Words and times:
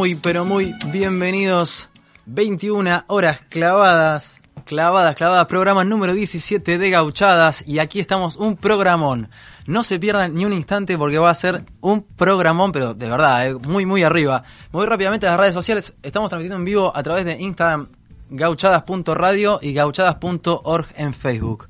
Muy, 0.00 0.14
pero 0.14 0.46
muy 0.46 0.74
bienvenidos. 0.86 1.90
21 2.24 3.04
horas 3.08 3.42
clavadas, 3.50 4.40
clavadas, 4.64 5.14
clavadas. 5.14 5.46
Programa 5.46 5.84
número 5.84 6.14
17 6.14 6.78
de 6.78 6.88
Gauchadas. 6.88 7.68
Y 7.68 7.80
aquí 7.80 8.00
estamos, 8.00 8.36
un 8.36 8.56
programón. 8.56 9.28
No 9.66 9.82
se 9.82 9.98
pierdan 9.98 10.34
ni 10.34 10.46
un 10.46 10.54
instante 10.54 10.96
porque 10.96 11.18
va 11.18 11.28
a 11.28 11.34
ser 11.34 11.64
un 11.82 12.02
programón, 12.02 12.72
pero 12.72 12.94
de 12.94 13.10
verdad, 13.10 13.46
eh, 13.46 13.54
muy, 13.68 13.84
muy 13.84 14.02
arriba. 14.02 14.42
Voy 14.72 14.86
rápidamente 14.86 15.26
a 15.26 15.32
las 15.32 15.40
redes 15.40 15.54
sociales. 15.54 15.94
Estamos 16.02 16.30
transmitiendo 16.30 16.56
en 16.56 16.64
vivo 16.64 16.96
a 16.96 17.02
través 17.02 17.26
de 17.26 17.38
Instagram, 17.38 17.88
gauchadas.radio 18.30 19.58
y 19.60 19.74
gauchadas.org 19.74 20.86
en 20.96 21.12
Facebook 21.12 21.68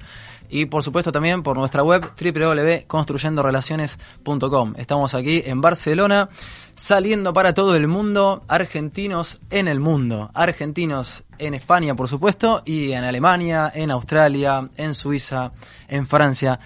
y 0.50 0.66
por 0.66 0.82
supuesto 0.82 1.12
también 1.12 1.42
por 1.42 1.56
nuestra 1.56 1.82
web 1.82 2.04
www.construyendorelaciones.com. 2.20 4.74
Estamos 4.76 5.14
aquí 5.14 5.42
en 5.46 5.60
Barcelona, 5.60 6.28
saliendo 6.80 7.34
para 7.34 7.52
todo 7.52 7.76
el 7.76 7.86
mundo, 7.88 8.42
argentinos 8.48 9.38
en 9.50 9.68
el 9.68 9.80
mundo, 9.80 10.30
argentinos 10.32 11.24
en 11.36 11.52
España 11.52 11.94
por 11.94 12.08
supuesto, 12.08 12.62
y 12.64 12.92
en 12.92 13.04
Alemania, 13.04 13.70
en 13.74 13.90
Australia, 13.90 14.66
en 14.76 14.94
Suiza, 14.94 15.52
en 15.88 16.06
Francia, 16.06 16.58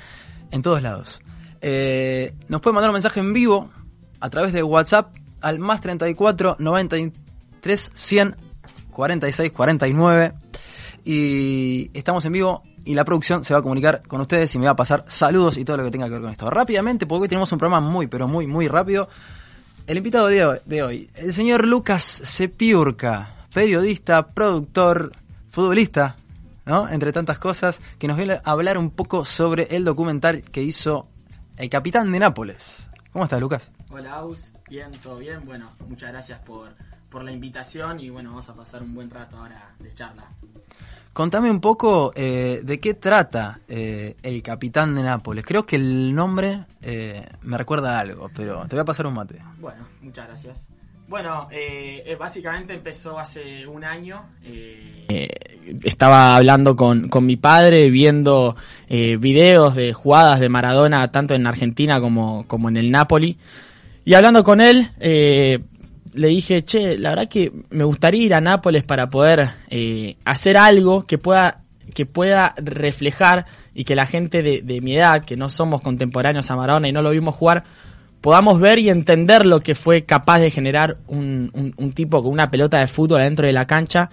en 0.53 0.63
todos 0.63 0.81
lados. 0.83 1.21
Eh, 1.61 2.33
nos 2.47 2.61
puede 2.61 2.75
mandar 2.75 2.91
un 2.91 2.95
mensaje 2.95 3.19
en 3.19 3.33
vivo 3.33 3.71
a 4.21 4.31
través 4.31 4.53
de 4.53 4.63
WhatsApp 4.63 5.13
al 5.41 5.59
más 5.59 5.81
34 5.81 6.59
93 6.61 7.91
100 7.93 8.37
46 8.91 9.51
49 9.51 10.33
y 11.05 11.91
estamos 11.93 12.25
en 12.25 12.33
vivo 12.33 12.63
y 12.85 12.95
la 12.95 13.05
producción 13.05 13.43
se 13.43 13.53
va 13.53 13.59
a 13.59 13.63
comunicar 13.63 14.03
con 14.07 14.21
ustedes 14.21 14.55
y 14.55 14.61
me 14.61 14.67
va 14.67 14.73
a 14.73 14.77
pasar 14.77 15.05
saludos 15.09 15.59
y 15.59 15.65
todo 15.65 15.79
lo 15.79 15.85
que 15.85 15.91
tenga 15.91 16.07
que 16.07 16.13
ver 16.13 16.23
con 16.23 16.31
esto. 16.31 16.49
Rápidamente, 16.51 17.05
porque 17.05 17.23
hoy 17.23 17.29
tenemos 17.29 17.51
un 17.51 17.59
programa 17.59 17.85
muy, 17.85 18.07
pero 18.07 18.29
muy, 18.29 18.47
muy 18.47 18.69
rápido. 18.69 19.09
El 19.87 19.99
invitado 19.99 20.29
de 20.29 20.83
hoy, 20.83 21.11
el 21.15 21.35
señor 21.35 21.67
Lucas 21.67 22.03
Sepiurca, 22.03 23.47
periodista, 23.53 24.31
productor, 24.31 25.13
futbolista, 25.51 26.17
¿no? 26.65 26.89
Entre 26.89 27.13
tantas 27.13 27.39
cosas, 27.39 27.83
que 27.99 28.09
nos 28.09 28.17
viene 28.17 28.41
a 28.43 28.51
hablar 28.51 28.79
un 28.79 28.91
poco 28.91 29.27
sobre 29.27 29.65
el 29.77 29.85
documental 29.85 30.41
que 30.41 30.63
hizo 30.63 31.07
el 31.59 31.69
capitán 31.69 32.11
de 32.13 32.19
Nápoles. 32.19 32.89
¿Cómo 33.13 33.25
estás, 33.25 33.39
Lucas? 33.43 33.69
Hola, 33.91 34.15
Aus. 34.15 34.53
Bien, 34.71 34.91
todo 35.03 35.19
bien. 35.19 35.45
Bueno, 35.45 35.69
muchas 35.87 36.13
gracias 36.13 36.39
por, 36.39 36.75
por 37.11 37.23
la 37.23 37.33
invitación 37.33 38.01
y 38.01 38.09
bueno, 38.09 38.31
vamos 38.31 38.49
a 38.49 38.55
pasar 38.55 38.83
un 38.83 38.95
buen 38.95 39.11
rato 39.11 39.37
ahora 39.37 39.75
de 39.81 39.93
charla. 39.93 40.31
Contame 41.15 41.49
un 41.49 41.61
poco 41.61 42.13
eh, 42.17 42.63
de 42.65 42.81
qué 42.81 42.95
trata 42.95 43.61
eh, 43.69 44.17
el 44.25 44.43
capitán 44.43 44.97
de 44.97 45.05
Nápoles. 45.05 45.47
Creo 45.47 45.65
que 45.65 45.77
el 45.77 46.13
nombre 46.13 46.65
eh, 46.83 47.25
me 47.43 47.57
recuerda 47.57 47.97
a 47.97 48.01
algo, 48.01 48.29
pero 48.35 48.67
te 48.67 48.75
voy 48.75 48.83
a 48.83 48.85
pasar 48.85 49.07
un 49.07 49.15
mate. 49.15 49.41
Bueno, 49.61 49.87
muchas 50.03 50.27
gracias. 50.27 50.69
Bueno, 51.07 51.49
básicamente 52.19 52.75
empezó 52.75 53.17
hace 53.17 53.65
un 53.65 53.85
año. 53.85 54.25
estaba 55.85 56.35
hablando 56.35 56.75
con, 56.75 57.09
con, 57.09 57.25
mi 57.25 57.37
padre, 57.37 57.91
viendo 57.91 58.57
videos 58.89 59.77
de 59.77 59.93
jugadas 59.93 60.41
de 60.41 60.49
Maradona, 60.49 61.13
tanto 61.13 61.35
en 61.35 61.47
Argentina 61.47 62.01
como, 62.01 62.45
como 62.49 62.69
en 62.69 62.77
el 62.77 62.91
Napoli. 62.91 63.39
Y 64.05 64.15
hablando 64.15 64.43
con 64.43 64.61
él, 64.61 64.91
le 66.15 66.29
dije, 66.29 66.65
che, 66.65 66.97
la 66.99 67.11
verdad 67.11 67.29
que 67.29 67.53
me 67.71 67.85
gustaría 67.85 68.23
ir 68.23 68.35
a 68.35 68.41
Nápoles 68.41 68.85
para 68.85 69.11
poder 69.11 69.51
eh, 69.69 70.17
hacer 70.25 70.57
algo 70.57 71.07
que 71.07 71.19
pueda, 71.19 71.63
que 71.93 72.07
pueda 72.07 72.55
reflejar 72.57 73.47
y 73.75 73.85
que 73.85 73.97
la 73.97 74.07
gente 74.07 74.43
de, 74.43 74.81
mi 74.81 74.97
edad, 74.97 75.25
que 75.25 75.37
no 75.37 75.49
somos 75.49 75.83
contemporáneos 75.83 76.51
a 76.51 76.57
Maradona 76.57 76.89
y 76.89 76.93
no 76.93 77.03
lo 77.03 77.11
vimos 77.11 77.35
jugar, 77.35 77.65
podamos 78.21 78.61
ver 78.61 78.79
y 78.79 78.89
entender 78.89 79.45
lo 79.45 79.61
que 79.61 79.75
fue 79.75 80.05
capaz 80.05 80.39
de 80.39 80.51
generar 80.51 80.99
un, 81.09 81.75
un, 81.77 81.93
tipo 81.93 82.23
con 82.23 82.33
una 82.33 82.51
pelota 82.51 82.79
de 82.79 82.87
fútbol 82.87 83.21
adentro 83.21 83.47
de 83.47 83.53
la 83.53 83.67
cancha 83.67 84.09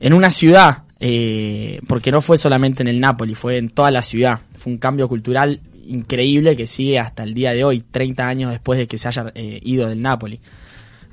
en 0.00 0.12
una 0.12 0.30
ciudad, 0.30 0.82
eh, 0.98 1.80
porque 1.86 2.10
no 2.10 2.20
fue 2.20 2.38
solamente 2.38 2.82
en 2.82 2.88
el 2.88 2.98
Nápoles, 2.98 3.38
fue 3.38 3.56
en 3.56 3.70
toda 3.70 3.92
la 3.92 4.02
ciudad. 4.02 4.40
Fue 4.58 4.72
un 4.72 4.78
cambio 4.78 5.08
cultural 5.08 5.60
increíble 5.86 6.56
que 6.56 6.66
sigue 6.66 6.98
hasta 6.98 7.22
el 7.22 7.34
día 7.34 7.52
de 7.52 7.64
hoy, 7.64 7.84
30 7.88 8.26
años 8.26 8.50
después 8.50 8.78
de 8.78 8.88
que 8.88 8.98
se 8.98 9.08
haya 9.08 9.32
eh, 9.34 9.60
ido 9.62 9.88
del 9.88 10.02
Nápoles. 10.02 10.40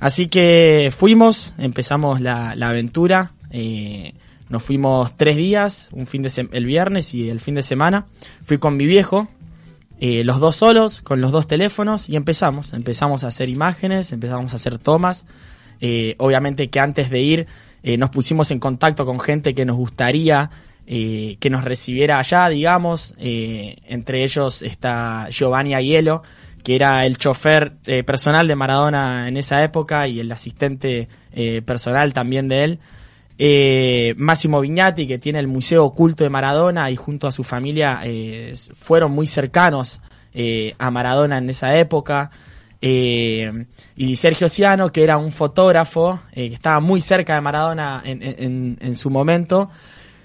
Así 0.00 0.28
que 0.28 0.92
fuimos, 0.96 1.54
empezamos 1.58 2.20
la, 2.20 2.52
aventura. 2.52 3.32
Eh, 3.50 4.14
nos 4.48 4.62
fuimos 4.62 5.16
tres 5.16 5.36
días, 5.36 5.88
un 5.92 6.06
fin 6.06 6.22
de 6.22 6.48
el 6.52 6.64
viernes 6.66 7.14
y 7.14 7.28
el 7.28 7.40
fin 7.40 7.56
de 7.56 7.62
semana. 7.62 8.06
Fui 8.44 8.58
con 8.58 8.76
mi 8.76 8.86
viejo, 8.86 9.28
eh, 10.00 10.22
los 10.22 10.38
dos 10.38 10.56
solos, 10.56 11.02
con 11.02 11.20
los 11.20 11.32
dos 11.32 11.48
teléfonos 11.48 12.08
y 12.08 12.14
empezamos. 12.14 12.74
Empezamos 12.74 13.24
a 13.24 13.28
hacer 13.28 13.48
imágenes, 13.48 14.12
empezamos 14.12 14.52
a 14.52 14.56
hacer 14.56 14.78
tomas. 14.78 15.26
Eh, 15.80 16.14
obviamente 16.18 16.70
que 16.70 16.80
antes 16.80 17.10
de 17.10 17.20
ir 17.20 17.46
nos 17.96 18.10
pusimos 18.10 18.50
en 18.50 18.58
contacto 18.58 19.06
con 19.06 19.18
gente 19.18 19.54
que 19.54 19.64
nos 19.64 19.76
gustaría 19.76 20.50
que 20.86 21.48
nos 21.50 21.64
recibiera 21.64 22.18
allá, 22.18 22.48
digamos. 22.48 23.14
entre 23.18 24.24
ellos 24.24 24.62
está 24.62 25.28
Giovanni 25.30 25.74
Aiello, 25.74 26.22
que 26.62 26.74
era 26.74 27.06
el 27.06 27.18
chofer 27.18 27.76
eh, 27.86 28.02
personal 28.02 28.48
de 28.48 28.56
Maradona 28.56 29.28
en 29.28 29.36
esa 29.36 29.62
época 29.62 30.08
y 30.08 30.20
el 30.20 30.30
asistente 30.30 31.08
eh, 31.32 31.62
personal 31.62 32.12
también 32.12 32.48
de 32.48 32.64
él. 32.64 32.78
Eh, 33.38 34.14
Máximo 34.16 34.60
Viñati, 34.60 35.06
que 35.06 35.18
tiene 35.18 35.38
el 35.38 35.46
Museo 35.46 35.84
Oculto 35.84 36.24
de 36.24 36.30
Maradona 36.30 36.90
y 36.90 36.96
junto 36.96 37.26
a 37.26 37.32
su 37.32 37.44
familia 37.44 38.02
fueron 38.74 39.12
muy 39.12 39.26
cercanos 39.28 40.00
a 40.78 40.90
Maradona 40.90 41.38
en 41.38 41.48
esa 41.48 41.76
época. 41.78 42.30
y 42.80 44.16
Sergio 44.16 44.48
Ciano, 44.48 44.90
que 44.90 45.04
era 45.04 45.18
un 45.18 45.30
fotógrafo 45.30 46.20
que 46.34 46.46
estaba 46.46 46.80
muy 46.80 47.00
cerca 47.00 47.36
de 47.36 47.40
Maradona 47.40 48.02
en, 48.04 48.96
su 48.96 49.08
momento. 49.08 49.70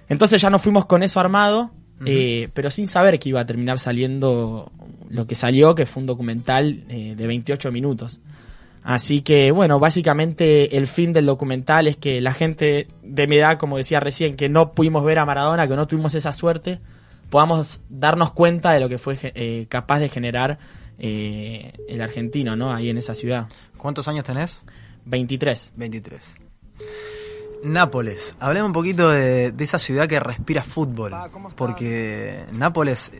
Entonces 0.10 0.42
ya 0.42 0.50
nos 0.50 0.62
fuimos 0.62 0.88
con 0.88 1.04
eso 1.04 1.20
armado, 1.20 1.72
pero 2.00 2.70
sin 2.70 2.88
saber 2.88 3.20
que 3.20 3.30
iba 3.30 3.40
a 3.40 3.46
terminar 3.46 3.80
saliendo 3.80 4.72
lo 5.10 5.28
que 5.28 5.36
salió, 5.36 5.76
que 5.76 5.86
fue 5.86 6.02
un 6.02 6.08
documental 6.08 6.84
eh, 6.90 7.16
de 7.16 7.28
28 7.28 7.72
minutos. 7.72 8.20
Así 8.84 9.22
que, 9.22 9.52
bueno, 9.52 9.80
básicamente 9.80 10.76
el 10.76 10.88
fin 10.88 11.14
del 11.14 11.26
documental 11.26 11.88
es 11.88 11.96
que 11.96 12.20
la 12.20 12.34
gente 12.34 12.88
de 13.02 13.28
mi 13.28 13.38
edad, 13.38 13.58
como 13.58 13.78
decía 13.78 14.02
recién, 14.02 14.36
que 14.36 14.50
no 14.50 14.74
pudimos 14.74 15.06
ver 15.06 15.20
a 15.20 15.26
Maradona, 15.26 15.68
que 15.68 15.76
no 15.76 15.88
tuvimos 15.88 16.16
esa 16.16 16.34
suerte, 16.34 16.80
podamos 17.30 17.82
darnos 17.90 18.34
cuenta 18.34 18.74
de 18.74 18.82
lo 18.82 18.90
que 18.90 18.98
fue 18.98 19.18
eh, 19.22 19.68
capaz 19.70 20.00
de 20.00 20.10
generar 20.10 20.60
eh, 21.00 21.74
el 21.88 22.02
argentino, 22.02 22.56
¿no? 22.56 22.74
Ahí 22.74 22.90
en 22.90 22.98
esa 22.98 23.14
ciudad. 23.14 23.48
¿Cuántos 23.78 24.08
años 24.10 24.26
tenés? 24.26 24.64
23. 25.06 25.74
23. 25.78 26.43
Nápoles. 27.64 28.36
Hablemos 28.40 28.68
un 28.68 28.74
poquito 28.74 29.10
de, 29.10 29.54
esa 29.60 29.80
ciudad 29.80 30.08
que 30.08 30.20
respira 30.20 30.64
fútbol. 30.64 31.14
Porque 31.56 32.46
Nápoles 32.54 33.12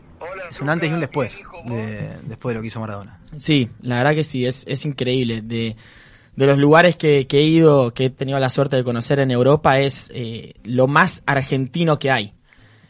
es 0.50 0.60
un 0.60 0.68
antes 0.68 0.90
y 0.90 0.92
un 0.92 1.00
después 1.00 1.42
de, 1.66 2.16
después 2.24 2.52
de 2.52 2.54
lo 2.54 2.60
que 2.60 2.68
hizo 2.68 2.80
Maradona. 2.80 3.20
Sí, 3.36 3.70
la 3.80 3.98
verdad 3.98 4.14
que 4.14 4.24
sí, 4.24 4.46
es, 4.46 4.64
es 4.68 4.84
increíble. 4.84 5.40
De, 5.42 5.76
de 6.36 6.46
los 6.46 6.58
lugares 6.58 6.96
que, 6.96 7.26
he 7.28 7.42
ido, 7.42 7.92
que 7.94 8.06
he 8.06 8.10
tenido 8.10 8.38
la 8.38 8.50
suerte 8.50 8.76
de 8.76 8.84
conocer 8.84 9.18
en 9.20 9.30
Europa, 9.30 9.78
es 9.80 10.10
eh, 10.14 10.54
lo 10.64 10.86
más 10.86 11.22
argentino 11.26 11.98
que 11.98 12.10
hay. 12.10 12.32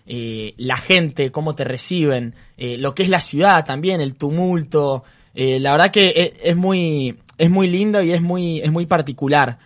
Eh, 0.06 0.54
la 0.56 0.76
gente, 0.76 1.30
cómo 1.30 1.54
te 1.54 1.64
reciben, 1.64 2.34
eh, 2.56 2.78
lo 2.78 2.94
que 2.94 3.02
es 3.02 3.08
la 3.08 3.20
ciudad 3.20 3.64
también, 3.64 4.00
el 4.00 4.16
tumulto. 4.16 5.04
la 5.34 5.72
verdad 5.72 5.90
que 5.90 6.34
es, 6.42 6.56
muy, 6.56 7.18
es 7.38 7.50
muy 7.50 7.68
lindo 7.68 8.02
y 8.02 8.12
es 8.12 8.22
muy, 8.22 8.60
es 8.60 8.70
muy 8.70 8.86
particular 8.86 9.58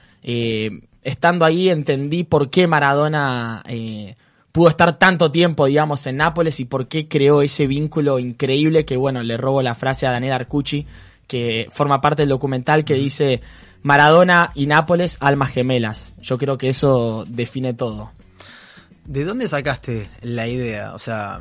estando 1.08 1.44
ahí 1.44 1.70
entendí 1.70 2.22
por 2.24 2.50
qué 2.50 2.66
Maradona 2.66 3.62
eh, 3.66 4.16
pudo 4.52 4.68
estar 4.68 4.98
tanto 4.98 5.32
tiempo, 5.32 5.66
digamos, 5.66 6.06
en 6.06 6.18
Nápoles 6.18 6.60
y 6.60 6.64
por 6.64 6.86
qué 6.86 7.08
creó 7.08 7.42
ese 7.42 7.66
vínculo 7.66 8.18
increíble 8.18 8.84
que, 8.84 8.96
bueno, 8.96 9.22
le 9.22 9.36
robo 9.36 9.62
la 9.62 9.74
frase 9.74 10.06
a 10.06 10.10
Daniel 10.10 10.34
Arcucci, 10.34 10.86
que 11.26 11.68
forma 11.72 12.00
parte 12.00 12.22
del 12.22 12.28
documental 12.28 12.84
que 12.84 12.94
dice 12.94 13.40
Maradona 13.82 14.52
y 14.54 14.66
Nápoles, 14.66 15.16
almas 15.20 15.50
gemelas. 15.50 16.12
Yo 16.20 16.36
creo 16.36 16.58
que 16.58 16.68
eso 16.68 17.24
define 17.28 17.72
todo. 17.72 18.12
¿De 19.04 19.24
dónde 19.24 19.48
sacaste 19.48 20.10
la 20.20 20.46
idea? 20.46 20.94
O 20.94 20.98
sea, 20.98 21.40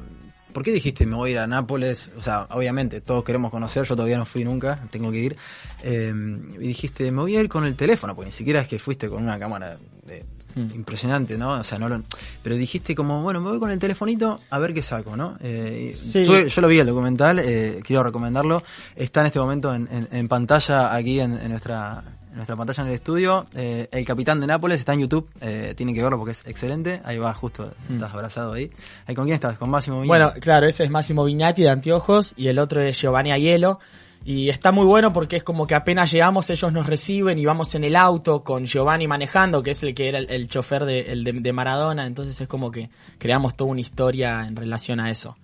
¿por 0.58 0.64
qué 0.64 0.72
dijiste 0.72 1.06
me 1.06 1.16
voy 1.16 1.30
a 1.30 1.34
ir 1.34 1.38
a 1.38 1.46
Nápoles? 1.46 2.10
O 2.18 2.22
sea, 2.24 2.48
obviamente 2.50 3.00
todos 3.00 3.24
queremos 3.24 3.52
conocer, 3.52 3.84
yo 3.86 3.96
todavía 3.96 4.18
no 4.18 4.26
fui 4.26 4.44
nunca, 4.44 4.82
tengo 4.90 5.12
que 5.12 5.20
ir. 5.20 5.38
Eh, 5.84 6.12
y 6.56 6.58
dijiste 6.58 7.12
me 7.12 7.22
voy 7.22 7.38
a 7.38 7.42
ir 7.42 7.48
con 7.48 7.64
el 7.64 7.76
teléfono, 7.76 8.16
porque 8.16 8.30
ni 8.30 8.32
siquiera 8.32 8.62
es 8.62 8.68
que 8.68 8.80
fuiste 8.80 9.08
con 9.08 9.22
una 9.22 9.38
cámara 9.38 9.78
de, 10.08 10.26
mm. 10.56 10.74
impresionante, 10.74 11.38
¿no? 11.38 11.52
O 11.52 11.64
sea, 11.64 11.78
no 11.78 11.88
lo, 11.88 12.02
pero 12.42 12.56
dijiste 12.56 12.96
como, 12.96 13.22
bueno, 13.22 13.40
me 13.40 13.50
voy 13.50 13.60
con 13.60 13.70
el 13.70 13.78
telefonito 13.78 14.40
a 14.50 14.58
ver 14.58 14.74
qué 14.74 14.82
saco, 14.82 15.16
¿no? 15.16 15.38
Eh, 15.42 15.92
sí. 15.94 16.26
yo 16.26 16.62
lo 16.62 16.68
vi 16.68 16.80
el 16.80 16.88
documental, 16.88 17.38
eh, 17.38 17.80
quiero 17.84 18.02
recomendarlo. 18.02 18.64
Está 18.96 19.20
en 19.20 19.28
este 19.28 19.38
momento 19.38 19.76
en, 19.76 19.88
en, 20.12 20.28
pantalla 20.28 20.96
aquí 20.96 21.20
en, 21.20 21.34
en 21.38 21.50
nuestra 21.50 22.17
nuestra 22.34 22.56
pantalla 22.56 22.84
en 22.84 22.90
el 22.90 22.96
estudio. 22.96 23.46
Eh, 23.56 23.88
el 23.92 24.06
Capitán 24.06 24.40
de 24.40 24.48
Nápoles 24.48 24.80
está 24.80 24.94
en 24.94 25.02
YouTube, 25.02 25.30
eh, 25.42 25.74
tienen 25.76 25.96
que 25.96 26.02
verlo 26.02 26.18
porque 26.18 26.32
es 26.32 26.44
excelente. 26.46 27.02
Ahí 27.04 27.18
va, 27.18 27.34
justo, 27.34 27.72
mm. 27.90 27.94
estás 27.94 28.14
abrazado 28.14 28.54
ahí. 28.54 28.72
¿Con 29.16 29.26
quién 29.26 29.36
estás? 29.36 29.58
¿Con 29.58 29.70
Máximo 29.70 30.02
Viñati? 30.02 30.08
Bueno, 30.08 30.34
claro, 30.40 30.68
ese 30.68 30.84
es 30.84 30.90
Máximo 30.90 31.24
Viñati 31.26 31.64
de 31.64 31.70
Anteojos 31.70 32.34
y 32.38 32.48
el 32.48 32.60
otro 32.60 32.82
es 32.82 33.00
Giovanni 33.00 33.32
Aiello. 33.32 33.80
Y 34.26 34.50
está 34.50 34.74
muy 34.74 34.86
bueno 34.86 35.14
porque 35.14 35.38
es 35.38 35.44
como 35.44 35.68
que 35.68 35.76
apenas 35.76 36.12
llegamos, 36.12 36.50
ellos 36.50 36.74
nos 36.74 36.86
reciben 36.86 37.40
y 37.40 37.46
vamos 37.46 37.74
en 37.76 37.86
el 37.86 37.96
auto 37.96 38.44
con 38.44 38.66
Giovanni 38.66 39.08
manejando, 39.08 39.64
que 39.64 39.72
es 39.72 39.84
el 39.84 39.94
que 39.94 40.10
era 40.10 40.20
el, 40.20 40.50
chofer 40.50 40.84
de, 40.84 41.14
el 41.14 41.24
de, 41.24 41.54
Maradona. 41.54 42.06
Entonces 42.06 42.42
es 42.42 42.48
como 42.48 42.70
que 42.70 42.90
creamos 43.20 43.56
toda 43.56 43.72
una 43.72 43.80
historia 43.80 44.46
en 44.46 44.58
relación 44.58 45.00
a 45.00 45.10
eso. 45.10 45.38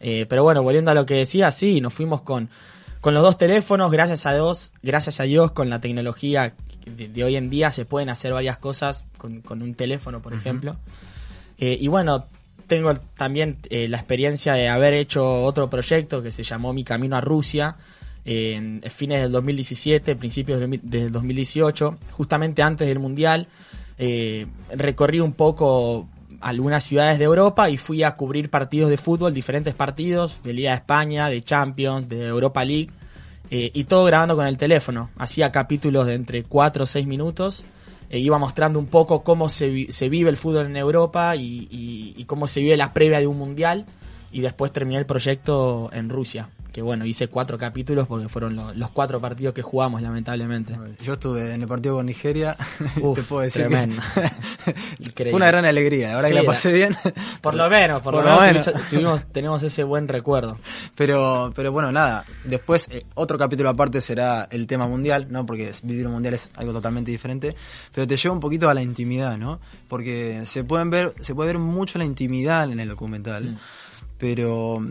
Eh, 0.00 0.26
pero 0.28 0.42
bueno, 0.42 0.62
volviendo 0.62 0.90
a 0.90 0.94
lo 0.94 1.06
que 1.06 1.14
decía, 1.14 1.50
sí, 1.50 1.80
nos 1.80 1.94
fuimos 1.94 2.20
con 2.20 2.50
con 3.06 3.14
los 3.14 3.22
dos 3.22 3.38
teléfonos, 3.38 3.92
gracias 3.92 4.26
a 4.26 4.34
Dios, 4.34 4.72
gracias 4.82 5.20
a 5.20 5.22
Dios, 5.22 5.52
con 5.52 5.70
la 5.70 5.80
tecnología 5.80 6.54
de, 6.86 7.22
hoy 7.22 7.36
en 7.36 7.50
día 7.50 7.70
se 7.70 7.84
pueden 7.84 8.08
hacer 8.08 8.32
varias 8.32 8.58
cosas 8.58 9.04
con, 9.16 9.62
un 9.62 9.74
teléfono, 9.76 10.20
por 10.20 10.34
ejemplo. 10.34 10.74
Eh, 11.56 11.78
y 11.80 11.86
bueno, 11.86 12.26
tengo 12.66 12.96
también 13.16 13.58
eh, 13.70 13.86
la 13.86 13.98
experiencia 13.98 14.54
de 14.54 14.68
haber 14.68 14.92
hecho 14.92 15.44
otro 15.44 15.70
proyecto 15.70 16.20
que 16.20 16.32
se 16.32 16.42
llamó 16.42 16.72
Mi 16.72 16.82
Camino 16.82 17.16
a 17.16 17.20
Rusia 17.20 17.76
en 18.24 18.82
fines 18.88 19.22
del 19.22 19.30
2017, 19.30 20.16
principios 20.16 20.58
del 20.58 21.12
2018, 21.12 21.98
justamente 22.10 22.62
antes 22.62 22.88
del 22.88 22.98
Mundial. 22.98 23.46
Eh, 23.98 24.48
recorrí 24.74 25.20
un 25.20 25.34
poco 25.34 26.08
algunas 26.40 26.84
ciudades 26.84 27.18
de 27.18 27.24
Europa 27.24 27.70
y 27.70 27.76
fui 27.76 28.02
a 28.02 28.16
cubrir 28.16 28.50
partidos 28.50 28.90
de 28.90 28.96
fútbol, 28.96 29.32
diferentes 29.34 29.74
partidos 29.74 30.40
de 30.42 30.52
Liga 30.52 30.70
de 30.70 30.76
España, 30.76 31.28
de 31.28 31.42
Champions, 31.42 32.08
de 32.08 32.26
Europa 32.26 32.64
League, 32.64 32.90
eh, 33.50 33.70
y 33.72 33.84
todo 33.84 34.04
grabando 34.04 34.36
con 34.36 34.46
el 34.46 34.58
teléfono. 34.58 35.10
Hacía 35.16 35.52
capítulos 35.52 36.06
de 36.06 36.14
entre 36.14 36.44
4 36.44 36.84
o 36.84 36.86
6 36.86 37.06
minutos, 37.06 37.64
e 38.08 38.18
iba 38.18 38.38
mostrando 38.38 38.78
un 38.78 38.86
poco 38.86 39.22
cómo 39.22 39.48
se, 39.48 39.92
se 39.92 40.08
vive 40.08 40.30
el 40.30 40.36
fútbol 40.36 40.66
en 40.66 40.76
Europa 40.76 41.34
y, 41.36 41.68
y 41.70 42.24
cómo 42.24 42.46
se 42.46 42.60
vive 42.60 42.76
la 42.76 42.92
previa 42.92 43.18
de 43.20 43.26
un 43.26 43.38
mundial, 43.38 43.86
y 44.32 44.40
después 44.40 44.72
terminé 44.72 44.98
el 44.98 45.06
proyecto 45.06 45.90
en 45.92 46.08
Rusia 46.08 46.50
que 46.76 46.82
bueno, 46.82 47.06
hice 47.06 47.28
cuatro 47.28 47.56
capítulos 47.56 48.06
porque 48.06 48.28
fueron 48.28 48.54
los 48.54 48.90
cuatro 48.90 49.18
partidos 49.18 49.54
que 49.54 49.62
jugamos, 49.62 50.02
lamentablemente. 50.02 50.74
Yo 51.02 51.14
estuve 51.14 51.54
en 51.54 51.62
el 51.62 51.66
partido 51.66 51.94
con 51.94 52.04
Nigeria, 52.04 52.54
te 53.14 53.22
puedo 53.22 53.40
decir 53.40 53.62
tremendo. 53.62 54.02
fue 55.16 55.32
una 55.32 55.46
gran 55.46 55.64
alegría, 55.64 56.16
ahora 56.16 56.28
que 56.28 56.34
la 56.34 56.42
pasé 56.42 56.74
bien. 56.74 56.94
Por 57.40 57.54
lo 57.54 57.70
menos, 57.70 58.02
por, 58.02 58.12
lo, 58.12 58.40
menos, 58.42 59.24
tenemos 59.32 59.62
ese 59.62 59.84
buen 59.84 60.06
recuerdo. 60.06 60.58
Pero, 60.94 61.50
pero 61.56 61.72
bueno, 61.72 61.90
nada, 61.92 62.26
después 62.44 62.90
eh, 62.92 63.06
otro 63.14 63.38
capítulo 63.38 63.70
aparte 63.70 64.02
será 64.02 64.46
el 64.50 64.66
tema 64.66 64.86
mundial, 64.86 65.28
¿no? 65.30 65.46
Porque 65.46 65.72
vivir 65.82 66.06
un 66.06 66.12
mundial 66.12 66.34
es 66.34 66.50
algo 66.56 66.74
totalmente 66.74 67.10
diferente, 67.10 67.56
pero 67.94 68.06
te 68.06 68.18
lleva 68.18 68.34
un 68.34 68.40
poquito 68.40 68.68
a 68.68 68.74
la 68.74 68.82
intimidad, 68.82 69.38
¿no? 69.38 69.60
Porque 69.88 70.42
se 70.44 70.62
pueden 70.62 70.90
ver, 70.90 71.14
se 71.22 71.34
puede 71.34 71.54
ver 71.54 71.58
mucho 71.58 71.98
la 71.98 72.04
intimidad 72.04 72.70
en 72.70 72.80
el 72.80 72.90
documental. 72.90 73.52
Mm. 73.52 73.58
Pero 74.18 74.82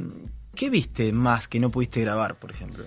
¿Qué 0.56 0.70
viste 0.70 1.12
más 1.12 1.48
que 1.48 1.60
no 1.60 1.70
pudiste 1.70 2.02
grabar, 2.02 2.36
por 2.36 2.52
ejemplo? 2.52 2.86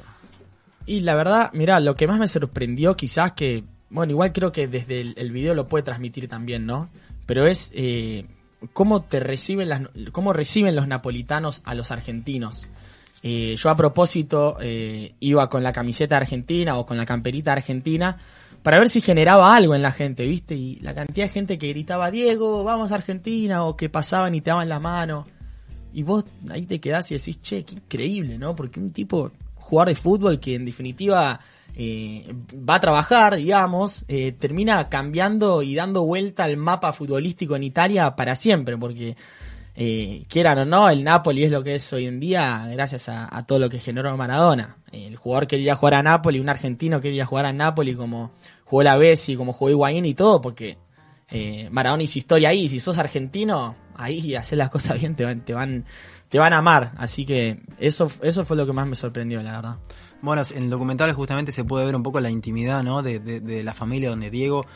Y 0.87 1.01
la 1.01 1.15
verdad, 1.15 1.51
mira, 1.53 1.81
lo 1.81 1.95
que 1.95 2.07
más 2.07 2.19
me 2.19 2.29
sorprendió 2.29 2.97
quizás 2.97 3.33
que, 3.33 3.65
bueno, 3.91 4.13
igual 4.13 4.33
creo 4.33 4.53
que 4.53 4.67
desde 4.69 5.01
el, 5.01 5.33
video 5.33 5.55
lo 5.55 5.69
puede 5.69 5.85
transmitir 5.85 6.29
también, 6.29 6.65
¿no? 6.65 6.89
Pero 7.27 7.47
es 7.47 7.71
eh, 7.75 8.27
cómo 8.73 9.03
te 9.03 9.21
reciben 9.21 9.69
las, 9.69 9.83
cómo 10.13 10.33
reciben 10.33 10.75
los 10.75 10.89
napolitanos 10.89 11.61
a 11.65 11.75
los 11.75 11.91
argentinos. 11.91 12.69
Eh, 13.23 13.57
yo 13.57 13.69
a 13.69 13.77
propósito 13.77 14.57
eh, 14.61 15.15
iba 15.21 15.51
con 15.51 15.63
la 15.63 15.73
camiseta 15.73 16.17
argentina 16.17 16.79
o 16.79 16.87
con 16.87 16.97
la 16.97 17.05
camperita 17.05 17.53
argentina 17.53 18.17
para 18.63 18.79
ver 18.79 18.89
si 18.89 19.01
generaba 19.01 19.55
algo 19.55 19.75
en 19.75 19.83
la 19.83 19.93
gente, 19.93 20.27
¿viste? 20.27 20.55
Y 20.55 20.77
la 20.77 20.95
cantidad 20.95 21.27
de 21.27 21.33
gente 21.33 21.59
que 21.59 21.69
gritaba, 21.69 22.11
Diego, 22.11 22.65
vamos 22.65 22.93
a 22.93 22.97
Argentina, 22.97 23.65
o 23.65 23.77
que 23.77 23.89
pasaban 23.89 24.35
y 24.35 24.41
te 24.41 24.51
daban 24.51 24.69
la 24.69 24.81
mano. 24.81 25.27
Y 25.93 26.03
vos 26.03 26.25
ahí 26.51 26.67
te 26.67 26.81
quedás 26.81 27.11
y 27.11 27.15
decís, 27.15 27.41
che, 27.43 27.65
qué 27.65 27.75
increíble, 27.75 28.39
¿no? 28.39 28.55
Porque 28.55 28.81
un 28.81 28.93
tipo, 28.93 29.33
jugar 29.69 29.89
de 29.89 29.95
fútbol 29.95 30.41
que 30.41 30.55
en 30.55 30.65
definitiva 30.65 31.41
eh, 31.77 32.35
va 32.69 32.77
a 32.77 32.81
trabajar, 32.81 33.37
digamos, 33.37 34.05
eh, 34.09 34.33
termina 34.33 34.89
cambiando 34.89 35.63
y 35.63 35.75
dando 35.75 36.05
vuelta 36.05 36.45
al 36.45 36.57
mapa 36.57 36.93
futbolístico 36.93 37.55
en 37.55 37.63
Italia 37.63 38.17
para 38.17 38.35
siempre, 38.35 38.77
porque 38.77 39.17
eh, 39.77 40.25
quieran 40.29 40.59
o 40.59 40.65
no, 40.65 40.91
el 40.91 41.05
Napoli 41.05 41.45
es 41.45 41.53
lo 41.53 41.63
que 41.63 41.77
es 41.77 41.93
hoy 41.93 42.07
en 42.07 42.19
día 42.19 42.67
gracias 42.73 43.09
a, 43.09 43.45
todo 43.47 43.61
lo 43.61 43.71
que 43.71 43.79
generó 43.79 44.17
Maradona. 44.17 44.79
El 44.91 45.15
jugador 45.17 45.47
quería 45.47 45.77
jugar 45.77 45.95
a 45.95 46.03
Napoli, 46.03 46.41
un 46.41 46.49
argentino 46.49 47.01
quería 47.01 47.27
jugar 47.27 47.47
a 47.47 47.53
Napoli 47.53 47.95
como 47.95 48.33
jugó 48.65 48.83
la 48.83 48.97
Bessi, 48.97 49.37
como 49.37 49.53
jugó 49.53 49.71
Higuaín 49.71 50.05
y 50.05 50.15
todo, 50.15 50.41
porque 50.41 50.79
Maradona 51.71 52.03
hizo 52.03 52.19
historia 52.19 52.49
ahí, 52.49 52.69
si 52.69 52.81
sos 52.81 52.99
argentino, 52.99 53.77
ahí 53.99 54.21
y 54.21 54.35
hacer 54.37 54.57
las 54.57 54.71
cosas 54.71 54.99
bien 54.99 55.15
te 55.15 55.25
van, 55.25 55.41
te 55.41 55.53
van, 55.53 55.85
te 56.31 56.39
van 56.39 56.55
a 56.55 56.59
amar. 56.59 56.93
Así 56.97 57.27
que 57.27 57.61
eso, 57.79 58.11
eso 58.23 58.45
fue 58.45 58.57
lo 58.57 58.65
que 58.65 58.73
más 58.73 58.89
me 58.89 58.97
sorprendió, 58.97 59.43
la 59.43 59.53
verdad. 59.53 59.77
Bueno, 60.23 60.43
en 60.55 60.65
el 60.65 60.71
documental 60.71 61.13
justamente 61.13 61.53
se 61.53 61.65
puede 61.65 61.85
ver 61.85 61.95
un 61.95 62.03
poco 62.03 62.21
la 62.21 62.31
intimidad, 62.31 62.83
¿no? 62.83 63.03
De, 63.03 63.21
de, 63.21 63.63
la 63.63 63.75
familia 63.75 64.11
donde 64.11 64.31
Diego 64.31 64.67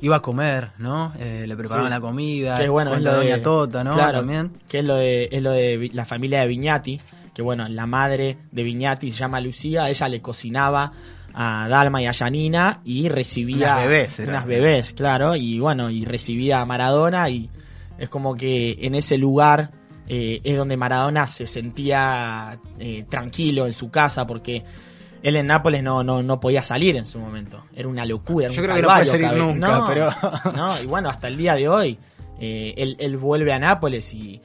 iba 0.00 0.16
a 0.16 0.22
comer, 0.22 0.70
¿no? 0.78 1.12
Eh, 1.18 1.44
le 1.46 1.56
preparaban 1.56 1.90
la 1.90 2.00
comida. 2.00 2.58
Que 2.58 2.68
bueno, 2.68 2.94
es 2.94 3.02
lo 3.02 3.20
de 3.20 3.38
Tota, 3.38 3.84
¿no? 3.84 3.94
Claro, 3.94 4.20
También. 4.20 4.52
Que 4.68 4.78
es 4.78 4.84
lo 4.84 4.94
de, 4.94 5.28
es 5.30 5.42
lo 5.42 5.50
de 5.50 5.90
la 5.92 6.06
familia 6.06 6.40
de 6.40 6.46
Viñati, 6.46 7.00
que 7.34 7.42
bueno, 7.42 7.68
la 7.68 7.86
madre 7.86 8.38
de 8.50 8.62
Viñati 8.62 9.12
se 9.12 9.18
llama 9.18 9.40
Lucía, 9.40 9.90
ella 9.90 10.08
le 10.08 10.22
cocinaba 10.22 10.92
a 11.34 11.68
Dalma 11.68 12.02
y 12.02 12.06
a 12.06 12.14
Janina 12.14 12.80
y 12.84 13.08
recibía 13.08 13.74
unas 13.74 13.82
bebés, 13.84 14.18
unas 14.20 14.46
bebés, 14.46 14.92
claro, 14.92 15.36
y 15.36 15.60
bueno, 15.60 15.90
y 15.90 16.04
recibía 16.04 16.60
a 16.60 16.66
Maradona 16.66 17.28
y 17.28 17.50
es 17.98 18.08
como 18.08 18.34
que 18.34 18.78
en 18.80 18.94
ese 18.94 19.18
lugar 19.18 19.70
eh, 20.06 20.40
es 20.42 20.56
donde 20.56 20.76
Maradona 20.76 21.26
se 21.26 21.46
sentía 21.46 22.58
eh, 22.78 23.04
tranquilo 23.08 23.66
en 23.66 23.74
su 23.74 23.90
casa 23.90 24.26
porque 24.26 24.64
él 25.22 25.36
en 25.36 25.46
Nápoles 25.46 25.82
no, 25.82 26.02
no, 26.02 26.22
no 26.22 26.40
podía 26.40 26.62
salir 26.62 26.96
en 26.96 27.06
su 27.06 27.18
momento. 27.18 27.64
Era 27.74 27.88
una 27.88 28.06
locura. 28.06 28.48
Yo 28.48 28.62
creo 28.62 28.76
que 28.76 28.82
no 28.82 28.88
puede 28.88 29.06
salir 29.06 29.32
nunca, 29.32 29.84
pero... 29.86 30.10
no, 30.56 30.80
y 30.80 30.86
bueno, 30.86 31.10
hasta 31.10 31.28
el 31.28 31.36
día 31.36 31.54
de 31.56 31.68
hoy, 31.68 31.98
eh, 32.40 32.74
él, 32.78 32.96
él, 33.00 33.16
vuelve 33.18 33.52
a 33.52 33.58
Nápoles 33.58 34.14
y 34.14 34.40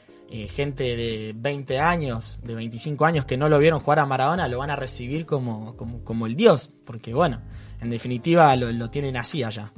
gente 0.50 0.96
de 0.96 1.32
20 1.36 1.80
años, 1.80 2.40
de 2.42 2.56
25 2.56 3.06
años 3.06 3.24
que 3.24 3.38
no 3.38 3.50
lo 3.50 3.60
vieron 3.60 3.82
jugar 3.82 4.00
a 4.00 4.08
Maradona, 4.08 4.48
lo 4.48 4.58
van 4.58 4.72
a 4.72 4.76
recibir 4.76 5.28
como, 5.28 5.78
como, 5.78 6.04
como 6.04 6.26
el 6.26 6.36
dios, 6.36 6.72
porque 6.88 7.14
bueno, 7.14 7.40
en 7.80 7.92
definitiva 7.92 8.56
lo, 8.56 8.72
lo 8.72 8.90
tienen 8.90 9.16
así 9.16 9.44
allá. 9.44 9.72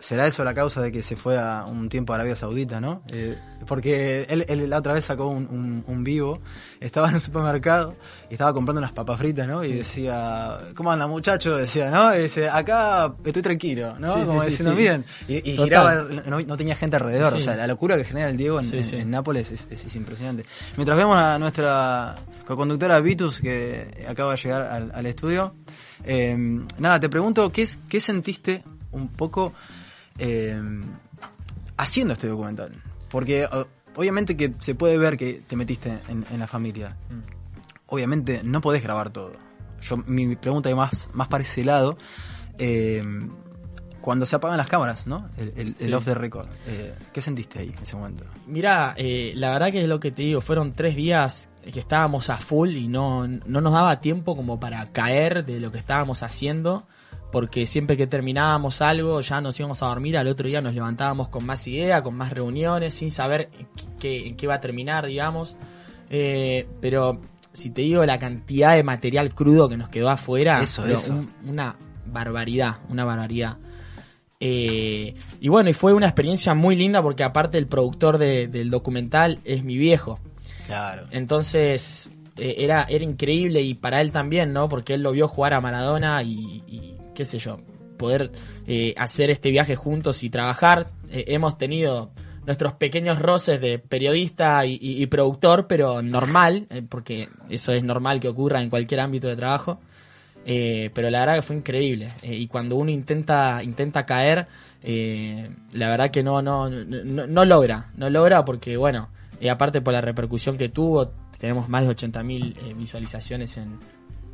¿Será 0.00 0.26
eso 0.26 0.42
la 0.44 0.54
causa 0.54 0.80
de 0.80 0.90
que 0.90 1.02
se 1.02 1.14
fue 1.14 1.38
a 1.38 1.66
un 1.66 1.90
tiempo 1.90 2.14
a 2.14 2.16
Arabia 2.16 2.34
Saudita, 2.34 2.80
no? 2.80 3.02
Eh, 3.12 3.36
porque 3.66 4.26
él, 4.30 4.70
la 4.70 4.78
otra 4.78 4.94
vez 4.94 5.04
sacó 5.04 5.28
un, 5.28 6.02
vivo, 6.02 6.40
estaba 6.80 7.10
en 7.10 7.16
un 7.16 7.20
supermercado 7.20 7.94
y 8.30 8.32
estaba 8.32 8.54
comprando 8.54 8.78
unas 8.78 8.92
papas 8.92 9.18
fritas, 9.18 9.46
¿no? 9.46 9.62
Y 9.62 9.72
decía, 9.72 10.58
¿cómo 10.74 10.90
anda 10.90 11.06
muchacho? 11.06 11.54
Decía, 11.54 11.90
¿no? 11.90 12.14
Y 12.16 12.22
dice, 12.22 12.48
acá 12.48 13.12
estoy 13.22 13.42
tranquilo, 13.42 13.98
¿no? 13.98 14.24
Como 14.24 14.42
diciendo, 14.42 14.74
miren. 14.74 15.04
Y, 15.28 15.42
giraba, 15.42 15.94
no, 15.94 16.56
tenía 16.56 16.76
gente 16.76 16.96
alrededor. 16.96 17.36
O 17.36 17.40
sea, 17.40 17.54
la 17.54 17.66
locura 17.66 17.98
que 17.98 18.04
genera 18.04 18.30
el 18.30 18.38
Diego 18.38 18.58
en, 18.58 19.10
Nápoles 19.10 19.50
es, 19.50 19.96
impresionante. 19.96 20.46
Mientras 20.78 20.96
vemos 20.96 21.18
a 21.18 21.38
nuestra 21.38 22.16
co-conductora 22.46 23.00
Vitus, 23.00 23.42
que 23.42 24.06
acaba 24.08 24.32
de 24.32 24.38
llegar 24.38 24.90
al, 24.94 25.06
estudio, 25.06 25.54
eh, 26.04 26.34
nada, 26.78 26.98
te 26.98 27.10
pregunto, 27.10 27.52
¿qué, 27.52 27.68
¿qué 27.86 28.00
sentiste 28.00 28.64
un 28.92 29.08
poco 29.08 29.52
eh, 30.20 30.60
haciendo 31.76 32.12
este 32.14 32.28
documental. 32.28 32.82
Porque 33.08 33.48
obviamente 33.96 34.36
que 34.36 34.54
se 34.60 34.74
puede 34.74 34.96
ver 34.98 35.16
que 35.16 35.42
te 35.46 35.56
metiste 35.56 35.98
en, 36.08 36.24
la 36.38 36.46
familia. 36.46 36.96
Mm. 37.08 37.20
Obviamente 37.86 38.42
no 38.44 38.60
podés 38.60 38.82
grabar 38.82 39.10
todo. 39.10 39.32
Yo, 39.82 39.96
mi 40.06 40.36
pregunta 40.36 40.68
es 40.68 40.76
más, 40.76 41.10
más 41.12 41.28
para 41.28 41.42
ese 41.42 41.64
lado. 41.64 41.96
Eh, 42.58 43.02
cuando 44.00 44.24
se 44.24 44.34
apagan 44.36 44.56
las 44.56 44.68
cámaras, 44.68 45.06
¿no? 45.06 45.28
El, 45.36 45.48
el- 45.56 45.58
el 45.68 45.76
Sí. 45.76 45.92
off 45.92 46.04
the 46.06 46.14
record. 46.14 46.48
Eh, 46.66 46.94
¿Qué 47.12 47.20
sentiste 47.20 47.58
ahí 47.58 47.74
en 47.76 47.82
ese 47.82 47.96
momento? 47.96 48.24
Mirá, 48.46 48.94
eh, 48.96 49.32
la 49.36 49.50
verdad 49.50 49.70
que 49.72 49.82
es 49.82 49.88
lo 49.88 50.00
que 50.00 50.10
te 50.10 50.22
digo, 50.22 50.40
fueron 50.40 50.72
tres 50.72 50.96
días 50.96 51.50
que 51.70 51.80
estábamos 51.80 52.30
a 52.30 52.38
full 52.38 52.70
y 52.76 52.88
no, 52.88 53.28
no 53.28 53.60
nos 53.60 53.72
daba 53.74 54.00
tiempo 54.00 54.36
como 54.36 54.58
para 54.58 54.86
caer 54.86 55.44
de 55.44 55.60
lo 55.60 55.70
que 55.70 55.78
estábamos 55.78 56.22
haciendo, 56.22 56.86
porque 57.32 57.66
siempre 57.66 57.96
que 57.96 58.06
terminábamos 58.06 58.82
algo 58.82 59.20
ya 59.20 59.40
nos 59.40 59.58
íbamos 59.58 59.82
a 59.82 59.86
dormir, 59.86 60.16
al 60.18 60.26
otro 60.28 60.48
día 60.48 60.60
nos 60.60 60.74
levantábamos 60.74 61.28
con 61.28 61.46
más 61.46 61.66
idea, 61.66 62.02
con 62.02 62.14
más 62.16 62.32
reuniones, 62.32 62.94
sin 62.94 63.10
saber 63.10 63.48
en 63.58 63.66
qué, 63.98 64.26
en 64.28 64.36
qué 64.36 64.46
va 64.46 64.54
a 64.54 64.60
terminar, 64.60 65.06
digamos. 65.06 65.56
Eh, 66.10 66.66
pero 66.80 67.20
si 67.52 67.70
te 67.70 67.82
digo 67.82 68.04
la 68.06 68.18
cantidad 68.18 68.74
de 68.74 68.82
material 68.82 69.34
crudo 69.34 69.68
que 69.68 69.76
nos 69.76 69.88
quedó 69.88 70.10
afuera, 70.10 70.62
Eso, 70.62 70.82
pero 70.82 70.94
eso. 70.96 71.12
un- 71.12 71.28
una 71.46 71.76
barbaridad, 72.06 72.78
una 72.88 73.04
barbaridad. 73.04 73.56
Eh, 74.42 75.14
y 75.40 75.48
bueno, 75.48 75.68
y 75.68 75.74
fue 75.74 75.92
una 75.92 76.06
experiencia 76.06 76.54
muy 76.54 76.74
linda 76.74 77.02
porque 77.02 77.22
aparte 77.24 77.58
el 77.58 77.66
productor 77.66 78.16
de- 78.18 78.48
del 78.48 78.70
documental 78.70 79.38
es 79.44 79.62
mi 79.64 79.76
viejo. 79.76 80.18
Claro. 80.66 81.04
Entonces 81.10 82.10
eh, 82.38 82.54
era, 82.58 82.84
era 82.88 83.04
increíble 83.04 83.60
y 83.60 83.74
para 83.74 84.00
él 84.00 84.12
también, 84.12 84.52
¿no? 84.54 84.68
Porque 84.68 84.94
él 84.94 85.02
lo 85.02 85.12
vio 85.12 85.28
jugar 85.28 85.52
a 85.52 85.60
Maradona 85.60 86.22
y, 86.22 86.62
y 86.66 86.96
qué 87.20 87.26
sé 87.26 87.38
yo, 87.38 87.58
poder 87.98 88.32
eh, 88.66 88.94
hacer 88.96 89.28
este 89.28 89.50
viaje 89.50 89.76
juntos 89.76 90.22
y 90.22 90.30
trabajar. 90.30 90.86
Eh, 91.10 91.24
hemos 91.28 91.58
tenido 91.58 92.12
nuestros 92.46 92.72
pequeños 92.72 93.18
roces 93.18 93.60
de 93.60 93.78
periodista 93.78 94.64
y, 94.64 95.06
productor, 95.08 95.66
pero 95.66 96.00
normal, 96.00 96.66
eh, 96.70 96.82
porque 96.88 97.28
eso 97.50 97.74
es 97.74 97.84
normal 97.84 98.20
que 98.20 98.28
ocurra 98.28 98.62
en 98.62 98.70
cualquier 98.70 99.00
ámbito 99.00 99.28
de 99.28 99.36
trabajo. 99.36 99.80
Pero 100.42 101.10
la 101.10 101.20
verdad 101.20 101.36
que 101.36 101.42
fue 101.42 101.56
increíble. 101.56 102.08
Y 102.22 102.46
cuando 102.46 102.76
uno 102.76 102.90
intenta, 102.90 103.62
intenta 103.62 104.06
caer, 104.06 104.48
la 104.82 105.90
verdad 105.90 106.10
que 106.10 106.22
no, 106.22 106.40
no, 106.40 106.70
no, 106.70 107.26
no 107.26 107.44
logra. 107.44 107.90
No 107.96 108.08
logra 108.08 108.46
porque, 108.46 108.78
bueno, 108.78 109.10
aparte 109.48 109.82
por 109.82 109.92
la 109.92 110.00
repercusión 110.00 110.56
que 110.56 110.70
tuvo, 110.70 111.12
tenemos 111.38 111.68
más 111.68 111.86
de 111.86 111.94
80.000 111.94 112.56
eh, 112.56 112.74
visualizaciones 112.74 113.58
en, 113.58 113.78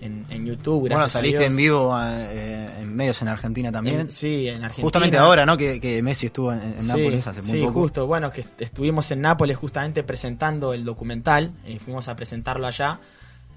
en, 0.00 0.26
en 0.30 0.44
YouTube. 0.46 0.80
Bueno, 0.80 0.96
gracias 0.96 1.16
a 1.16 1.18
saliste 1.20 1.44
en 1.46 1.56
vivo 1.56 1.96
eh, 1.98 2.68
en 2.80 2.94
medios 2.94 3.20
en 3.22 3.28
Argentina 3.28 3.72
también. 3.72 4.00
En- 4.00 4.10
sí, 4.10 4.46
en 4.48 4.56
Argentina. 4.64 4.82
Justamente 4.84 5.16
ahora, 5.18 5.46
¿no? 5.46 5.56
Que, 5.56 5.80
que 5.80 6.02
Messi 6.02 6.26
estuvo 6.26 6.52
en, 6.52 6.60
en 6.60 6.82
Sí, 6.82 6.88
Nápoles 6.88 7.26
hace 7.26 7.42
muy 7.42 7.50
sí, 7.52 7.60
poco. 7.60 7.72
justo. 7.80 8.06
Bueno, 8.06 8.30
que 8.30 8.42
est- 8.42 8.60
estuvimos 8.60 9.10
en 9.10 9.20
Nápoles 9.22 9.56
justamente 9.56 10.02
presentando 10.02 10.72
el 10.74 10.84
documental. 10.84 11.52
eh, 11.64 11.78
fuimos 11.82 12.08
a 12.08 12.16
presentarlo 12.16 12.66
allá. 12.66 13.00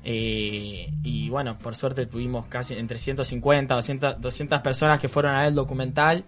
eh, 0.03 0.91
y 1.03 1.29
bueno, 1.29 1.57
por 1.57 1.75
suerte 1.75 2.05
tuvimos 2.05 2.45
casi 2.47 2.73
entre 2.75 2.97
150, 2.97 3.75
200, 3.75 4.21
200 4.21 4.61
personas 4.61 4.99
que 4.99 5.09
fueron 5.09 5.33
a 5.35 5.39
ver 5.39 5.49
el 5.49 5.55
documental. 5.55 6.23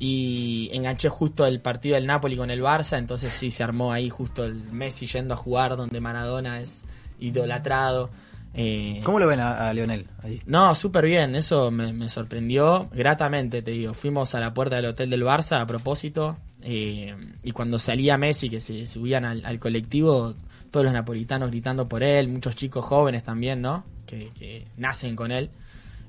Y 0.00 0.70
enganché 0.72 1.08
justo 1.08 1.46
el 1.46 1.60
partido 1.60 1.94
del 1.94 2.06
Napoli 2.06 2.36
con 2.36 2.50
el 2.50 2.60
Barça. 2.60 2.98
Entonces 2.98 3.32
sí, 3.32 3.52
se 3.52 3.62
armó 3.62 3.92
ahí 3.92 4.10
justo 4.10 4.44
el 4.44 4.54
Messi 4.72 5.06
yendo 5.06 5.34
a 5.34 5.36
jugar 5.36 5.76
donde 5.76 6.00
Maradona 6.00 6.60
es 6.60 6.84
idolatrado. 7.20 8.10
Eh, 8.54 9.00
¿Cómo 9.04 9.18
lo 9.18 9.26
ven 9.26 9.40
a, 9.40 9.68
a 9.68 9.74
Lionel 9.74 10.06
ahí? 10.22 10.40
no, 10.46 10.74
súper 10.74 11.06
bien, 11.06 11.34
eso 11.34 11.70
me, 11.70 11.92
me 11.92 12.08
sorprendió 12.08 12.88
gratamente, 12.92 13.62
te 13.62 13.72
digo. 13.72 13.94
Fuimos 13.94 14.34
a 14.34 14.40
la 14.40 14.54
puerta 14.54 14.76
del 14.76 14.86
hotel 14.86 15.10
del 15.10 15.24
Barça 15.24 15.60
a 15.60 15.66
propósito 15.66 16.36
eh, 16.62 17.14
y 17.42 17.50
cuando 17.50 17.78
salía 17.78 18.16
Messi, 18.16 18.48
que 18.48 18.60
se 18.60 18.86
subían 18.86 19.24
al, 19.24 19.44
al 19.44 19.58
colectivo, 19.58 20.34
todos 20.70 20.84
los 20.84 20.92
napolitanos 20.92 21.50
gritando 21.50 21.88
por 21.88 22.02
él, 22.02 22.28
muchos 22.28 22.56
chicos 22.56 22.84
jóvenes 22.84 23.24
también, 23.24 23.60
¿no? 23.60 23.84
Que, 24.06 24.30
que 24.38 24.66
nacen 24.76 25.16
con 25.16 25.32
él, 25.32 25.50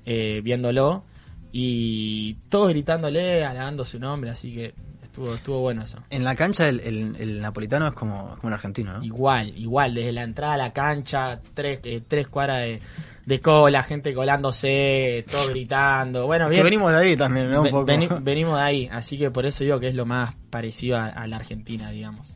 eh, 0.06 0.42
viéndolo 0.44 1.04
y 1.52 2.36
todos 2.50 2.70
gritándole, 2.70 3.44
halagando 3.46 3.86
su 3.86 4.00
nombre, 4.00 4.30
así 4.30 4.54
que 4.54 4.74
estuvo, 5.16 5.36
estuvo 5.36 5.60
bueno 5.62 5.84
eso. 5.84 6.00
En 6.10 6.24
la 6.26 6.36
cancha 6.36 6.68
el, 6.68 6.80
el- 6.82 7.16
el 7.20 7.42
napolitano 7.42 7.88
es 7.88 7.94
como, 7.94 8.36
como 8.36 8.48
un 8.48 8.54
argentino, 8.54 8.98
¿no? 8.98 9.04
Igual, 9.04 9.58
igual, 9.58 9.94
desde 9.96 10.12
la 10.12 10.24
entrada 10.24 10.54
a 10.54 10.58
la 10.58 10.74
cancha, 10.74 11.40
tres, 11.54 11.80
eh, 11.84 12.02
tres 12.06 12.28
cuadras 12.28 12.60
de, 12.64 12.82
de 13.26 13.40
cola, 13.40 13.82
gente 13.84 14.14
colándose, 14.14 15.26
todo 15.32 15.48
gritando. 15.50 16.26
Bueno, 16.28 16.46
Es 16.46 16.50
que 16.50 16.54
bien. 16.56 16.64
venimos 16.66 16.92
de 16.92 16.98
ahí 16.98 17.16
también, 17.16 17.50
¿no? 17.50 17.62
Un 17.62 17.70
poco. 17.70 17.86
veni- 17.86 18.10
venimos 18.22 18.56
de 18.58 18.62
ahí, 18.64 18.90
así 18.92 19.18
que 19.18 19.32
por 19.32 19.46
eso 19.46 19.64
digo 19.64 19.80
que 19.80 19.88
es 19.88 19.96
lo 19.96 20.06
más 20.06 20.36
parecido 20.50 20.98
a, 20.98 21.06
a 21.06 21.28
la 21.28 21.38
Argentina, 21.38 21.90
digamos. 21.92 22.28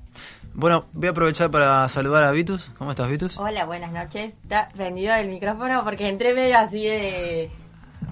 Bueno, 0.53 0.85
voy 0.93 1.07
a 1.07 1.11
aprovechar 1.11 1.51
para 1.51 1.87
saludar 1.89 2.23
a 2.23 2.31
Vitus. 2.31 2.71
¿Cómo 2.77 2.89
estás, 2.91 3.09
Vitus? 3.09 3.37
Hola, 3.37 3.65
buenas 3.65 3.91
noches. 3.91 4.33
Está 4.43 4.67
prendido 4.69 5.13
el 5.15 5.27
micrófono 5.29 5.83
porque 5.83 6.07
entré 6.09 6.33
medio 6.33 6.57
así 6.57 6.85
de, 6.85 7.49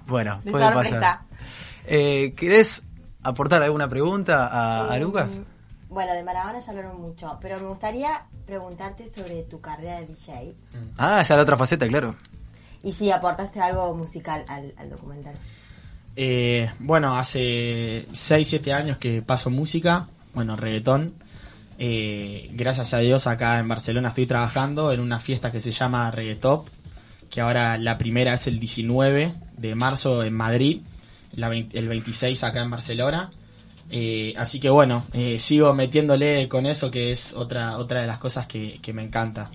Bueno, 0.05 0.39
de 0.43 0.51
puede 0.51 0.65
sorpresa. 0.65 0.99
pasar. 0.99 1.19
Eh, 1.85 2.33
¿Querés 2.37 2.83
aportar 3.23 3.61
alguna 3.63 3.87
pregunta 3.89 4.47
a, 4.47 4.91
a 4.91 4.97
Eh, 4.97 4.99
Lucas? 5.01 5.29
Bueno, 5.89 6.13
de 6.13 6.23
Maradona 6.23 6.59
ya 6.59 6.69
hablaron 6.71 7.01
mucho, 7.01 7.37
pero 7.41 7.59
me 7.59 7.67
gustaría 7.69 8.25
preguntarte 8.45 9.07
sobre 9.07 9.43
tu 9.43 9.61
carrera 9.61 9.99
de 10.01 10.07
DJ 10.07 10.53
Ah, 10.97 11.21
esa 11.21 11.33
es 11.33 11.37
la 11.37 11.43
otra 11.43 11.57
faceta, 11.57 11.87
claro. 11.87 12.15
y 12.83 12.91
si 12.93 13.09
aportaste 13.11 13.59
algo 13.61 13.93
musical 13.95 14.43
al, 14.49 14.73
al 14.77 14.89
documental. 14.89 15.33
Eh, 16.15 16.69
bueno, 16.79 17.17
hace 17.17 18.07
6, 18.11 18.47
7 18.47 18.73
años 18.73 18.97
que 18.97 19.21
paso 19.21 19.49
música, 19.49 20.07
bueno, 20.33 20.55
reggaetón. 20.55 21.13
Eh, 21.79 22.49
gracias 22.53 22.93
a 22.95 22.97
Dios 22.99 23.27
acá 23.27 23.59
en 23.59 23.67
Barcelona 23.67 24.09
estoy 24.09 24.25
trabajando 24.25 24.91
en 24.91 24.99
una 24.99 25.19
fiesta 25.19 25.51
que 25.51 25.61
se 25.61 25.71
llama 25.71 26.09
Reggaetop, 26.09 26.67
que 27.29 27.39
ahora 27.39 27.77
la 27.77 27.97
primera 27.99 28.33
es 28.33 28.47
el 28.47 28.59
19 28.59 29.35
de 29.57 29.75
marzo 29.75 30.23
en 30.23 30.33
Madrid, 30.33 30.81
la 31.37 31.47
vein- 31.49 31.69
el 31.73 31.87
26 31.87 32.43
acá 32.43 32.61
en 32.61 32.69
Barcelona. 32.69 33.31
Eh, 33.89 34.33
así 34.35 34.59
que 34.59 34.69
bueno, 34.69 35.05
eh, 35.13 35.37
sigo 35.39 35.73
metiéndole 35.73 36.49
con 36.49 36.65
eso 36.65 36.91
que 36.91 37.11
es 37.11 37.33
otra, 37.33 37.77
otra 37.77 38.01
de 38.01 38.07
las 38.07 38.17
cosas 38.17 38.45
que, 38.47 38.79
que 38.81 38.91
me 38.91 39.01
encanta. 39.03 39.49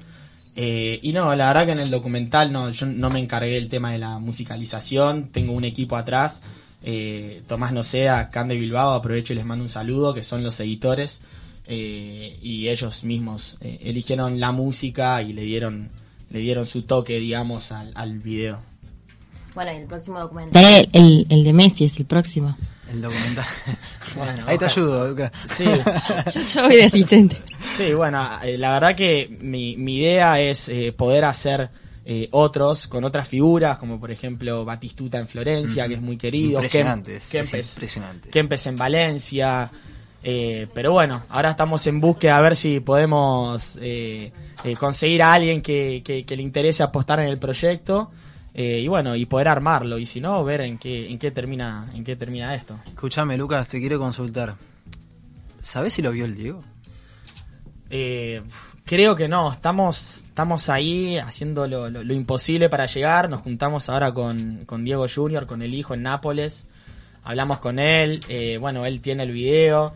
Eh, 0.56 0.98
y 1.02 1.12
no, 1.12 1.34
la 1.34 1.48
verdad 1.48 1.66
que 1.66 1.72
en 1.72 1.78
el 1.80 1.90
documental 1.90 2.50
no, 2.52 2.70
yo 2.70 2.86
no 2.86 3.10
me 3.10 3.20
encargué 3.20 3.50
del 3.54 3.68
tema 3.68 3.92
de 3.92 3.98
la 3.98 4.18
musicalización, 4.18 5.28
tengo 5.30 5.52
un 5.52 5.64
equipo 5.64 5.96
atrás, 5.96 6.42
eh, 6.82 7.42
Tomás 7.46 7.72
Nocea, 7.72 8.30
Can 8.30 8.48
de 8.48 8.56
Bilbao, 8.56 8.92
aprovecho 8.94 9.32
y 9.32 9.36
les 9.36 9.44
mando 9.46 9.64
un 9.64 9.70
saludo, 9.70 10.12
que 10.14 10.22
son 10.22 10.42
los 10.42 10.58
editores, 10.60 11.20
eh, 11.66 12.38
y 12.42 12.68
ellos 12.68 13.04
mismos 13.04 13.56
eh, 13.60 13.78
eligieron 13.84 14.40
la 14.40 14.52
música 14.52 15.22
y 15.22 15.32
le 15.32 15.42
dieron, 15.42 15.90
le 16.30 16.38
dieron 16.40 16.66
su 16.66 16.82
toque, 16.82 17.18
digamos, 17.18 17.72
al, 17.72 17.92
al 17.94 18.18
video. 18.18 18.60
Bueno, 19.54 19.72
y 19.72 19.76
el 19.76 19.86
próximo 19.86 20.18
documental. 20.20 20.88
El, 20.92 21.26
el 21.28 21.44
de 21.44 21.52
Messi 21.52 21.84
es 21.84 21.96
el 21.98 22.06
próximo. 22.06 22.56
El 22.90 23.00
documental. 23.00 23.44
Bueno, 24.14 24.44
Ahí 24.46 24.58
te 24.58 24.66
ojalá. 24.66 24.70
ayudo, 24.72 25.08
Lucas. 25.08 25.32
Sí, 25.46 25.64
Yo, 26.34 26.40
yo 26.54 26.62
voy 26.64 26.76
de 26.76 26.84
asistente. 26.84 27.38
Sí, 27.78 27.94
bueno, 27.94 28.22
eh, 28.42 28.58
la 28.58 28.72
verdad 28.74 28.94
que 28.94 29.34
mi, 29.40 29.74
mi 29.78 29.96
idea 29.96 30.38
es 30.38 30.68
eh, 30.68 30.92
poder 30.92 31.24
hacer 31.24 31.70
eh, 32.04 32.28
otros 32.32 32.88
con 32.88 33.04
otras 33.04 33.26
figuras, 33.26 33.78
como 33.78 33.98
por 33.98 34.10
ejemplo 34.10 34.66
Batistuta 34.66 35.16
en 35.18 35.26
Florencia, 35.28 35.88
que 35.88 35.94
es 35.94 36.02
muy 36.02 36.18
querido. 36.18 36.54
Impresionante, 36.58 37.12
Kem- 37.12 37.16
es- 37.16 37.28
Kempes, 37.28 37.54
es 37.54 37.72
impresionante. 37.74 38.30
Kempes 38.30 38.66
en 38.66 38.76
Valencia. 38.76 39.70
eh, 40.22 40.66
pero 40.74 40.92
bueno, 40.92 41.22
ahora 41.30 41.50
estamos 41.52 41.86
en 41.86 41.98
búsqueda 42.00 42.36
a 42.36 42.40
ver 42.42 42.54
si 42.54 42.80
podemos 42.80 43.78
eh, 43.80 44.30
eh, 44.62 44.76
conseguir 44.76 45.22
a 45.22 45.32
alguien 45.32 45.62
que, 45.62 46.02
que- 46.04 46.26
que 46.26 46.36
le 46.36 46.42
interese 46.42 46.82
apostar 46.82 47.18
en 47.20 47.28
el 47.28 47.38
proyecto. 47.38 48.10
Eh, 48.54 48.80
y 48.80 48.88
bueno, 48.88 49.14
y 49.16 49.26
poder 49.26 49.48
armarlo. 49.48 49.98
Y 49.98 50.06
si 50.06 50.20
no, 50.20 50.42
ver 50.44 50.60
en 50.62 50.78
qué, 50.78 51.10
en 51.10 51.18
qué 51.18 51.30
termina, 51.30 51.90
en 51.94 52.04
qué 52.04 52.16
termina 52.16 52.54
esto. 52.54 52.78
Escúchame, 52.86 53.36
Lucas, 53.36 53.68
te 53.68 53.80
quiero 53.80 53.98
consultar. 53.98 54.54
¿Sabés 55.60 55.94
si 55.94 56.02
lo 56.02 56.10
vio 56.12 56.24
el 56.24 56.34
Diego? 56.34 56.62
Eh, 57.90 58.42
creo 58.84 59.14
que 59.16 59.28
no, 59.28 59.52
estamos, 59.52 60.22
estamos 60.28 60.68
ahí 60.68 61.18
haciendo 61.18 61.66
lo, 61.66 61.90
lo- 61.90 62.02
lo 62.02 62.14
imposible 62.14 62.68
para 62.68 62.86
llegar. 62.86 63.28
Nos 63.28 63.42
juntamos 63.42 63.88
ahora 63.88 64.12
con, 64.12 64.64
con 64.66 64.84
Diego 64.84 65.06
Junior, 65.12 65.46
con 65.46 65.62
el 65.62 65.74
hijo 65.74 65.94
en 65.94 66.02
Nápoles. 66.02 66.66
Hablamos 67.24 67.58
con 67.58 67.78
él, 67.78 68.20
eh, 68.28 68.58
bueno, 68.58 68.84
él 68.86 69.00
tiene 69.00 69.22
el 69.24 69.30
video. 69.32 69.92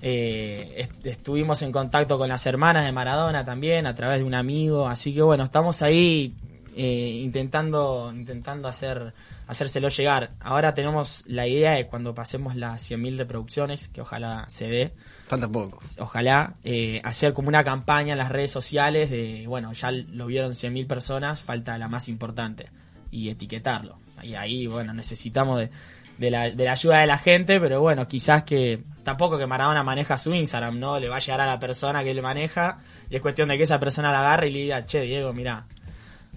Eh, 0.00 0.74
est- 0.78 1.06
estuvimos 1.06 1.60
en 1.62 1.72
contacto 1.72 2.16
con 2.18 2.28
las 2.28 2.46
hermanas 2.46 2.84
de 2.86 2.92
Maradona 2.92 3.44
también 3.44 3.86
a 3.86 3.94
través 3.94 4.18
de 4.20 4.24
un 4.24 4.34
amigo, 4.34 4.88
así 4.88 5.14
que 5.14 5.20
bueno, 5.22 5.44
estamos 5.44 5.82
ahí 5.82 6.34
eh, 6.76 7.20
intentando 7.22 8.12
intentando 8.14 8.68
hacer 8.68 9.14
hacérselo 9.46 9.88
llegar. 9.88 10.32
Ahora 10.40 10.74
tenemos 10.74 11.24
la 11.26 11.46
idea 11.46 11.72
de 11.72 11.86
cuando 11.86 12.14
pasemos 12.14 12.56
las 12.56 12.90
100.000 12.90 13.18
reproducciones, 13.18 13.88
que 13.88 14.00
ojalá 14.00 14.46
se 14.48 14.68
dé, 14.68 14.94
Falta 15.28 15.48
poco. 15.48 15.80
ojalá 15.98 16.54
eh, 16.64 17.00
hacer 17.04 17.32
como 17.32 17.48
una 17.48 17.64
campaña 17.64 18.12
en 18.12 18.18
las 18.18 18.30
redes 18.30 18.50
sociales 18.50 19.10
de, 19.10 19.44
bueno, 19.46 19.72
ya 19.72 19.90
lo 19.90 20.26
vieron 20.26 20.52
100.000 20.52 20.86
personas, 20.86 21.40
falta 21.40 21.76
la 21.78 21.88
más 21.88 22.08
importante 22.08 22.70
y 23.10 23.28
etiquetarlo. 23.28 23.98
Y 24.22 24.34
ahí, 24.34 24.66
bueno, 24.66 24.94
necesitamos 24.94 25.60
de, 25.60 25.70
de 26.18 26.30
la, 26.30 26.50
de 26.50 26.64
la 26.64 26.72
ayuda 26.72 27.00
de 27.00 27.06
la 27.06 27.18
gente, 27.18 27.60
pero 27.60 27.80
bueno, 27.80 28.08
quizás 28.08 28.44
que 28.44 28.82
tampoco 29.02 29.36
que 29.38 29.46
Maradona 29.46 29.82
maneja 29.82 30.16
su 30.16 30.32
Instagram, 30.32 30.78
¿no? 30.78 30.98
Le 30.98 31.08
va 31.08 31.16
a 31.16 31.20
llegar 31.20 31.40
a 31.42 31.46
la 31.46 31.58
persona 31.60 32.02
que 32.02 32.14
le 32.14 32.22
maneja 32.22 32.78
y 33.10 33.16
es 33.16 33.22
cuestión 33.22 33.48
de 33.48 33.58
que 33.58 33.64
esa 33.64 33.78
persona 33.78 34.10
la 34.10 34.20
agarre 34.20 34.48
y 34.48 34.52
le 34.52 34.58
diga, 34.60 34.86
che, 34.86 35.02
Diego, 35.02 35.32
mira. 35.32 35.66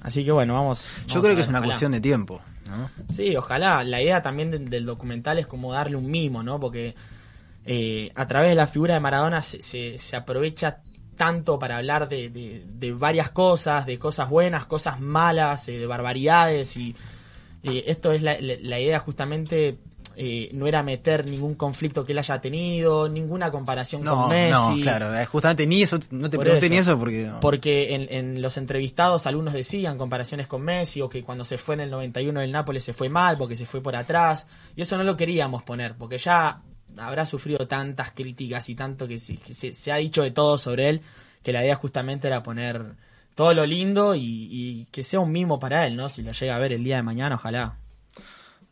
Así 0.02 0.24
que 0.26 0.32
bueno, 0.32 0.54
vamos. 0.54 0.86
Yo 1.08 1.22
creo 1.22 1.36
que 1.36 1.42
es 1.42 1.48
una 1.48 1.60
ojalá. 1.60 1.72
cuestión 1.74 1.92
de 1.92 2.02
tiempo. 2.02 2.42
¿no? 2.68 2.90
Sí, 3.10 3.36
ojalá. 3.36 3.84
La 3.84 4.02
idea 4.02 4.22
también 4.22 4.52
de- 4.52 4.60
del 4.60 4.86
documental 4.86 5.40
es 5.40 5.48
como 5.48 5.72
darle 5.74 5.96
un 5.96 6.10
mimo, 6.12 6.44
¿no? 6.44 6.60
Porque 6.60 6.96
eh, 7.66 8.12
a 8.16 8.28
través 8.28 8.50
de 8.50 8.56
la 8.56 8.68
figura 8.68 8.94
de 8.94 9.00
Maradona 9.00 9.42
se, 9.42 9.62
se- 9.62 9.98
se 9.98 10.16
aprovecha 10.16 10.80
tanto 11.16 11.58
para 11.60 11.78
hablar 11.78 12.08
de, 12.10 12.30
de- 12.30 12.64
de 12.68 12.94
varias 12.94 13.32
cosas, 13.32 13.86
de 13.86 13.98
cosas 13.98 14.30
buenas, 14.30 14.66
cosas 14.66 15.00
malas, 15.00 15.68
eh, 15.68 15.78
de 15.80 15.86
barbaridades 15.88 16.78
y 16.78 16.96
eh, 17.64 17.86
esto 17.88 18.12
es 18.12 18.22
la, 18.22 18.40
la- 18.40 18.56
la 18.62 18.80
idea 18.80 19.00
justamente 19.00 19.80
eh, 20.20 20.50
no 20.54 20.66
era 20.66 20.82
meter 20.82 21.30
ningún 21.30 21.54
conflicto 21.54 22.04
que 22.04 22.12
él 22.14 22.18
haya 22.18 22.42
tenido, 22.42 23.08
ninguna 23.08 23.52
comparación 23.52 24.04
No, 24.04 24.16
con 24.24 24.30
Messi. 24.30 24.76
no, 24.78 24.82
claro, 24.82 25.16
eh, 25.16 25.26
justamente 25.28 25.68
ni 25.68 25.84
eso, 25.84 26.00
no 26.10 26.28
te 26.30 26.40
pregunté 26.40 26.66
eso. 26.66 26.74
ni 26.74 26.80
eso 26.80 26.98
porque... 27.00 27.26
no. 27.28 27.40
Porque 27.40 27.94
en, 27.94 28.08
en 28.12 28.42
los 28.42 28.58
entrevistados 28.58 29.28
algunos 29.28 29.54
decían 29.54 29.98
comparaciones 29.98 30.48
con 30.48 30.64
Messi 30.64 31.02
o 31.02 31.08
que 31.10 31.22
cuando 31.24 31.46
se 31.46 31.58
fue 31.60 31.76
en 31.76 31.82
el 31.82 31.92
91 31.92 32.40
del 32.40 32.52
Nápoles 32.52 32.84
se 32.84 32.94
fue 32.94 33.10
mal 33.10 33.38
porque 33.38 33.56
se 33.56 33.68
fue 33.68 33.82
por 33.82 33.96
atrás. 33.96 34.48
Y 34.76 34.82
eso 34.82 34.98
no 34.98 35.04
lo 35.04 35.16
queríamos 35.16 35.62
poner 35.64 35.96
porque 35.96 36.18
ya 36.18 36.62
habrá 36.98 37.26
sufrido 37.28 37.68
tantas 37.68 38.10
críticas 38.12 38.68
y 38.70 38.76
tanto 38.76 39.08
que, 39.08 39.20
se, 39.20 39.38
que 39.38 39.54
se- 39.54 39.74
se 39.76 39.92
ha 39.92 39.98
dicho 39.98 40.24
de 40.24 40.32
todo 40.32 40.58
sobre 40.58 40.90
él 40.90 41.02
que 41.44 41.54
la 41.54 41.64
idea 41.64 41.76
justamente 41.76 42.28
era 42.28 42.42
poner 42.42 42.96
todo 43.36 43.54
lo 43.54 43.68
lindo 43.68 44.16
y, 44.16 44.48
y 44.50 44.86
que 44.92 45.04
sea 45.04 45.20
un 45.20 45.32
mimo 45.32 45.60
para 45.60 45.86
él, 45.86 45.96
¿no? 45.96 46.10
Si 46.10 46.24
lo 46.24 46.32
llega 46.32 46.56
a 46.56 46.60
ver 46.60 46.74
el 46.74 46.84
día 46.84 46.96
de 46.96 47.04
mañana, 47.04 47.36
ojalá. 47.36 47.76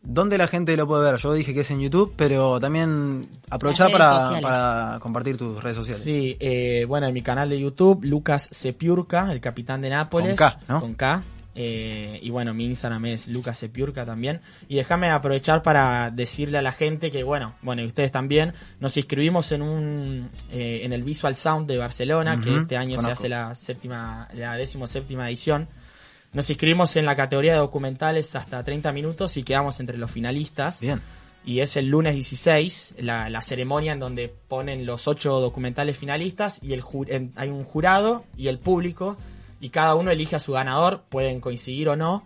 ¿Dónde 0.08 0.38
la 0.38 0.46
gente 0.46 0.76
lo 0.76 0.86
puede 0.86 1.10
ver? 1.10 1.20
Yo 1.20 1.32
dije 1.32 1.52
que 1.52 1.60
es 1.60 1.70
en 1.72 1.80
YouTube, 1.80 2.14
pero 2.16 2.60
también 2.60 3.28
aprovechar 3.50 3.90
para, 3.90 4.98
compartir 5.00 5.36
tus 5.36 5.60
redes 5.60 5.76
sociales. 5.76 6.02
Sí, 6.02 6.36
eh, 6.38 6.84
bueno, 6.86 7.08
en 7.08 7.14
mi 7.14 7.22
canal 7.22 7.50
de 7.50 7.58
YouTube, 7.58 8.04
Lucas 8.04 8.48
Sepiurca, 8.52 9.32
el 9.32 9.40
capitán 9.40 9.82
de 9.82 9.90
Nápoles. 9.90 10.38
Con 10.38 10.48
K, 10.48 10.60
¿no? 10.68 10.80
Con 10.80 10.94
K. 10.94 11.24
eh, 11.56 12.20
y 12.22 12.30
bueno, 12.30 12.54
mi 12.54 12.66
Instagram 12.66 13.04
es 13.06 13.26
Lucas 13.26 13.58
Sepiurca 13.58 14.06
también. 14.06 14.42
Y 14.68 14.76
déjame 14.76 15.10
aprovechar 15.10 15.62
para 15.62 16.12
decirle 16.12 16.58
a 16.58 16.62
la 16.62 16.70
gente 16.70 17.10
que, 17.10 17.24
bueno, 17.24 17.56
bueno, 17.62 17.82
y 17.82 17.86
ustedes 17.86 18.12
también, 18.12 18.52
nos 18.78 18.96
inscribimos 18.96 19.50
en 19.50 19.62
un 19.62 20.30
eh, 20.52 20.82
en 20.84 20.92
el 20.92 21.02
Visual 21.02 21.34
Sound 21.34 21.66
de 21.66 21.78
Barcelona, 21.78 22.40
que 22.40 22.56
este 22.56 22.76
año 22.76 23.00
se 23.00 23.10
hace 23.10 23.28
la 23.28 23.56
séptima, 23.56 24.28
la 24.34 24.54
décimo 24.54 24.86
séptima 24.86 25.26
edición. 25.28 25.66
Nos 26.32 26.50
inscribimos 26.50 26.94
en 26.96 27.06
la 27.06 27.16
categoría 27.16 27.52
de 27.52 27.58
documentales 27.58 28.34
hasta 28.36 28.62
30 28.62 28.92
minutos 28.92 29.36
y 29.36 29.42
quedamos 29.42 29.80
entre 29.80 29.96
los 29.96 30.10
finalistas 30.10 30.80
Bien. 30.80 31.00
y 31.46 31.60
es 31.60 31.76
el 31.76 31.86
lunes 31.88 32.14
16, 32.14 32.96
la, 32.98 33.30
la 33.30 33.40
ceremonia 33.40 33.92
en 33.92 34.00
donde 34.00 34.28
ponen 34.48 34.84
los 34.84 35.08
ocho 35.08 35.40
documentales 35.40 35.96
finalistas 35.96 36.62
y 36.62 36.74
el 36.74 36.82
ju- 36.82 37.06
en- 37.08 37.32
hay 37.36 37.48
un 37.48 37.64
jurado 37.64 38.24
y 38.36 38.48
el 38.48 38.58
público 38.58 39.16
y 39.60 39.70
cada 39.70 39.94
uno 39.94 40.10
elige 40.10 40.36
a 40.36 40.40
su 40.40 40.52
ganador, 40.52 41.04
pueden 41.08 41.40
coincidir 41.40 41.88
o 41.88 41.96
no. 41.96 42.24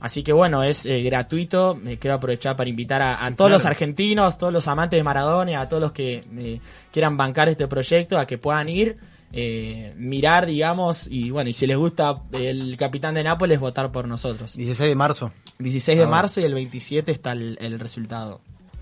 Así 0.00 0.24
que 0.24 0.32
bueno, 0.32 0.64
es 0.64 0.84
eh, 0.84 1.00
gratuito, 1.04 1.76
me 1.80 1.96
quiero 1.96 2.16
aprovechar 2.16 2.56
para 2.56 2.68
invitar 2.68 3.00
a, 3.02 3.14
a 3.24 3.28
Sí, 3.28 3.34
todos 3.36 3.50
claro. 3.50 3.58
los 3.60 3.66
argentinos, 3.66 4.36
todos 4.36 4.52
los 4.52 4.66
amantes 4.66 4.98
de 4.98 5.04
Maradona, 5.04 5.60
a 5.60 5.68
todos 5.68 5.80
los 5.80 5.92
que 5.92 6.24
eh, 6.36 6.60
quieran 6.90 7.16
bancar 7.16 7.48
este 7.48 7.68
proyecto, 7.68 8.18
a 8.18 8.26
que 8.26 8.36
puedan 8.38 8.68
ir, 8.68 8.98
eh, 9.32 9.94
mirar, 9.96 10.46
digamos, 10.46 11.06
y 11.08 11.30
bueno, 11.30 11.50
y 11.50 11.52
si 11.52 11.66
les 11.66 11.76
gusta 11.76 12.22
el 12.32 12.76
capitán 12.76 13.14
de 13.14 13.24
Nápoles, 13.24 13.58
votar 13.60 13.90
por 13.92 14.06
nosotros. 14.08 14.56
16 14.56 14.88
de 14.88 14.96
marzo. 14.96 15.32
16 15.58 15.96
de 15.98 16.04
Ahora. 16.04 16.16
marzo 16.16 16.40
y 16.40 16.44
el 16.44 16.54
27 16.54 17.10
está 17.12 17.32
el, 17.32 17.56
el 17.60 17.78
resultado. 17.80 18.40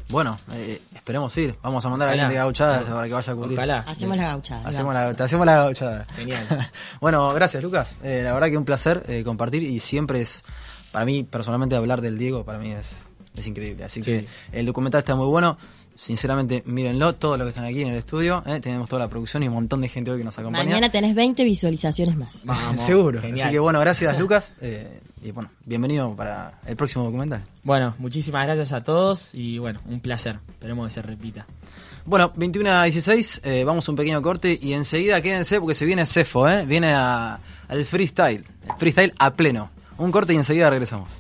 Bueno, 0.09 0.41
eh, 0.55 0.81
esperemos 0.93 1.37
ir. 1.37 1.55
Vamos 1.63 1.85
a 1.85 1.89
mandar 1.89 2.09
a 2.09 2.11
Ojalá. 2.11 2.23
alguien 2.25 2.37
de 2.37 2.45
gauchada 2.45 2.83
para 2.83 3.07
que 3.07 3.13
vaya 3.15 3.33
a 3.33 3.37
cubrir. 3.37 3.57
Ojalá. 3.57 3.79
Hacemos 3.87 4.17
la 4.17 4.25
gauchada. 4.25 4.69
Hacemos 4.69 4.93
la, 4.95 5.15
te 5.15 5.23
hacemos 5.23 5.47
la 5.47 5.55
gauchada. 5.55 6.07
Genial. 6.17 6.71
bueno, 7.01 7.33
gracias 7.33 7.63
Lucas. 7.63 7.95
Eh, 8.03 8.23
la 8.25 8.33
verdad 8.33 8.49
que 8.49 8.59
un 8.59 8.65
placer 8.65 9.05
eh, 9.07 9.23
compartir 9.25 9.63
y 9.63 9.79
siempre 9.79 10.21
es, 10.21 10.43
para 10.91 11.05
mí 11.05 11.23
personalmente 11.23 11.77
hablar 11.77 12.01
del 12.01 12.19
Diego, 12.19 12.45
para 12.45 12.59
mí 12.59 12.73
es, 12.73 12.97
es 13.41 13.47
increíble. 13.47 13.85
Así 13.85 14.01
Sí. 14.03 14.11
que 14.13 14.27
el 14.53 14.67
documental 14.67 15.01
está 15.01 15.17
muy 15.17 15.27
bueno. 15.27 15.59
Sinceramente, 15.97 16.63
mírenlo, 16.65 17.15
todos 17.15 17.37
los 17.37 17.45
que 17.45 17.49
están 17.51 17.65
aquí 17.67 17.83
en 17.83 17.89
el 17.89 17.97
estudio. 17.97 18.43
eh, 18.47 18.59
tenemos 18.61 18.89
toda 18.89 19.01
la 19.01 19.09
producción 19.09 19.43
y 19.43 19.49
un 19.49 19.55
montón 19.55 19.83
de 19.83 19.89
gente 19.89 20.11
hoy 20.11 20.19
que 20.19 20.25
nos 20.25 20.39
acompaña. 20.39 20.65
Mañana 20.65 20.91
tenés 20.91 21.15
20 21.15 21.45
visualizaciones 21.45 22.17
más. 22.17 22.41
Vamos. 22.45 22.81
Seguro. 22.87 23.21
Genial. 23.21 23.49
Así 23.49 23.53
que 23.55 23.59
bueno, 23.59 23.81
gracias 23.81 24.19
Lucas. 24.19 24.53
eh, 24.63 25.01
y 25.23 25.33
bueno, 25.33 25.51
bienvenido 25.67 26.17
para 26.17 26.59
el 26.67 26.77
próximo 26.77 27.05
documental. 27.05 27.43
Bueno, 27.65 27.95
muchísimas 27.99 28.47
gracias 28.47 28.73
a 28.73 28.83
todos 28.83 29.35
y 29.35 29.59
bueno, 29.59 29.81
un 29.87 30.01
placer. 30.01 30.39
Esperemos 30.49 30.89
que 30.89 30.95
se 30.95 31.03
repita. 31.03 31.47
Bueno, 32.07 32.33
21 32.35 32.71
a 32.71 32.85
16, 32.85 33.43
eh, 33.45 33.65
vamos 33.65 33.87
a 33.87 33.93
un 33.93 33.97
pequeño 33.97 34.23
corte 34.23 34.59
y 34.61 34.73
enseguida 34.73 35.21
quédense 35.21 35.61
porque 35.61 35.75
se 35.75 35.85
viene 35.85 36.07
Cefo, 36.07 36.49
¿eh? 36.49 36.65
viene 36.65 36.95
a- 36.95 37.39
al 37.69 37.85
freestyle, 37.85 38.47
freestyle 38.79 39.13
a 39.19 39.35
pleno. 39.35 39.71
Un 39.99 40.11
corte 40.11 40.33
y 40.33 40.37
enseguida 40.37 40.71
regresamos. 40.71 41.11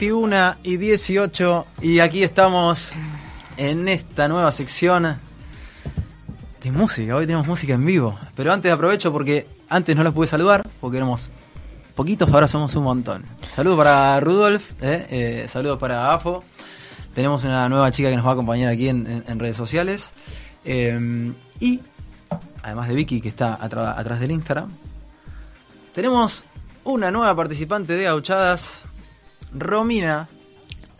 21 0.00 0.56
y 0.62 0.78
18 0.78 1.66
y 1.82 1.98
aquí 1.98 2.22
estamos 2.22 2.94
en 3.58 3.86
esta 3.86 4.28
nueva 4.28 4.50
sección 4.50 5.18
de 6.62 6.72
música. 6.72 7.16
Hoy 7.16 7.26
tenemos 7.26 7.46
música 7.46 7.74
en 7.74 7.84
vivo. 7.84 8.18
Pero 8.34 8.50
antes 8.50 8.72
aprovecho 8.72 9.12
porque 9.12 9.46
antes 9.68 9.94
no 9.94 10.02
los 10.02 10.14
pude 10.14 10.26
saludar 10.26 10.66
porque 10.80 10.96
éramos 10.96 11.28
poquitos, 11.94 12.30
ahora 12.30 12.48
somos 12.48 12.74
un 12.76 12.84
montón. 12.84 13.26
Saludos 13.54 13.76
para 13.76 14.18
Rudolf, 14.20 14.70
eh, 14.80 15.06
eh, 15.10 15.48
saludos 15.48 15.78
para 15.78 16.14
AFO. 16.14 16.44
Tenemos 17.12 17.44
una 17.44 17.68
nueva 17.68 17.90
chica 17.90 18.08
que 18.08 18.16
nos 18.16 18.24
va 18.24 18.30
a 18.30 18.32
acompañar 18.32 18.72
aquí 18.72 18.88
en, 18.88 19.38
redes 19.38 19.58
sociales. 19.58 20.14
Eh, 20.64 21.30
y 21.60 21.80
además 22.62 22.88
de 22.88 22.94
Vicky 22.94 23.20
que 23.20 23.28
está 23.28 23.58
atrás 23.60 24.18
del 24.18 24.30
Instagram, 24.30 24.70
tenemos 25.92 26.46
una 26.84 27.10
nueva 27.10 27.36
participante 27.36 27.92
de 27.92 28.04
Gauchadas, 28.04 28.86
Romina. 29.52 30.28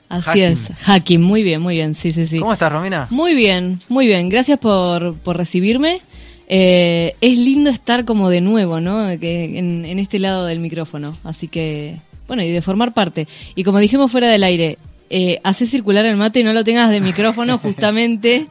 Así 0.09 0.25
Hacking. 0.25 0.43
es, 0.43 0.59
hacking, 0.83 1.23
muy 1.23 1.43
bien, 1.43 1.61
muy 1.61 1.77
bien, 1.77 1.95
sí, 1.95 2.11
sí, 2.11 2.27
sí. 2.27 2.41
¿Cómo 2.41 2.53
estás, 2.53 2.73
Romina? 2.73 3.07
Muy 3.11 3.35
bien, 3.35 3.81
muy 3.89 4.07
bien, 4.07 4.29
gracias 4.29 4.59
por, 4.59 5.15
por 5.19 5.37
recibirme. 5.37 6.01
Eh, 6.49 7.15
es 7.21 7.39
lindo 7.39 7.71
estar 7.71 8.05
como 8.05 8.29
de 8.29 8.41
nuevo, 8.41 8.81
¿no? 8.81 9.07
Que 9.21 9.57
en, 9.57 9.85
en 9.85 9.99
este 10.01 10.19
lado 10.19 10.47
del 10.47 10.59
micrófono, 10.59 11.17
así 11.23 11.47
que, 11.47 12.01
bueno, 12.27 12.43
y 12.43 12.51
de 12.51 12.61
formar 12.61 12.93
parte. 12.93 13.29
Y 13.55 13.63
como 13.63 13.79
dijimos 13.79 14.11
fuera 14.11 14.29
del 14.29 14.43
aire, 14.43 14.79
eh, 15.11 15.41
hace 15.45 15.67
circular 15.67 16.05
el 16.07 16.17
mate 16.17 16.41
y 16.41 16.45
no 16.45 16.53
lo 16.53 16.65
tengas 16.65 16.91
de 16.91 17.01
micrófono 17.01 17.59
justamente, 17.63 18.49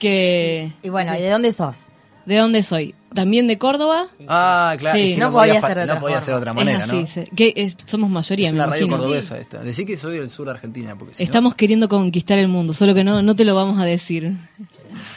que... 0.00 0.70
Y 0.82 0.88
bueno, 0.88 1.14
¿y 1.16 1.22
de 1.22 1.30
dónde 1.30 1.52
sos? 1.52 1.86
¿De 2.26 2.36
dónde 2.36 2.62
soy? 2.62 2.94
También 3.14 3.46
de 3.46 3.56
Córdoba. 3.56 4.08
Ah, 4.28 4.74
claro. 4.78 4.98
Sí. 4.98 5.10
es 5.12 5.14
que 5.14 5.20
No 5.20 5.32
podía 5.32 5.46
podía 5.54 5.60
fa- 5.62 5.66
ser 5.68 5.76
de 5.78 5.82
otra 5.84 5.94
no 5.94 6.00
podía 6.00 6.20
ser 6.20 6.34
de 6.34 6.38
otra 6.40 6.50
Es 6.50 6.56
manera, 6.56 6.84
así, 6.84 6.92
¿no? 7.02 7.06
sí. 7.06 7.24
que 7.34 7.52
es- 7.56 7.76
somos 7.86 8.10
mayoría, 8.10 8.48
Es 8.48 8.52
me 8.52 8.58
una 8.58 8.66
radio 8.66 8.84
imagino. 8.86 9.02
cordobesa 9.04 9.38
esta. 9.38 9.58
Decí 9.62 9.86
que 9.86 9.96
soy 9.96 10.18
del 10.18 10.28
sur 10.28 10.44
de 10.46 10.50
Argentina. 10.52 10.96
Porque 10.98 11.14
si 11.14 11.22
no- 11.22 11.24
Estamos 11.24 11.54
queriendo 11.54 11.88
conquistar 11.88 12.38
el 12.38 12.48
mundo, 12.48 12.72
solo 12.74 12.94
que 12.94 13.04
no, 13.04 13.22
no 13.22 13.34
te 13.36 13.44
lo 13.44 13.54
vamos 13.54 13.78
a 13.80 13.84
decir. 13.84 14.32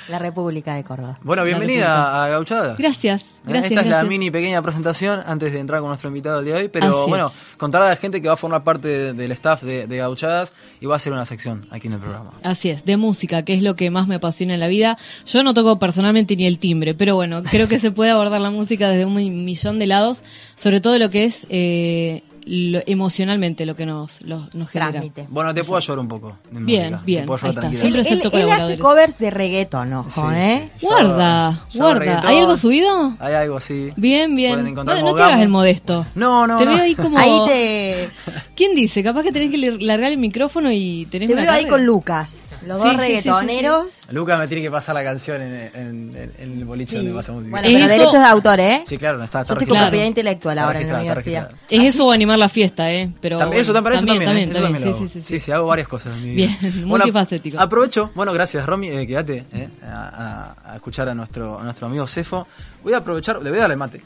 La 0.10 0.19
República 0.19 0.75
de 0.75 0.84
Córdoba. 0.84 1.17
Bueno, 1.23 1.43
bienvenida 1.43 2.23
a 2.23 2.27
Gauchadas. 2.29 2.77
Gracias, 2.77 3.21
¿Eh? 3.21 3.25
gracias. 3.45 3.71
Esta 3.71 3.82
es 3.82 3.88
la 3.88 4.03
mini 4.03 4.32
pequeña 4.32 4.62
presentación 4.62 5.19
antes 5.25 5.51
de 5.53 5.60
entrar 5.60 5.79
con 5.82 5.89
nuestro 5.89 6.08
invitado 6.10 6.38
del 6.38 6.45
día 6.45 6.55
de 6.55 6.62
hoy. 6.63 6.67
Pero 6.69 7.01
Así 7.01 7.10
bueno, 7.10 7.27
es. 7.51 7.58
contar 7.58 7.82
a 7.84 7.88
la 7.89 7.95
gente 7.95 8.21
que 8.21 8.27
va 8.27 8.34
a 8.34 8.38
formar 8.38 8.63
parte 8.63 8.88
de- 8.88 9.13
del 9.13 9.32
staff 9.34 9.63
de, 9.63 9.88
de 9.88 9.97
Gauchadas 9.97 10.53
y 10.82 10.86
va 10.86 10.95
a 10.95 10.99
ser 10.99 11.13
una 11.13 11.25
sección 11.25 11.65
aquí 11.71 11.88
en 11.88 11.93
el 11.93 11.99
programa. 11.99 12.32
Así 12.43 12.69
es, 12.69 12.86
de 12.86 12.97
música, 12.97 13.43
que 13.43 13.53
es 13.53 13.62
lo 13.62 13.75
que 13.75 13.89
más 13.91 14.08
me 14.08 14.15
apasiona 14.15 14.53
en 14.53 14.60
la 14.60 14.67
vida. 14.67 14.97
Yo 15.25 15.43
no 15.43 15.53
toco 15.53 15.79
personalmente 15.79 16.36
ni 16.36 16.45
el 16.45 16.60
timbre, 16.60 16.93
pero 16.95 17.15
bueno, 17.15 17.43
creo 17.43 17.67
que 17.67 17.79
se 17.79 17.91
puede 17.91 18.12
abordar 18.12 18.41
la 18.41 18.49
música 18.51 18.89
desde 18.89 19.05
un 19.05 19.15
mi- 19.15 19.29
millón 19.32 19.79
de 19.79 19.88
lados, 19.88 20.21
sobre 20.55 20.82
todo 20.82 20.97
lo 20.97 21.10
que 21.10 21.25
es 21.25 21.45
eh, 21.49 22.23
lo- 22.45 22.82
emocionalmente 22.86 23.65
lo 23.65 23.75
que 23.75 23.86
nos, 23.86 24.21
lo- 24.21 24.49
nos 24.54 24.69
genera. 24.69 24.91
Transmite. 24.91 25.25
Bueno, 25.30 25.54
te 25.54 25.63
puedo 25.63 25.78
ayudar 25.78 25.99
un 25.99 26.08
poco. 26.08 26.38
de 26.52 26.60
Bien, 26.62 26.84
música. 26.91 27.02
bien, 27.06 27.21
Te 27.21 27.28
puedo 27.28 27.45
ayudar. 27.47 27.63
Siempre 27.71 28.02
Él, 28.02 28.21
él 28.34 28.52
hace 28.52 28.78
covers 28.80 29.17
de 29.17 29.30
reggaeton, 29.30 29.93
ojo, 29.93 30.10
Sí, 30.10 30.21
¿eh? 30.36 30.69
sí. 30.78 30.86
Yo- 30.86 30.89
Guarda, 30.89 31.65
yo 31.71 31.80
guarda. 31.84 32.21
¿Hay 32.28 32.38
algo 32.39 32.58
subido? 32.58 33.13
Hay 33.19 33.34
algo 33.34 33.58
así. 33.58 33.91
Bien, 33.95 34.36
bien. 34.36 34.73
Pueden 34.73 34.73
No, 34.75 35.15
te 35.15 35.21
hagas 35.23 35.41
el 35.41 35.49
modesto. 35.49 36.06
No, 36.15 36.47
no, 36.47 36.58
Te 36.58 36.65
no. 36.65 36.71
veo 36.73 36.84
ahí 36.84 36.95
como... 36.95 37.17
Ahí 37.17 37.39
te, 37.47 38.10
¿Quién 38.56 38.75
dice? 38.75 39.04
Capaz 39.04 39.23
que 39.23 39.32
tenés 39.32 39.52
que 39.52 39.58
largar 39.58 40.12
el 40.12 40.17
micrófono 40.17 40.71
y 40.71 41.08
tenés 41.12 41.28
te 41.28 41.34
una 41.34 41.43
veo 41.43 41.52
ahí 41.52 41.65
con 41.67 41.86
Lucas. 41.86 42.32
Los 42.65 42.82
Sí, 42.82 42.84
dos 42.84 42.84
sí, 42.84 42.89
sí, 42.89 42.91
sí, 42.91 42.98
reggaetoneros. 43.30 43.86
Luca 44.12 44.38
me 44.38 44.48
tiene 44.48 44.63
que 44.63 44.72
pasar 44.72 44.95
la 44.95 45.04
canción 45.04 45.41
en, 45.41 45.54
en- 45.54 45.72
en- 46.15 46.32
en 46.38 46.58
el 46.60 46.65
boliche 46.65 46.91
Sí. 46.91 46.95
donde 46.98 47.13
pasa 47.13 47.32
música. 47.32 47.52
Bueno, 47.52 47.67
Es 47.67 47.74
pero 47.74 47.86
eso- 47.86 47.93
derechos 47.93 48.13
de 48.13 48.26
autor, 48.26 48.60
¿eh? 48.60 48.84
sí, 48.86 48.98
claro, 48.98 49.17
no 49.17 49.24
está, 49.24 49.41
está 49.41 49.54
Yo 49.58 49.65
Claro. 49.65 49.86
propiedad 49.88 50.06
intelectual 50.06 50.58
Está 50.58 50.65
ahora 50.67 50.82
en 50.82 50.88
la 50.93 51.00
universidad. 51.00 51.52
Es 51.69 51.84
eso 51.95 52.06
o 52.08 52.12
animar 52.12 52.38
la 52.39 52.50
fiesta, 52.50 52.91
¿eh? 52.91 53.12
Pero 53.22 53.38
También, 53.38 53.62
eso 53.62 53.72
bueno, 53.72 53.84
también, 53.89 54.22
eso 54.22 54.26
también, 54.26 54.50
¿eh? 54.50 54.52
Eso 54.52 54.62
también 54.62 54.86
lo 54.86 54.91
sí, 54.91 54.98
hago. 54.98 55.08
sí, 55.08 55.13
sí, 55.13 55.22
Sí, 55.26 55.39
sí, 55.39 55.52
hago 55.52 55.67
varias 55.67 55.88
cosas 55.88 56.13
en 56.17 56.24
mi 56.24 56.36
Bien, 56.36 56.58
vida. 56.62 56.86
multifacético. 56.86 57.60
aprovecho, 57.60 58.12
bueno, 58.15 58.34
gracias 58.34 58.65
Romy, 58.65 58.89
eh, 58.89 59.08
quédate 59.08 59.45
eh, 59.54 59.69
a, 59.84 60.56
a- 60.65 60.72
a 60.74 60.76
escuchar 60.76 61.08
a 61.10 61.13
nuestro, 61.13 61.60
a 61.60 61.63
nuestro 61.63 61.88
amigo 61.88 62.06
Cefo. 62.08 62.48
Voy 62.84 62.93
a 62.93 62.98
aprovechar, 62.98 63.41
le 63.41 63.50
voy 63.50 63.60
a 63.60 63.63
dar 63.63 63.72
el 63.72 63.78
mate, 63.78 64.02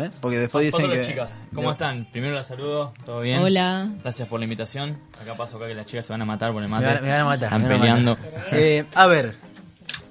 ¿eh? 0.00 0.10
porque 0.20 0.38
después 0.38 0.64
dicen 0.64 0.84
Hola 0.86 0.94
que... 1.00 1.06
chicas, 1.06 1.32
¿cómo 1.54 1.72
están? 1.72 2.08
Primero 2.10 2.34
las 2.34 2.46
saludo, 2.48 2.92
¿todo 3.04 3.20
bien? 3.20 3.38
Hola. 3.40 3.88
Gracias 4.02 4.28
por 4.28 4.38
la 4.40 4.44
invitación. 4.44 4.98
Acá 5.22 5.36
paso 5.36 5.56
acá 5.56 5.66
que 5.66 5.74
las 5.74 5.86
chicas 5.86 6.06
se 6.06 6.12
van 6.12 6.22
a 6.22 6.24
matar 6.24 6.52
por 6.52 6.62
el 6.62 6.68
Me 6.68 6.74
mate. 6.76 6.86
van, 6.86 7.02
me 7.02 7.10
van 7.10 7.20
a 7.20 7.24
matar. 7.24 7.44
Están 7.44 7.64
a 7.64 7.68
peleando. 7.68 8.16
matar. 8.16 8.44
Eh, 8.52 8.84
a 8.94 9.06
ver, 9.06 9.34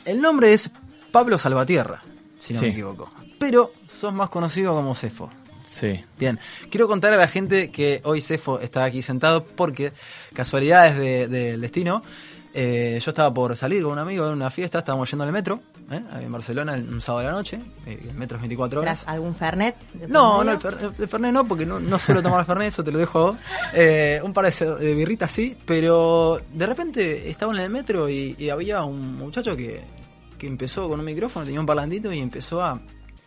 el 0.05 0.21
nombre 0.21 0.53
es 0.53 0.71
Pablo 1.11 1.37
Salvatierra, 1.37 2.01
si 2.39 2.53
no 2.53 2.59
Sí. 2.59 2.65
me 2.67 2.71
equivoco. 2.71 3.11
Pero 3.39 3.73
sos 3.87 4.13
más 4.13 4.29
conocido 4.29 4.73
como 4.73 4.93
Cefo. 4.95 5.29
Sí. 5.67 6.03
Bien, 6.17 6.39
quiero 6.71 6.87
contar 6.87 7.13
a 7.13 7.17
la 7.17 7.27
gente 7.27 7.69
que 7.71 8.01
hoy 8.03 8.21
Cefo 8.21 8.59
está 8.59 8.83
aquí 8.83 9.01
sentado 9.03 9.45
porque 9.45 9.93
casualidades 10.33 10.97
de- 10.97 11.27
del 11.27 11.61
destino. 11.61 12.03
Eh, 12.53 12.99
yo 13.03 13.11
estaba 13.11 13.33
por 13.33 13.55
salir 13.55 13.83
con 13.83 13.93
un 13.93 13.99
amigo 13.99 14.25
en 14.27 14.33
una 14.33 14.49
fiesta, 14.49 14.79
estábamos 14.79 15.09
yendo 15.09 15.23
al 15.23 15.31
metro, 15.31 15.61
¿eh? 15.91 16.01
en 16.21 16.31
Barcelona, 16.31 16.73
un 16.73 16.99
sábado 17.01 17.25
de 17.25 17.31
la 17.31 17.37
noche, 17.37 17.59
eh, 17.85 17.99
el 18.09 18.15
metro 18.15 18.37
es 18.37 18.41
24 18.41 18.81
horas. 18.81 18.99
¿Tras 19.01 19.13
algún 19.13 19.35
Fernet? 19.35 19.75
de 19.93 20.07
No, 20.07 20.43
no, 20.43 20.51
el, 20.51 20.59
fer- 20.59 20.93
el 20.97 21.07
Fernet 21.07 21.31
no, 21.33 21.45
porque 21.47 21.65
no, 21.65 21.79
no 21.79 21.99
suelo 21.99 22.21
tomar 22.23 22.45
Fernet, 22.45 22.67
eso 22.69 22.83
te 22.83 22.91
lo 22.91 22.99
dejo 22.99 23.19
a 23.19 23.21
vos. 23.31 23.37
Eh, 23.73 24.19
un 24.23 24.33
par 24.33 24.51
de, 24.51 24.65
de 24.75 24.93
birritas 24.95 25.31
sí, 25.31 25.55
pero 25.65 26.41
de 26.53 26.65
repente 26.65 27.29
estaba 27.29 27.53
en 27.53 27.59
el 27.59 27.69
metro 27.69 28.09
y, 28.09 28.35
y 28.39 28.49
había 28.49 28.83
un 28.83 29.15
muchacho 29.17 29.55
que, 29.55 29.81
que 30.37 30.47
empezó 30.47 30.87
con 30.89 30.99
un 30.99 31.05
micrófono, 31.05 31.45
tenía 31.45 31.59
un 31.59 31.65
parlantito 31.65 32.11
y 32.11 32.19
empezó 32.19 32.61
a 32.63 32.79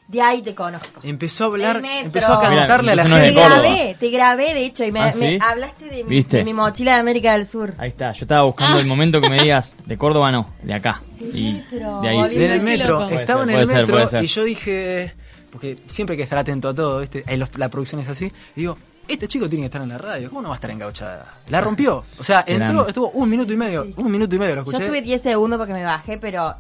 De 0.09 0.21
ahí 0.21 0.43
te 0.43 0.55
conozco. 0.55 1.01
empezó 1.05 1.45
a 1.45 1.47
hablar, 1.47 1.83
empezó 2.03 2.35
a 2.35 2.41
cantarle 2.41 2.91
Mira, 2.91 3.05
a 3.05 3.09
la 3.09 3.15
Te 3.17 3.23
gente. 3.25 3.41
Córdoba. 3.41 3.61
grabé, 3.63 3.97
te 3.99 4.11
grabé, 4.11 4.55
de 4.55 4.65
hecho, 4.67 4.85
y 4.85 4.93
me, 4.93 5.01
¿Ah, 5.01 5.13
me 5.19 5.39
hablaste 5.41 5.87
de, 5.87 6.05
mi- 6.05 6.11
¿Viste? 6.11 6.37
de 6.39 6.45
mi 6.45 6.53
mochila 6.53 6.95
de 6.95 7.01
América 7.01 7.33
del 7.33 7.47
Sur. 7.47 7.73
Ahí 7.79 7.89
está, 7.89 8.13
yo 8.13 8.25
estaba 8.25 8.43
buscando 8.43 8.77
Ah. 8.77 8.81
el 8.81 8.87
momento 8.87 9.21
que 9.23 9.31
me 9.31 9.41
digas, 9.43 9.75
de 9.87 9.97
Córdoba 9.97 10.31
no, 10.31 10.51
de 10.63 10.75
acá. 10.75 11.01
Y 11.19 11.53
Metro, 11.53 12.01
de 12.03 12.09
ahí. 12.09 12.17
boludo. 12.17 12.35
en 12.35 12.43
el 12.43 12.59
Qué 12.59 12.61
metro, 12.65 13.09
estaba 13.09 13.45
ser, 13.45 13.55
en 13.55 13.59
el 13.61 13.67
ser, 13.67 13.77
metro 13.79 14.07
ser. 14.09 14.23
y 14.25 14.27
yo 14.27 14.45
dije, 14.45 15.15
porque 15.51 15.79
siempre 15.87 16.13
hay 16.15 16.19
que 16.19 16.25
estar 16.25 16.39
atento 16.39 16.69
a 16.69 16.75
todo, 16.75 17.01
¿viste? 17.01 17.25
La 17.57 17.71
producción 17.71 18.01
es 18.03 18.09
así, 18.09 18.27
y 18.27 18.61
digo, 18.61 18.77
este 19.09 19.27
chico 19.29 19.49
tiene 19.49 19.63
que 19.63 19.67
estar 19.67 19.81
en 19.81 19.89
la 19.89 19.99
radio, 19.99 20.29
¿cómo 20.29 20.43
no 20.43 20.49
va 20.49 20.55
a 20.55 20.57
estar 20.57 20.71
engauchada? 20.71 21.39
La 21.49 21.61
rompió, 21.63 22.05
o 22.19 22.25
sea, 22.25 22.45
entró, 22.47 22.87
estuvo 22.87 23.09
un 23.13 23.31
minuto 23.31 23.51
y 23.53 23.57
medio, 23.57 23.87
un 23.97 24.11
minuto 24.11 24.35
y 24.35 24.39
medio, 24.39 24.57
lo 24.57 24.65
Yo 24.65 24.71
escuché. 24.73 24.85
estuve 24.85 25.01
10 25.01 25.23
segundos 25.23 25.57
porque 25.59 25.73
me 25.73 25.85
bajé, 25.85 26.19
pero 26.19 26.55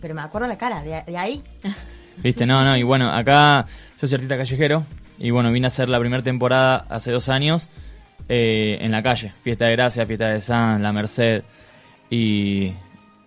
pero 0.00 0.14
me 0.14 0.22
acuerdo 0.22 0.46
la 0.46 0.56
cara, 0.56 0.82
de, 0.82 1.02
de 1.06 1.18
ahí. 1.18 1.42
Viste, 2.22 2.46
no, 2.46 2.62
no, 2.62 2.76
y 2.76 2.82
bueno, 2.82 3.10
acá 3.10 3.66
yo 4.00 4.06
soy 4.06 4.14
artista 4.16 4.36
callejero 4.36 4.84
y 5.18 5.30
bueno, 5.30 5.50
vine 5.50 5.66
a 5.66 5.68
hacer 5.68 5.88
la 5.88 5.98
primera 5.98 6.22
temporada 6.22 6.84
hace 6.88 7.12
dos 7.12 7.28
años 7.30 7.70
eh, 8.28 8.76
en 8.80 8.90
la 8.90 9.02
calle, 9.02 9.32
Fiesta 9.42 9.66
de 9.66 9.72
Gracia, 9.72 10.04
Fiesta 10.04 10.28
de 10.28 10.40
San, 10.40 10.82
La 10.82 10.92
Merced 10.92 11.44
y, 12.10 12.72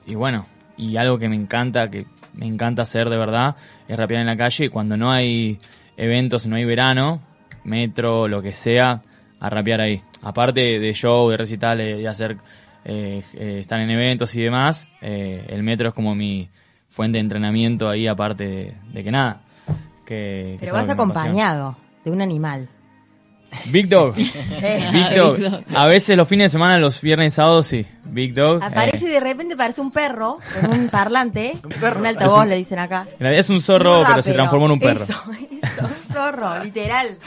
y 0.06 0.16
bueno, 0.16 0.46
y 0.78 0.96
algo 0.98 1.18
que 1.18 1.28
me 1.28 1.36
encanta, 1.36 1.90
que 1.90 2.06
me 2.34 2.46
encanta 2.46 2.84
hacer 2.84 3.10
de 3.10 3.18
verdad, 3.18 3.56
es 3.88 3.98
rapear 3.98 4.22
en 4.22 4.28
la 4.28 4.38
calle 4.38 4.66
y 4.66 4.70
cuando 4.70 4.96
no 4.96 5.12
hay 5.12 5.60
eventos, 5.98 6.46
no 6.46 6.56
hay 6.56 6.66
verano, 6.66 7.22
metro, 7.64 8.28
lo 8.28 8.42
que 8.42 8.54
sea, 8.54 9.02
a 9.40 9.50
rapear 9.50 9.82
ahí. 9.82 10.02
Aparte 10.22 10.80
de 10.80 10.94
show, 10.94 11.30
de 11.30 11.38
recitales, 11.38 11.98
de 11.98 12.08
hacer, 12.08 12.38
eh, 12.86 13.24
eh, 13.34 13.58
estar 13.60 13.80
en 13.80 13.90
eventos 13.90 14.36
y 14.36 14.44
demás, 14.44 14.88
eh, 15.02 15.46
el 15.50 15.64
metro 15.64 15.90
es 15.90 15.94
como 15.94 16.16
mi 16.16 16.50
fuente 16.94 17.18
de 17.18 17.22
entrenamiento 17.22 17.90
ahí, 17.90 18.08
aparte 18.08 18.44
de, 18.48 18.74
de 18.94 19.04
que 19.04 19.12
nada. 19.12 19.42
Que, 20.06 20.06
que 20.06 20.54
es 20.56 20.60
Pero 20.62 20.74
vas 20.74 20.86
que 20.86 20.92
acompañado 20.92 21.78
de 22.06 22.12
un 22.12 22.22
animal. 22.22 22.70
Big 23.68 23.88
Dog. 23.88 24.16
Big 24.16 25.10
Dog. 25.16 25.38
A 25.76 25.86
veces 25.88 26.18
los 26.18 26.28
fines 26.28 26.46
de 26.46 26.50
semana, 26.50 26.78
los 26.80 27.00
viernes 27.02 27.34
y 27.34 27.36
sábados, 27.36 27.68
sí. 27.68 27.86
Big 28.06 28.34
Dog. 28.34 28.64
Aparece 28.64 29.06
eh, 29.06 29.10
y 29.10 29.14
de 29.14 29.20
repente 29.20 29.56
parece 29.56 29.80
un 29.82 29.92
perro 29.92 30.40
con 30.60 30.72
un 30.72 30.90
parlante, 30.90 31.54
Un 31.64 31.70
perro. 31.72 32.00
un 32.00 32.06
altavoz 32.08 32.40
un- 32.44 32.50
le 32.50 32.56
dicen 32.58 32.80
acá. 32.80 33.06
en 33.14 33.20
realidad 33.20 33.40
es 33.42 33.50
un 33.50 33.62
zorro, 33.62 34.00
Un 34.00 34.06
pero 34.08 34.22
se 34.22 34.34
transformó 34.34 34.66
en 34.66 34.72
un 34.74 34.80
perro. 34.80 35.04
Eso, 35.04 35.14
eso, 35.62 35.86
un 35.86 36.14
zorro, 36.14 36.64
literal. 36.64 37.18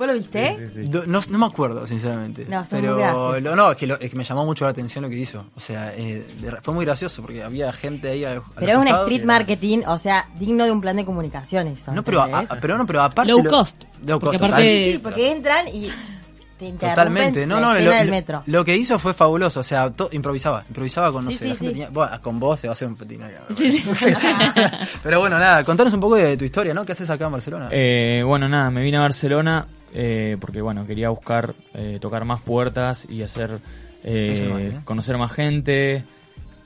¿Vos 0.00 0.06
lo 0.06 0.14
viste? 0.14 0.56
Sí, 0.56 0.66
sí, 0.66 0.84
sí. 0.86 0.90
Do- 0.90 1.04
No, 1.06 1.20
no 1.30 1.38
me 1.38 1.44
acuerdo, 1.44 1.86
sinceramente. 1.86 2.46
No, 2.48 2.62
pero 2.70 3.38
lo- 3.38 3.54
no, 3.54 3.70
es 3.72 3.76
que, 3.76 3.86
lo- 3.86 4.00
es 4.00 4.08
que 4.08 4.16
me 4.16 4.24
llamó 4.24 4.46
mucho 4.46 4.64
la 4.64 4.70
atención 4.70 5.04
lo 5.04 5.10
que 5.10 5.18
hizo. 5.18 5.44
O 5.54 5.60
sea, 5.60 5.92
eh, 5.94 6.26
fue 6.62 6.72
muy 6.72 6.86
gracioso 6.86 7.20
porque 7.20 7.42
había 7.42 7.70
gente 7.70 8.08
ahí. 8.08 8.24
a- 8.24 8.30
a 8.30 8.34
los 8.36 8.44
Pero 8.56 8.72
es 8.72 8.78
un 8.78 8.88
street 8.88 9.24
marketing, 9.24 9.80
o 9.86 9.98
sea, 9.98 10.26
digno 10.38 10.64
de 10.64 10.70
un 10.70 10.80
plan 10.80 10.96
de 10.96 11.04
comunicación 11.04 11.66
eso. 11.66 11.92
No, 11.92 12.02
pero, 12.02 12.22
a- 12.22 12.46
pero 12.58 12.78
no, 12.78 12.86
pero 12.86 13.02
aparte. 13.02 13.30
Low 13.30 13.42
lo- 13.44 13.50
cost, 13.50 13.84
Low 14.06 14.18
porque 14.18 14.38
cost, 14.38 14.52
aparte-. 14.54 14.84
Sí, 14.86 14.92
sí, 14.94 14.98
porque 15.00 15.30
entran 15.32 15.68
y 15.68 15.90
Totalmente, 16.78 17.46
no, 17.46 17.58
no, 17.60 17.74
lo, 18.46 18.64
que 18.64 18.76
hizo 18.76 18.98
fue 18.98 19.14
fabuloso, 19.14 19.60
o 19.60 19.62
sea, 19.62 19.90
to- 19.90 20.10
improvisaba, 20.12 20.62
improvisaba 20.68 21.10
con, 21.10 21.24
no 21.24 21.30
Sí, 21.30 21.36
sé, 21.38 21.44
sí, 21.44 21.48
la 21.50 21.56
gente 21.56 21.66
sí. 21.68 21.72
tenía, 21.72 21.88
bueno, 21.90 22.20
con 22.22 22.38
vos 22.38 22.60
se 22.60 22.66
va 22.68 22.72
a 22.72 22.74
hacer 22.74 22.86
un 22.88 22.96
petín. 22.96 23.20
Pero 25.02 25.20
bueno, 25.20 25.38
nada, 25.38 25.64
contanos 25.64 25.92
un 25.94 26.00
poco 26.00 26.16
de 26.16 26.36
tu 26.36 26.44
historia, 26.44 26.74
¿no? 26.74 26.84
¿Qué 26.84 26.92
haces 26.92 27.08
acá 27.08 27.26
en 27.26 27.32
Barcelona? 27.32 27.68
Eh, 27.70 28.22
bueno, 28.26 28.48
nada, 28.48 28.70
me 28.70 28.82
vine 28.82 28.98
a 28.98 29.00
Barcelona 29.00 29.66
eh, 29.94 30.36
porque, 30.40 30.60
bueno, 30.60 30.86
quería 30.86 31.10
buscar 31.10 31.54
eh, 31.74 31.98
tocar 32.00 32.24
más 32.24 32.40
puertas 32.40 33.06
y 33.08 33.22
hacer, 33.22 33.58
eh, 34.04 34.78
conocer 34.84 35.18
más 35.18 35.32
gente 35.32 36.04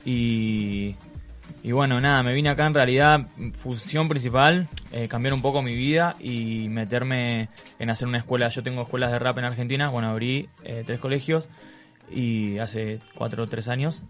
y, 0.05 0.95
y 1.63 1.71
bueno, 1.71 1.99
nada, 1.99 2.21
me 2.23 2.33
vine 2.33 2.49
acá 2.49 2.67
en 2.67 2.73
realidad, 2.73 3.27
función 3.53 4.07
principal, 4.07 4.67
eh, 4.91 5.07
cambiar 5.07 5.33
un 5.33 5.41
poco 5.41 5.61
mi 5.61 5.75
vida 5.75 6.15
y 6.19 6.67
meterme 6.69 7.49
en 7.79 7.89
hacer 7.89 8.07
una 8.07 8.19
escuela. 8.19 8.47
Yo 8.49 8.63
tengo 8.63 8.83
escuelas 8.83 9.11
de 9.11 9.19
rap 9.19 9.37
en 9.37 9.45
Argentina, 9.45 9.89
bueno, 9.89 10.09
abrí 10.09 10.49
tres 10.85 10.99
colegios 10.99 11.49
y 12.11 12.59
hace 12.59 12.99
cuatro 13.15 13.43
o 13.43 13.47
tres 13.47 13.67
años 13.67 14.03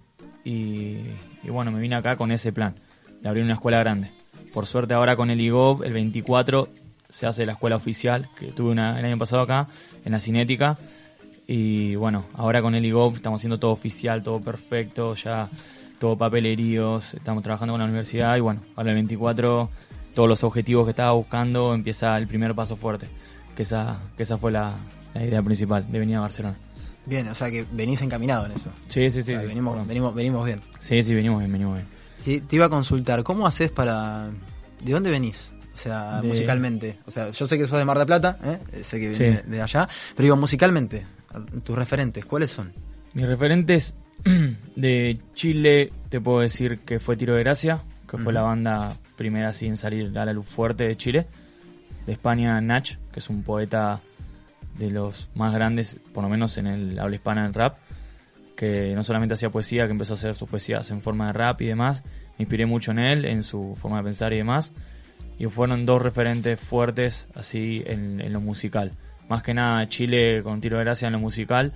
y, 0.44 0.98
y 1.44 1.50
bueno, 1.50 1.72
me 1.72 1.80
vine 1.80 1.96
acá 1.96 2.18
con 2.18 2.32
ese 2.32 2.52
plan, 2.52 2.76
de 3.22 3.30
abrir 3.30 3.44
una 3.44 3.54
escuela 3.54 3.80
grande. 3.80 4.12
Por 4.54 4.66
suerte 4.66 4.94
ahora 4.94 5.16
con 5.16 5.30
el 5.30 5.42
IGOV, 5.42 5.84
el 5.84 5.94
24, 5.94 6.70
se 7.16 7.26
hace 7.26 7.46
la 7.46 7.54
escuela 7.54 7.78
oficial, 7.78 8.28
que 8.38 8.48
tuve 8.48 8.72
una, 8.72 9.00
el 9.00 9.06
año 9.06 9.18
pasado 9.18 9.42
acá, 9.42 9.68
en 10.04 10.12
la 10.12 10.20
Cinética. 10.20 10.78
Y 11.48 11.96
bueno, 11.96 12.26
ahora 12.34 12.62
con 12.62 12.76
el 12.76 12.84
IGOV 12.86 13.16
estamos 13.16 13.40
haciendo 13.40 13.58
todo 13.58 13.72
oficial, 13.72 14.22
todo 14.24 14.42
perfecto, 14.42 15.14
ya 15.16 15.48
todo 16.00 16.18
papeleríos, 16.18 17.14
estamos 17.14 17.42
trabajando 17.44 17.74
con 17.74 17.80
la 17.80 17.86
universidad 17.86 18.36
y 18.36 18.42
bueno, 18.42 18.62
ahora 18.76 18.90
el 18.90 18.96
24 18.96 19.70
todos 20.14 20.28
los 20.30 20.44
objetivos 20.44 20.86
que 20.86 20.90
estaba 20.92 21.12
buscando 21.14 21.74
empieza 21.74 22.18
el 22.18 22.28
primer 22.28 22.54
paso 22.56 22.76
fuerte, 22.76 23.08
que 23.56 23.64
esa, 23.64 23.98
que 24.18 24.24
esa 24.24 24.38
fue 24.38 24.52
la, 24.52 24.74
la 25.14 25.24
idea 25.26 25.42
principal 25.42 25.90
de 25.92 26.00
venir 26.00 26.18
a 26.18 26.22
Barcelona. 26.22 26.56
Bien, 27.06 27.28
o 27.28 27.36
sea 27.36 27.52
que 27.52 27.66
venís 27.72 28.02
encaminado 28.02 28.46
en 28.48 28.54
eso. 28.54 28.70
Sí, 28.88 29.10
sí, 29.10 29.20
O 29.20 29.24
sí. 29.24 29.32
sea, 29.32 29.42
sí, 29.42 29.48
venimos, 29.48 29.74
perdón. 29.74 29.88
venimos, 29.88 30.16
venimos 30.16 30.46
bien. 30.46 30.62
Sí, 30.80 31.02
sí, 31.04 31.14
venimos 31.14 31.40
bien, 31.40 31.52
venimos 31.52 31.76
bien. 31.76 31.88
Sí, 32.20 32.42
te 32.42 32.56
iba 32.56 32.66
a 32.66 32.70
consultar, 32.70 33.24
¿cómo 33.24 33.46
haces 33.46 33.70
para... 33.72 34.32
¿De 34.82 34.92
dónde 34.92 35.12
venís? 35.12 35.52
O 35.76 35.78
sea, 35.78 36.22
De- 36.22 36.28
musicalmente. 36.30 36.98
O 37.06 37.12
sea, 37.12 37.30
yo 37.32 37.46
sé 37.46 37.58
que 37.58 37.68
sos 37.68 37.78
de 37.78 37.84
Mar 37.86 37.98
del 37.98 38.08
Plata, 38.08 38.40
¿eh? 38.44 38.60
sé 38.82 38.98
que 39.00 39.14
Sí. 39.14 39.24
de, 39.26 39.42
de 39.44 39.62
allá, 39.62 39.90
pero 40.16 40.24
digo, 40.24 40.38
musicalmente, 40.38 41.06
tus 41.66 41.76
referentes, 41.78 42.24
¿cuáles 42.26 42.50
son? 42.50 42.72
Mis 43.14 43.28
referentes, 43.28 43.96
De 44.76 45.20
Chile 45.34 45.92
te 46.10 46.20
puedo 46.22 46.40
decir 46.40 46.80
que 46.80 47.00
fue 47.00 47.18
Tiro 47.18 47.36
de 47.36 47.44
Gracia, 47.44 47.84
que 48.10 48.18
fue 48.18 48.32
la 48.34 48.42
banda 48.42 48.96
primera 49.18 49.52
en 49.62 49.76
salir 49.78 50.18
a 50.18 50.26
la 50.26 50.32
luz 50.34 50.46
fuerte 50.46 50.86
de 50.86 50.96
Chile. 50.96 51.28
De 52.08 52.14
España, 52.14 52.60
Nach, 52.62 52.88
que 53.12 53.20
es 53.20 53.30
un 53.30 53.44
poeta 53.44 54.00
de 54.78 54.90
los 54.92 55.30
más 55.36 55.54
grandes, 55.54 56.00
por 56.14 56.24
lo 56.24 56.30
menos 56.30 56.58
en 56.58 56.68
el 56.68 56.98
habla 57.00 57.16
hispana 57.18 57.46
en 57.46 57.54
rap, 57.54 57.78
que 58.56 58.94
no 58.96 59.04
solamente 59.04 59.34
hacía 59.34 59.50
poesía, 59.50 59.86
que 59.86 59.92
empezó 59.92 60.14
a 60.14 60.16
hacer 60.16 60.34
sus 60.36 60.48
poesías 60.50 60.90
en 60.92 61.02
forma 61.02 61.28
de 61.28 61.34
rap 61.34 61.62
y 61.62 61.66
demás. 61.68 62.04
Me 62.38 62.44
inspiré 62.44 62.66
mucho 62.66 62.92
en 62.92 63.00
él, 63.00 63.26
en 63.26 63.44
su 63.44 63.76
forma 63.80 63.98
de 63.98 64.04
pensar 64.04 64.32
y 64.34 64.38
demás. 64.38 64.72
Y 65.38 65.48
fueron 65.48 65.86
dos 65.86 66.02
referentes 66.02 66.60
fuertes 66.60 67.28
así 67.36 67.84
en, 67.86 68.22
en 68.22 68.34
lo 68.34 68.42
musical. 68.42 68.94
Más 69.28 69.44
que 69.44 69.54
nada 69.54 69.88
Chile 69.88 70.42
con 70.44 70.62
tiro 70.62 70.78
de 70.78 70.84
gracia 70.84 71.08
en 71.08 71.14
lo 71.14 71.20
musical 71.20 71.74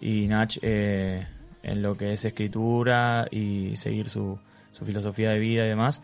y 0.00 0.26
Nach 0.26 0.58
eh, 0.62 1.26
en 1.62 1.82
lo 1.82 1.96
que 1.96 2.12
es 2.12 2.24
escritura 2.24 3.26
y 3.30 3.76
seguir 3.76 4.08
su, 4.08 4.38
su 4.72 4.84
filosofía 4.84 5.30
de 5.30 5.38
vida 5.38 5.64
y 5.64 5.68
demás. 5.68 6.02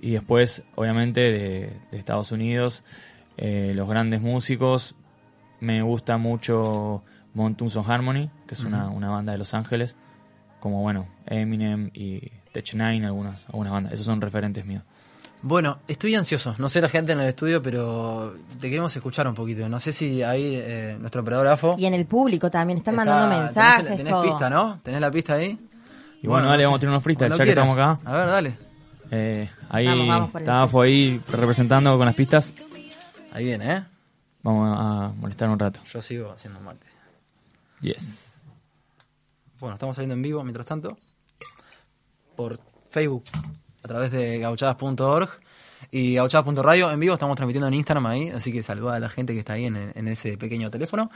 Y 0.00 0.12
después, 0.12 0.64
obviamente, 0.76 1.20
de, 1.20 1.72
de 1.90 1.98
Estados 1.98 2.30
Unidos, 2.32 2.84
eh, 3.36 3.72
los 3.74 3.88
grandes 3.88 4.20
músicos. 4.20 4.94
Me 5.60 5.82
gusta 5.82 6.18
mucho 6.18 7.02
Montunes 7.34 7.74
on 7.74 7.90
Harmony, 7.90 8.30
que 8.46 8.54
es 8.54 8.60
una, 8.60 8.88
una 8.90 9.10
banda 9.10 9.32
de 9.32 9.38
Los 9.38 9.54
Ángeles, 9.54 9.96
como 10.60 10.82
bueno, 10.82 11.08
Eminem 11.26 11.90
y 11.94 12.30
Tech 12.52 12.74
Nine, 12.74 13.06
algunas, 13.06 13.44
algunas 13.48 13.72
bandas. 13.72 13.92
Esos 13.92 14.06
son 14.06 14.20
referentes 14.20 14.64
míos. 14.64 14.84
Bueno, 15.42 15.78
estoy 15.86 16.14
ansioso. 16.16 16.54
No 16.58 16.68
sé 16.68 16.80
la 16.80 16.88
gente 16.88 17.12
en 17.12 17.20
el 17.20 17.28
estudio, 17.28 17.62
pero 17.62 18.34
te 18.60 18.68
queremos 18.68 18.94
escuchar 18.96 19.28
un 19.28 19.34
poquito. 19.34 19.68
No 19.68 19.78
sé 19.78 19.92
si 19.92 20.22
ahí 20.22 20.56
eh, 20.56 20.96
nuestro 20.98 21.22
operador 21.22 21.46
AFO. 21.46 21.76
Y 21.78 21.86
en 21.86 21.94
el 21.94 22.06
público 22.06 22.50
también 22.50 22.78
están 22.78 22.94
está- 22.98 23.04
mandando 23.04 23.44
mensajes. 23.44 23.96
Tenés, 23.96 24.12
todo. 24.12 24.22
pista, 24.24 24.50
¿no? 24.50 24.80
¿Tenés 24.82 25.00
la 25.00 25.10
pista 25.10 25.34
ahí? 25.34 25.58
Y 26.22 26.26
bueno, 26.26 26.48
dale, 26.48 26.64
no 26.64 26.70
vamos 26.70 26.78
a 26.78 26.80
tener 26.80 26.90
unos 26.90 27.04
freestyle, 27.04 27.30
ya 27.36 27.44
que 27.44 27.50
estamos 27.50 27.78
acá. 27.78 28.00
A 28.04 28.12
ver, 28.16 28.26
dale. 28.26 28.58
Eh, 29.10 29.48
ahí 29.70 29.86
Vamos, 29.86 30.08
vamos 30.08 30.30
por 30.30 30.40
el 30.40 30.44
estaba 30.44 30.66
Fo 30.68 30.82
ahí 30.82 31.20
representando 31.30 31.96
con 31.96 32.04
las 32.06 32.14
pistas. 32.16 32.52
Ahí 33.32 33.44
viene, 33.44 33.72
¿eh? 33.76 33.84
Vamos 34.42 34.76
a 34.78 35.12
molestar 35.16 35.48
un 35.48 35.58
rato. 35.58 35.80
Yo 35.84 36.02
sigo 36.02 36.32
haciendo 36.32 36.60
mate. 36.60 36.86
Yes. 37.80 38.32
Bueno, 39.60 39.74
estamos 39.74 39.94
saliendo 39.94 40.14
en 40.14 40.22
vivo 40.22 40.42
mientras 40.42 40.66
tanto. 40.66 40.98
Por 42.36 42.58
Facebook, 42.90 43.24
a 43.82 43.88
través 43.88 44.10
de 44.10 44.38
gauchadas.org 44.38 45.30
y 45.90 46.14
gauchadas.radio. 46.14 46.90
En 46.90 47.00
vivo 47.00 47.14
estamos 47.14 47.36
transmitiendo 47.36 47.68
en 47.68 47.74
Instagram 47.74 48.06
ahí, 48.06 48.28
así 48.30 48.52
que 48.52 48.62
saluda 48.62 48.96
a 48.96 49.00
la 49.00 49.08
gente 49.08 49.32
que 49.32 49.40
está 49.40 49.54
ahí 49.54 49.66
en, 49.66 49.92
en 49.94 50.08
ese 50.08 50.36
pequeño 50.36 50.70
teléfono. 50.70 51.10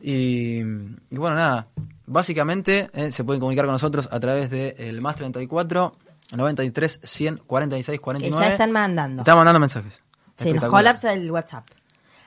Y, 0.00 0.58
y 0.60 1.16
bueno, 1.16 1.36
nada, 1.36 1.68
básicamente 2.06 2.90
eh, 2.94 3.12
se 3.12 3.24
pueden 3.24 3.40
comunicar 3.40 3.64
con 3.66 3.72
nosotros 3.72 4.08
a 4.10 4.18
través 4.20 4.50
del 4.50 5.00
más 5.00 5.16
34 5.16 5.96
93 6.36 7.00
100 7.02 7.36
46 7.46 7.98
Que 7.98 8.02
49. 8.02 8.46
ya 8.46 8.52
están 8.52 8.72
mandando. 8.72 9.22
Están 9.22 9.36
mandando 9.36 9.60
mensajes. 9.60 10.02
Se 10.36 10.52
nos 10.52 10.64
colapsa 10.66 11.12
el 11.12 11.30
WhatsApp. 11.30 11.66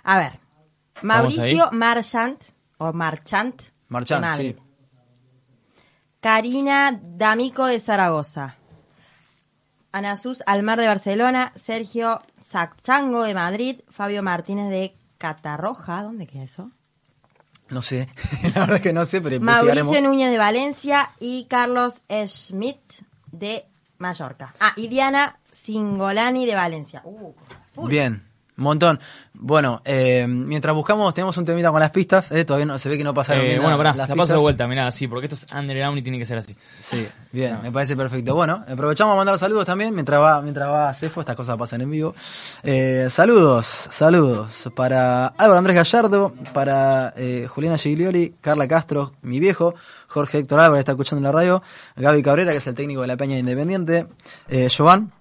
A 0.04 0.18
ver. 0.18 0.40
Mauricio. 1.02 1.70
Marchant, 1.72 2.42
o 2.78 2.92
Marchant. 2.94 3.62
Marchant, 3.88 4.26
de 4.38 4.44
sí. 4.44 4.56
Karina 6.20 7.00
D'Amico 7.02 7.66
de 7.66 7.80
Zaragoza. 7.80 8.56
Anasus 9.92 10.44
Almar 10.46 10.80
de 10.80 10.88
Barcelona. 10.88 11.52
Sergio 11.56 12.22
Sachango 12.38 13.24
de 13.24 13.34
Madrid. 13.34 13.82
Fabio 13.90 14.24
Martínez 14.24 14.70
de 14.70 14.96
Catarroja. 15.18 16.04
¿Dónde 16.04 16.28
queda 16.28 16.44
eso? 16.44 16.72
No 17.70 17.82
sé, 17.82 18.10
la 18.54 18.62
verdad 18.62 18.76
es 18.76 18.82
que 18.82 18.94
no 18.94 19.06
sé, 19.06 19.22
pero. 19.22 19.40
Mauricio 19.40 20.02
Núñez 20.02 20.30
de 20.30 20.38
Valencia 20.38 21.12
y 21.20 21.46
Carlos 21.46 22.02
Schmidt 22.10 22.80
de 23.32 23.66
Mallorca. 23.98 24.54
Ah, 24.60 24.74
y 24.76 24.88
Diana 24.90 25.40
Singolani 25.52 26.46
de 26.46 26.56
Valencia. 26.56 27.02
Uh, 27.06 27.34
full. 27.74 27.90
Bien, 27.90 28.28
montón. 28.62 29.00
Bueno, 29.34 29.82
eh, 29.86 30.26
mientras 30.28 30.76
buscamos, 30.76 31.14
tenemos 31.14 31.36
un 31.38 31.46
temita 31.46 31.72
con 31.72 31.80
las 31.80 31.92
pistas. 31.92 32.32
eh, 32.32 32.46
todavía 32.46 32.66
no, 32.66 32.78
se 32.78 32.90
ve 32.90 32.98
que 32.98 33.04
no 33.04 33.14
pasaron 33.14 33.44
Eh, 33.44 33.48
bien 33.48 33.60
bueno, 33.62 33.72
la- 33.72 33.78
pará, 33.78 33.96
las 33.96 34.10
la 34.10 34.16
paso 34.16 34.34
de 34.34 34.40
vuelta, 34.40 34.68
mirá, 34.68 34.88
así, 34.88 35.08
porque 35.08 35.26
esto 35.28 35.36
es 35.36 35.48
underground 35.54 35.98
y 35.98 36.02
tiene 36.02 36.20
que 36.20 36.26
ser 36.26 36.38
así. 36.38 36.56
Sí, 36.82 37.08
bien, 37.32 37.60
me 37.64 37.72
parece 37.72 37.96
perfecto. 37.96 38.36
Bueno, 38.36 38.64
aprovechamos 38.68 39.14
a 39.14 39.16
mandar 39.18 39.38
saludos 39.38 39.66
también 39.66 39.94
mientras 39.94 40.20
va, 40.22 40.42
mientras 40.42 40.70
va 40.70 40.94
Cefo, 40.94 41.22
estas 41.22 41.36
cosas 41.36 41.58
pasan 41.58 41.82
en 41.82 41.90
vivo. 41.92 42.14
Eh, 42.64 43.08
saludos, 43.10 43.66
saludos 43.90 44.70
para 44.76 45.28
Álvaro 45.28 45.58
Andrés 45.58 45.76
Gallardo, 45.78 46.34
para 46.54 47.14
eh, 47.18 47.48
Juliana 47.50 47.78
Giglioli, 47.78 48.36
Carla 48.42 48.68
Castro, 48.68 49.14
mi 49.22 49.40
viejo, 49.40 49.74
Jorge 50.08 50.40
Héctor 50.40 50.60
Álvarez 50.60 50.80
está 50.82 50.92
escuchando 50.92 51.20
en 51.20 51.24
la 51.24 51.32
radio, 51.32 51.64
Gaby 51.96 52.22
Cabrera, 52.22 52.52
que 52.52 52.58
es 52.58 52.68
el 52.68 52.76
técnico 52.76 53.02
de 53.02 53.08
la 53.08 53.18
Peña 53.18 53.38
Independiente, 53.38 54.08
eh, 54.50 54.68
Jovan, 54.76 55.12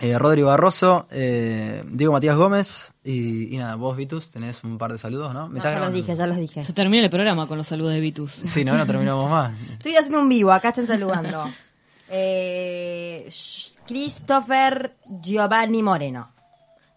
eh, 0.00 0.18
Rodrigo 0.18 0.48
Barroso, 0.48 1.06
eh, 1.10 1.82
Diego 1.86 2.12
Matías 2.12 2.36
Gómez 2.36 2.92
y, 3.02 3.54
y 3.54 3.58
nada, 3.58 3.74
vos 3.74 3.96
Vitus, 3.96 4.30
tenés 4.30 4.62
un 4.64 4.78
par 4.78 4.92
de 4.92 4.98
saludos, 4.98 5.34
¿no? 5.34 5.48
¿Me 5.48 5.58
No, 5.58 5.64
ya 5.64 5.80
los 5.80 5.92
dije, 5.92 6.14
ya 6.14 6.26
los 6.26 6.36
dije. 6.36 6.62
Se 6.62 6.72
termina 6.72 7.02
el 7.04 7.10
programa 7.10 7.46
con 7.48 7.58
los 7.58 7.66
saludos 7.66 7.92
de 7.92 8.00
Vitus. 8.00 8.30
Sí, 8.32 8.64
no, 8.64 8.76
no 8.76 8.86
terminamos 8.86 9.28
más. 9.30 9.52
Estoy 9.72 9.96
haciendo 9.96 10.20
un 10.20 10.28
vivo, 10.28 10.52
acá 10.52 10.68
están 10.70 10.86
saludando. 10.86 11.44
Eh, 12.12 13.30
Christopher 13.86 14.96
Giovanni 15.22 15.80
Moreno. 15.80 16.32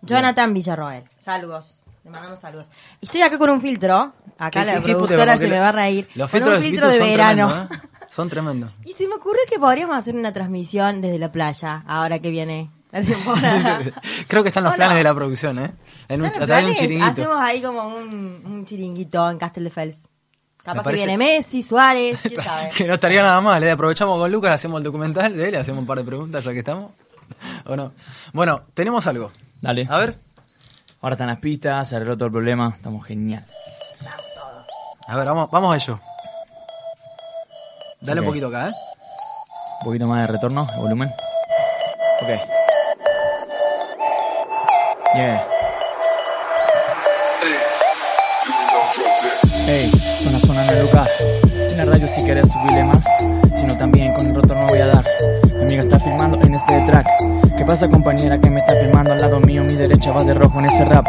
Jonathan 0.01 0.53
Villarroel. 0.53 1.03
Saludos. 1.23 1.83
Le 2.03 2.09
mandamos 2.09 2.39
saludos. 2.39 2.67
Estoy 2.99 3.21
acá 3.21 3.37
con 3.37 3.51
un 3.51 3.61
filtro. 3.61 4.11
Acá 4.39 4.65
¿Qué- 4.65 4.73
la 4.73 4.81
productora 4.81 5.37
se 5.37 5.47
me 5.47 5.59
va 5.59 5.69
a 5.69 5.71
reír. 5.71 6.07
Los 6.15 6.31
con 6.31 6.39
filtros 6.39 6.57
un 6.57 6.63
de 6.63 6.67
filtro 6.69 6.87
de 6.89 6.99
verano. 6.99 7.67
¿eh? 7.71 7.75
Son 8.09 8.27
tremendos. 8.27 8.71
Y 8.85 8.93
se 8.93 9.07
me 9.07 9.15
ocurrió 9.15 9.41
que 9.49 9.59
podríamos 9.59 9.95
hacer 9.95 10.15
una 10.15 10.33
transmisión 10.33 11.01
desde 11.01 11.19
la 11.19 11.31
playa, 11.31 11.83
ahora 11.87 12.19
que 12.19 12.29
viene 12.31 12.69
la 12.93 13.01
temporada. 13.01 13.79
Creo 14.27 14.43
que 14.43 14.49
están 14.49 14.63
los 14.63 14.73
¿O 14.73 14.75
planes 14.75 14.93
no? 14.93 14.97
de 14.97 15.03
la 15.03 15.13
producción, 15.15 15.59
¿eh? 15.59 15.71
En 16.07 16.21
un, 16.21 16.27
¿Están 16.27 16.43
hasta 16.43 16.57
hay 16.57 16.65
un 16.65 16.73
chiringuito. 16.75 17.11
Hacemos 17.11 17.37
ahí 17.41 17.61
como 17.61 17.87
un, 17.87 18.41
un 18.45 18.65
chiringuito 18.65 19.29
en 19.29 19.37
Castel 19.37 19.63
de 19.65 19.69
Fels. 19.71 19.97
Capaz 20.63 20.79
que 20.79 20.83
parece- 20.85 21.05
viene 21.07 21.17
Messi, 21.17 21.61
Suárez, 21.61 22.19
quién 22.21 22.41
sabe. 22.43 22.69
que 22.69 22.87
no 22.87 22.93
estaría 22.93 23.21
nada 23.21 23.41
mal, 23.41 23.61
¿eh? 23.63 23.71
Aprovechamos 23.71 24.17
con 24.17 24.31
Lucas, 24.31 24.51
hacemos 24.51 24.77
el 24.79 24.83
documental 24.85 25.35
de 25.35 25.49
él, 25.49 25.55
hacemos 25.55 25.79
un 25.81 25.85
par 25.87 25.97
de 25.97 26.03
preguntas 26.05 26.43
ya 26.43 26.51
que 26.53 26.59
estamos. 26.59 26.91
¿O 27.65 27.75
no? 27.75 27.91
Bueno, 28.31 28.61
tenemos 28.73 29.05
algo. 29.07 29.31
Dale. 29.61 29.87
A 29.89 29.97
ver, 29.97 30.19
Ahora 31.01 31.15
están 31.15 31.27
las 31.27 31.39
pistas, 31.39 31.89
se 31.89 31.97
arregló 31.97 32.15
todo 32.15 32.27
el 32.27 32.31
problema, 32.31 32.71
estamos 32.77 33.05
genial. 33.05 33.45
a 35.07 35.17
ver, 35.17 35.25
vamos, 35.25 35.49
vamos 35.51 35.73
a 35.73 35.75
ello. 35.75 35.99
Dale 37.99 38.21
un 38.21 38.27
poquito 38.27 38.47
acá, 38.47 38.69
¿eh? 38.69 38.73
Un 39.81 39.85
poquito 39.85 40.07
más 40.07 40.21
de 40.21 40.27
retorno, 40.27 40.65
de 40.65 40.77
volumen. 40.81 41.09
Ok. 42.21 42.62
Yeah. 45.15 45.47
Hey, 49.67 49.91
suena, 50.17 50.39
suena 50.39 50.63
en 50.63 50.69
el 50.71 50.85
lugar. 50.87 51.07
En 51.69 51.77
la 51.77 51.85
radio 51.85 52.07
si 52.07 52.23
querés 52.25 52.49
subirle 52.49 52.83
más, 52.83 53.05
sino 53.55 53.77
también 53.77 54.11
con 54.15 54.25
el 54.25 54.35
retorno 54.35 54.65
voy 54.67 54.79
a 54.79 54.87
dar. 54.87 55.05
Mi 55.53 55.61
amiga 55.61 55.81
está 55.81 55.99
filmando 55.99 56.41
en 56.41 56.55
este 56.55 56.79
track. 56.87 57.07
¿Qué 57.55 57.63
pasa 57.63 57.87
compañera 57.87 58.39
que 58.39 58.49
me 58.49 58.59
está 58.59 58.73
filmando 58.73 59.13
al 59.13 59.19
lado 59.19 59.39
mío? 59.39 59.63
Mi 59.63 59.75
derecha 59.75 60.11
va 60.11 60.23
de 60.23 60.33
rojo 60.33 60.57
en 60.57 60.65
ese 60.65 60.83
rap. 60.83 61.05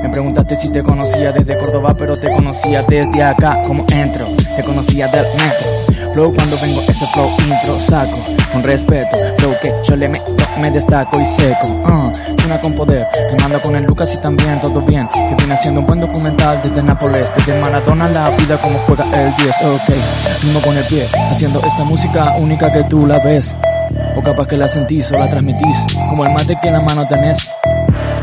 Me 0.00 0.08
preguntaste 0.08 0.54
si 0.54 0.72
te 0.72 0.84
conocía 0.84 1.32
desde 1.32 1.58
Córdoba, 1.58 1.96
pero 1.98 2.12
te 2.12 2.30
conocía 2.32 2.82
desde 2.82 3.24
acá. 3.24 3.60
Como 3.66 3.84
entro, 3.92 4.28
te 4.54 4.62
conocía 4.62 5.08
del 5.08 5.26
metro. 5.34 6.12
Flow 6.12 6.32
cuando 6.32 6.56
vengo, 6.60 6.80
ese 6.82 7.06
flow 7.08 7.28
intro 7.40 7.80
saco 7.80 8.24
con 8.52 8.62
respeto. 8.62 9.16
Flow 9.38 9.54
que 9.60 9.74
yo 9.82 9.96
le 9.96 10.08
meto, 10.08 10.37
me 10.58 10.70
destaco 10.70 11.20
y 11.20 11.26
seco. 11.26 11.68
Uh, 11.68 12.12
suena 12.40 12.60
con 12.60 12.72
poder, 12.74 13.06
rimando 13.32 13.60
con 13.62 13.76
el 13.76 13.84
Lucas 13.84 14.14
y 14.14 14.20
también 14.20 14.60
todo 14.60 14.80
bien. 14.82 15.08
Que 15.08 15.34
viene 15.36 15.54
haciendo 15.54 15.80
un 15.80 15.86
buen 15.86 16.00
documental 16.00 16.60
desde 16.62 16.82
Nápoles, 16.82 17.30
desde 17.36 17.60
Maradona 17.60 18.08
la 18.08 18.30
vida 18.30 18.60
como 18.60 18.78
juega 18.80 19.04
el 19.04 19.34
10. 19.36 19.62
Ok, 19.62 20.42
rimo 20.42 20.60
con 20.60 20.76
el 20.76 20.84
pie, 20.84 21.08
haciendo 21.30 21.60
esta 21.62 21.84
música 21.84 22.34
única 22.38 22.72
que 22.72 22.84
tú 22.84 23.06
la 23.06 23.18
ves. 23.18 23.54
O 24.16 24.22
capaz 24.22 24.46
que 24.46 24.56
la 24.56 24.68
sentís 24.68 25.10
o 25.12 25.18
la 25.18 25.28
transmitís, 25.28 25.78
como 26.08 26.24
el 26.24 26.32
mate 26.32 26.58
que 26.60 26.68
en 26.68 26.74
la 26.74 26.80
mano 26.80 27.06
tenés. 27.06 27.50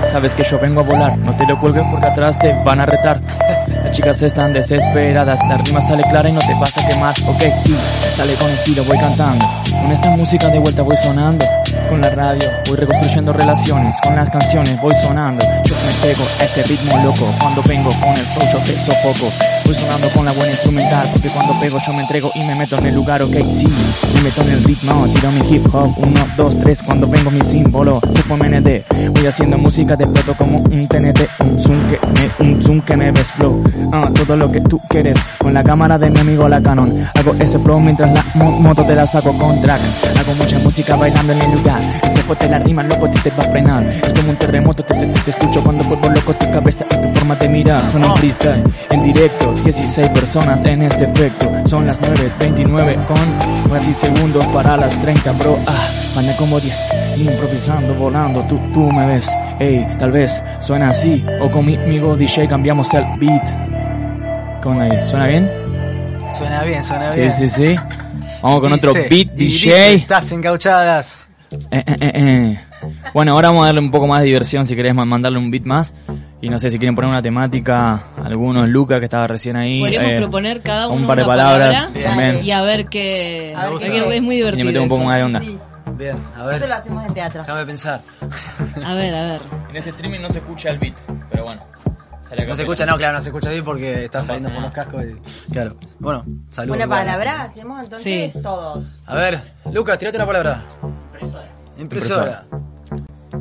Sabes 0.04 0.36
que 0.36 0.44
yo 0.44 0.60
vengo 0.60 0.82
a 0.82 0.84
volar, 0.84 1.18
no 1.18 1.36
te 1.36 1.46
lo 1.48 1.60
cuelgues 1.60 1.84
porque 1.90 2.06
atrás 2.06 2.38
te 2.38 2.54
van 2.64 2.80
a 2.80 2.86
retar. 2.86 3.20
Las 3.84 3.96
chicas 3.96 4.22
están 4.22 4.54
desesperadas, 4.54 5.40
la 5.48 5.58
rima 5.58 5.82
sale 5.82 6.04
clara 6.04 6.30
y 6.30 6.34
no 6.34 6.40
te 6.40 6.54
vas 6.56 6.78
a 6.78 6.88
quemar. 6.88 7.16
Ok, 7.28 7.42
sí, 7.64 7.76
sale 8.16 8.34
con 8.36 8.50
estilo, 8.52 8.84
voy 8.84 8.98
cantando. 8.98 9.46
Con 9.82 9.92
esta 9.92 10.10
música 10.12 10.50
de 10.50 10.60
vuelta 10.60 10.82
voy 10.84 10.98
sonando. 10.98 11.46
Con 11.90 12.02
la 12.02 12.10
radio, 12.10 12.50
voy 12.68 12.78
reconstruyendo 12.78 13.34
relaciones, 13.34 13.98
con 14.02 14.16
las 14.16 14.30
canciones 14.30 14.80
voy 14.82 14.94
sonando, 14.96 15.46
me 15.86 15.92
pego 16.02 16.24
este 16.42 16.64
ritmo 16.64 16.98
loco, 17.04 17.28
cuando 17.40 17.62
vengo 17.64 17.90
con 18.00 18.10
el 18.10 18.26
flow 18.26 18.48
yo 18.54 18.60
te 18.60 18.80
sofoco, 18.80 19.32
voy 19.66 19.76
sonando 19.76 20.10
con 20.10 20.26
la 20.26 20.32
buena 20.32 20.52
instrumental, 20.52 21.08
porque 21.12 21.30
cuando 21.30 21.60
pego 21.60 21.78
yo 21.86 21.94
me 21.94 22.02
entrego 22.02 22.32
y 22.36 22.44
me 22.44 22.56
meto 22.56 22.78
en 22.78 22.86
el 22.88 22.96
lugar, 22.96 23.22
ok, 23.22 23.34
sí, 23.52 23.68
me 24.16 24.22
meto 24.22 24.42
en 24.42 24.50
el 24.50 24.64
ritmo, 24.64 25.08
tiro 25.14 25.32
mi 25.32 25.42
hip 25.56 25.66
hop, 25.74 25.94
uno, 25.98 26.26
dos, 26.38 26.60
tres, 26.62 26.82
cuando 26.84 27.08
vengo 27.08 27.30
mi 27.32 27.42
símbolo, 27.42 28.00
se 28.14 28.22
fue 28.24 28.38
MND, 28.38 28.84
voy 29.12 29.28
haciendo 29.28 29.58
música, 29.58 29.96
te 29.96 30.04
exploto 30.04 30.34
como 30.36 30.60
un 30.60 30.88
TNT, 30.88 31.20
un 31.42 31.62
zoom 31.64 31.80
que 31.90 32.00
me, 32.08 32.52
un 32.52 32.62
zoom 32.64 32.82
que 32.82 32.98
me 32.98 33.12
ves 33.12 33.32
flow, 33.34 33.64
ah, 33.94 34.10
todo 34.16 34.36
lo 34.38 34.52
que 34.52 34.62
tú 34.62 34.80
quieres, 34.90 35.18
con 35.40 35.54
la 35.54 35.64
cámara 35.64 35.98
de 35.98 36.10
mi 36.10 36.20
amigo 36.20 36.48
la 36.50 36.62
Canon, 36.62 37.08
hago 37.14 37.34
ese 37.40 37.60
flow 37.60 37.80
mientras 37.80 38.12
la 38.12 38.26
mo- 38.36 38.52
moto 38.60 38.84
te 38.86 38.96
la 38.96 39.06
saco 39.06 39.38
con 39.38 39.62
tracks, 39.62 40.04
hago 40.20 40.34
mucha 40.36 40.60
música 40.60 40.96
bailando 40.96 41.34
en 41.34 41.42
el 41.42 41.52
lugar, 41.52 41.82
se 41.92 42.22
fuerte 42.24 42.50
la 42.50 42.60
rima, 42.60 42.84
loco, 42.84 43.10
ti 43.10 43.20
te 43.20 43.30
va 43.32 43.44
a 43.44 43.52
frenar, 43.52 43.84
es 43.88 44.14
como 44.14 44.30
un 44.32 44.36
terremoto, 44.38 44.84
te, 44.84 44.94
te, 44.96 45.06
te 45.08 45.30
escucho 45.32 45.64
cuando 45.76 45.96
vuelvo 45.98 46.10
loco 46.20 46.34
tu 46.34 46.52
cabeza 46.52 46.86
y 46.92 46.96
tu 47.02 47.20
forma 47.20 47.36
de 47.36 47.50
mirar, 47.50 47.92
son 47.92 48.04
un 48.04 48.18
freestyle, 48.18 48.64
en 48.92 49.04
directo, 49.04 49.54
16 49.64 50.10
personas 50.10 50.60
en 50.66 50.82
este 50.84 51.06
efecto, 51.06 51.52
son 51.66 51.86
las 51.88 52.02
9.29 52.02 53.06
con 53.06 53.72
casi 53.72 53.92
segundos 53.92 54.46
para 54.48 54.78
las 54.78 55.00
30, 55.02 55.32
bro, 55.34 55.58
ah, 55.68 55.88
van 56.16 56.34
como 56.38 56.60
10, 56.60 56.78
improvisando, 57.18 57.94
volando, 57.96 58.42
tú, 58.44 58.60
tú 58.74 58.92
me 58.92 59.06
ves, 59.08 59.30
ey, 59.60 59.86
tal 60.00 60.12
vez 60.12 60.42
suena 60.60 60.90
así, 60.90 61.24
o 61.42 61.50
conmigo 61.50 62.16
DJ 62.16 62.48
cambiamos 62.48 62.94
el 62.94 63.04
beat, 63.20 63.44
¿cómo 64.62 64.82
ahí? 64.82 65.06
¿Suena 65.06 65.28
bien? 65.28 65.52
Suena 66.34 66.64
bien, 66.64 66.84
suena 66.84 67.08
Sí, 67.12 67.20
bien. 67.20 67.34
sí, 67.34 67.50
sí. 67.50 67.76
Vamos 68.42 68.62
con 68.62 68.74
otro 68.74 68.94
beat 68.94 69.30
DJ. 69.34 69.96
Estás 69.96 70.32
encauchadas. 70.34 71.30
Eh, 71.72 71.84
eh, 71.88 71.96
eh, 72.02 72.12
eh. 72.14 72.60
Bueno, 73.14 73.34
ahora 73.34 73.50
vamos 73.50 73.64
a 73.64 73.66
darle 73.68 73.80
un 73.82 73.92
poco 73.92 74.08
más 74.08 74.20
de 74.22 74.26
diversión 74.28 74.66
si 74.66 74.76
querés 74.76 74.94
ma- 74.96 75.06
mandarle 75.06 75.38
un 75.40 75.50
beat 75.52 75.64
más. 75.66 75.94
Y 76.42 76.50
no 76.50 76.60
sé 76.60 76.70
si 76.70 76.78
quieren 76.78 76.94
poner 76.96 77.10
una 77.10 77.22
temática, 77.22 78.04
algunos, 78.24 78.68
Luca 78.70 79.00
que 79.00 79.06
estaba 79.06 79.26
recién 79.28 79.56
ahí. 79.56 79.80
Podríamos 79.80 80.12
eh, 80.12 80.18
proponer 80.18 80.62
cada 80.62 80.88
uno 80.88 80.98
un 81.02 81.08
par 81.08 81.18
de 81.18 81.24
una 81.24 81.34
palabras 81.34 81.84
palabra 81.86 82.04
también. 82.10 82.46
y 82.46 82.52
a 82.52 82.62
ver 82.62 82.86
qué. 82.88 83.54
A 83.58 83.70
ver 83.70 83.80
qué- 83.80 84.16
es 84.18 84.22
muy 84.22 84.36
Y 84.36 84.40
le 84.40 84.46
divertido. 84.46 84.66
metemos 84.66 84.84
un 84.84 84.90
poco 84.90 85.02
eso. 85.02 85.10
más 85.10 85.18
de 85.18 85.24
onda. 85.24 85.40
Sí, 85.42 85.60
Bien, 85.98 86.18
a 86.36 86.40
eso 86.40 86.52
lo 86.52 86.60
ver. 86.60 86.72
hacemos 86.74 87.06
en 87.08 87.14
teatro. 87.14 87.42
Déjame 87.42 87.66
pensar. 87.66 88.02
A 88.86 88.94
ver, 88.96 89.16
a 89.16 89.28
ver. 89.28 89.42
En 89.70 89.76
ese 89.78 89.90
streaming 89.92 90.20
no 90.22 90.30
se 90.30 90.40
escucha 90.40 90.70
el 90.70 90.78
beat, 90.80 90.96
pero 91.32 91.44
bueno. 91.46 91.62
No 92.48 92.56
se 92.56 92.64
escucha, 92.64 92.86
no, 92.88 92.98
claro, 92.98 93.18
no 93.18 93.22
se 93.22 93.30
escucha 93.30 93.50
bien 93.52 93.64
porque 93.64 94.06
estás 94.06 94.24
No 94.24 94.28
pasa 94.34 94.40
saliendo 94.44 94.56
por 94.56 94.64
los 94.64 94.74
cascos. 94.74 95.04
Y, 95.48 95.52
claro. 95.52 95.76
Bueno, 96.00 96.26
saludos. 96.50 96.78
Una 96.78 96.88
palabra, 96.88 97.44
hacemos 97.44 97.84
entonces 97.84 98.34
Sí. 98.34 98.40
todos. 98.42 98.84
A 99.06 99.16
ver, 99.16 99.40
Lucas, 99.72 99.98
tirate 100.00 100.18
una 100.18 100.26
palabra. 100.26 100.64
Impresora. 101.14 101.48
Impresora. 101.78 102.46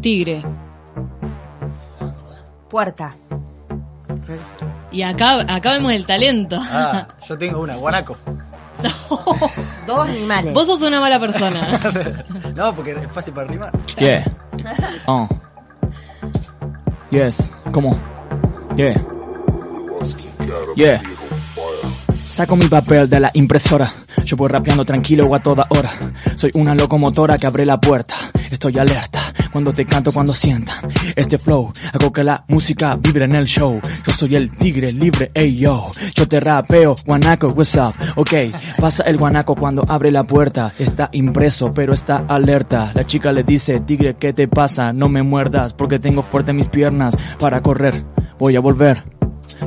Tigre. 0.04 0.42
Puerta. 2.68 3.16
Y 4.92 5.00
acá, 5.00 5.46
acá 5.48 5.72
vemos 5.72 5.94
el 5.94 6.04
talento. 6.04 6.60
Ah, 6.60 7.08
yo 7.26 7.38
tengo 7.38 7.62
una, 7.62 7.76
guanaco. 7.76 8.14
Dos 9.86 10.06
animales. 10.06 10.52
Vos 10.52 10.66
sos 10.66 10.82
una 10.82 11.00
mala 11.00 11.18
persona. 11.18 11.80
no, 12.54 12.74
porque 12.74 12.90
es 12.90 13.10
fácil 13.12 13.32
para 13.32 13.48
rimar. 13.48 13.72
Yeah. 13.98 14.30
Oh. 15.06 15.26
Yes. 17.10 17.54
¿Cómo? 17.72 17.98
Yeah. 18.76 19.02
Yeah. 20.76 21.02
Saco 22.28 22.56
mi 22.56 22.66
papel 22.66 23.08
de 23.08 23.20
la 23.20 23.30
impresora. 23.32 23.90
Yo 24.26 24.36
voy 24.36 24.50
rapeando 24.50 24.84
tranquilo 24.84 25.24
o 25.24 25.34
a 25.34 25.40
toda 25.40 25.64
hora. 25.70 25.94
Soy 26.36 26.50
una 26.56 26.74
locomotora 26.74 27.38
que 27.38 27.46
abre 27.46 27.64
la 27.64 27.80
puerta. 27.80 28.16
Estoy 28.50 28.78
alerta 28.78 29.23
cuando 29.54 29.72
te 29.72 29.86
canto, 29.86 30.10
cuando 30.10 30.34
sientan 30.34 30.88
este 31.14 31.38
flow. 31.38 31.70
Hago 31.92 32.12
que 32.12 32.24
la 32.24 32.44
música 32.48 32.96
vibre 32.96 33.26
en 33.26 33.36
el 33.36 33.46
show. 33.46 33.80
Yo 34.04 34.12
soy 34.12 34.34
el 34.34 34.50
tigre 34.50 34.92
libre, 34.92 35.30
ey 35.32 35.54
yo. 35.54 35.92
Yo 36.12 36.26
te 36.26 36.40
rapeo, 36.40 36.96
guanaco, 37.06 37.46
what's 37.46 37.76
up? 37.76 37.94
Ok, 38.16 38.32
pasa 38.80 39.04
el 39.04 39.16
guanaco 39.16 39.54
cuando 39.54 39.84
abre 39.86 40.10
la 40.10 40.24
puerta. 40.24 40.72
Está 40.76 41.08
impreso, 41.12 41.72
pero 41.72 41.94
está 41.94 42.24
alerta. 42.26 42.90
La 42.94 43.06
chica 43.06 43.30
le 43.30 43.44
dice, 43.44 43.78
tigre, 43.78 44.16
¿qué 44.18 44.32
te 44.32 44.48
pasa? 44.48 44.92
No 44.92 45.08
me 45.08 45.22
muerdas 45.22 45.72
porque 45.72 46.00
tengo 46.00 46.22
fuerte 46.22 46.52
mis 46.52 46.68
piernas 46.68 47.16
para 47.38 47.62
correr. 47.62 48.04
Voy 48.40 48.56
a 48.56 48.60
volver. 48.60 49.04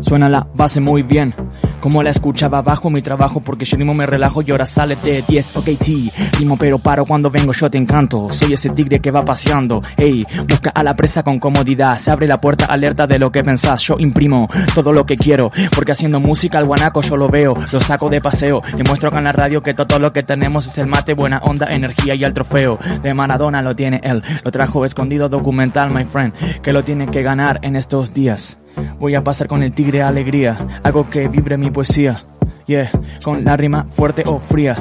Suena 0.01 0.27
la 0.27 0.45
base 0.53 0.81
muy 0.81 1.01
bien. 1.01 1.33
Como 1.79 2.03
la 2.03 2.09
escuchaba 2.09 2.61
bajo 2.61 2.89
mi 2.89 3.01
trabajo 3.01 3.39
porque 3.39 3.65
yo 3.65 3.77
mismo 3.77 3.93
me 3.93 4.05
relajo 4.05 4.41
y 4.41 4.51
ahora 4.51 4.65
sale 4.65 4.97
de 4.97 5.23
10. 5.27 5.57
Ok, 5.57 5.69
sí, 5.79 6.11
rimo 6.37 6.57
pero 6.57 6.79
paro 6.79 7.05
cuando 7.05 7.29
vengo 7.29 7.53
yo 7.53 7.69
te 7.69 7.77
encanto. 7.77 8.27
Soy 8.31 8.53
ese 8.53 8.69
tigre 8.69 8.99
que 8.99 9.11
va 9.11 9.23
paseando. 9.23 9.81
Ey, 9.95 10.25
busca 10.47 10.71
a 10.71 10.83
la 10.83 10.95
presa 10.95 11.23
con 11.23 11.39
comodidad. 11.39 11.97
Se 11.97 12.11
abre 12.11 12.27
la 12.27 12.41
puerta 12.41 12.65
alerta 12.65 13.07
de 13.07 13.19
lo 13.19 13.31
que 13.31 13.43
pensás. 13.43 13.81
Yo 13.83 13.95
imprimo 13.99 14.49
todo 14.73 14.91
lo 14.91 15.05
que 15.05 15.17
quiero. 15.17 15.51
Porque 15.73 15.91
haciendo 15.91 16.19
música 16.19 16.57
al 16.57 16.65
guanaco 16.65 17.01
yo 17.01 17.15
lo 17.15 17.29
veo. 17.29 17.55
Lo 17.71 17.79
saco 17.79 18.09
de 18.09 18.21
paseo. 18.21 18.61
Le 18.75 18.83
muestro 18.83 19.09
acá 19.09 19.19
en 19.19 19.25
la 19.25 19.31
radio 19.31 19.61
que 19.61 19.73
todo 19.73 19.99
lo 19.99 20.11
que 20.11 20.23
tenemos 20.23 20.65
es 20.65 20.77
el 20.77 20.87
mate, 20.87 21.13
buena 21.13 21.39
onda, 21.39 21.67
energía 21.67 22.15
y 22.15 22.23
el 22.23 22.33
trofeo. 22.33 22.79
De 23.01 23.13
Maradona 23.13 23.61
lo 23.61 23.75
tiene 23.75 24.01
él. 24.03 24.23
Lo 24.43 24.51
trajo 24.51 24.83
escondido 24.83 25.29
documental, 25.29 25.91
my 25.91 26.05
friend. 26.05 26.33
Que 26.61 26.73
lo 26.73 26.83
tiene 26.83 27.07
que 27.07 27.21
ganar 27.21 27.59
en 27.61 27.75
estos 27.75 28.13
días. 28.13 28.57
Voy 28.99 29.15
a 29.15 29.23
pasar 29.23 29.47
con 29.47 29.63
el 29.63 29.73
tigre 29.73 30.01
alegría, 30.01 30.81
hago 30.83 31.09
que 31.09 31.27
vibre 31.27 31.57
mi 31.57 31.71
poesía. 31.71 32.15
Yeah, 32.65 32.91
con 33.23 33.45
la 33.45 33.55
rima 33.55 33.85
fuerte 33.85 34.23
o 34.25 34.39
fría, 34.39 34.77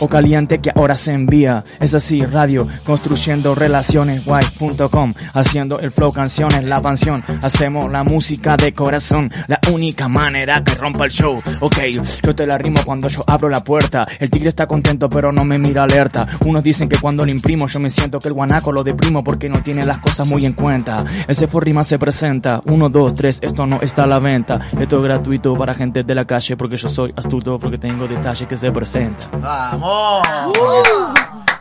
o 0.00 0.08
caliente 0.08 0.58
que 0.58 0.70
ahora 0.74 0.96
se 0.96 1.12
envía. 1.12 1.64
Es 1.80 1.94
así, 1.94 2.24
radio, 2.24 2.66
construyendo 2.84 3.54
relaciones, 3.54 4.24
guay.com, 4.24 5.14
haciendo 5.32 5.78
el 5.80 5.90
flow 5.90 6.12
canciones, 6.12 6.64
la 6.64 6.82
canción. 6.82 7.24
Hacemos 7.42 7.90
la 7.90 8.04
música 8.04 8.56
de 8.56 8.72
corazón, 8.72 9.30
la 9.48 9.60
única 9.72 10.08
manera 10.08 10.62
que 10.64 10.74
rompa 10.74 11.04
el 11.04 11.10
show. 11.10 11.36
Ok, 11.60 11.78
yo 12.22 12.34
te 12.34 12.46
la 12.46 12.58
rimo 12.58 12.80
cuando 12.84 13.08
yo 13.08 13.22
abro 13.26 13.48
la 13.48 13.62
puerta. 13.62 14.04
El 14.18 14.30
tigre 14.30 14.48
está 14.50 14.66
contento 14.66 15.08
pero 15.08 15.32
no 15.32 15.44
me 15.44 15.58
mira 15.58 15.82
alerta. 15.82 16.26
Unos 16.46 16.62
dicen 16.62 16.88
que 16.88 16.98
cuando 16.98 17.24
lo 17.24 17.30
imprimo 17.30 17.66
yo 17.66 17.80
me 17.80 17.90
siento 17.90 18.20
que 18.20 18.28
el 18.28 18.34
guanaco 18.34 18.72
lo 18.72 18.82
deprimo 18.82 19.22
porque 19.22 19.48
no 19.48 19.62
tiene 19.62 19.84
las 19.84 19.98
cosas 19.98 20.28
muy 20.28 20.44
en 20.44 20.52
cuenta. 20.52 21.04
Ese 21.28 21.46
for 21.46 21.64
rima 21.64 21.84
se 21.84 21.98
presenta. 21.98 22.60
Uno, 22.66 22.88
dos, 22.88 23.14
tres, 23.14 23.38
esto 23.42 23.66
no 23.66 23.80
está 23.80 24.04
a 24.04 24.06
la 24.06 24.18
venta. 24.18 24.60
Esto 24.78 24.98
es 24.98 25.02
gratuito 25.02 25.54
para 25.54 25.74
gente 25.74 26.02
de 26.02 26.14
la 26.14 26.24
calle 26.24 26.56
porque 26.56 26.76
yo 26.76 26.88
soy 26.88 27.12
astuto 27.16 27.58
porque 27.58 27.78
tengo 27.78 28.06
detalles 28.06 28.48
que 28.48 28.56
se 28.56 28.70
presentan. 28.72 29.42
¡Vamos! 29.80 30.26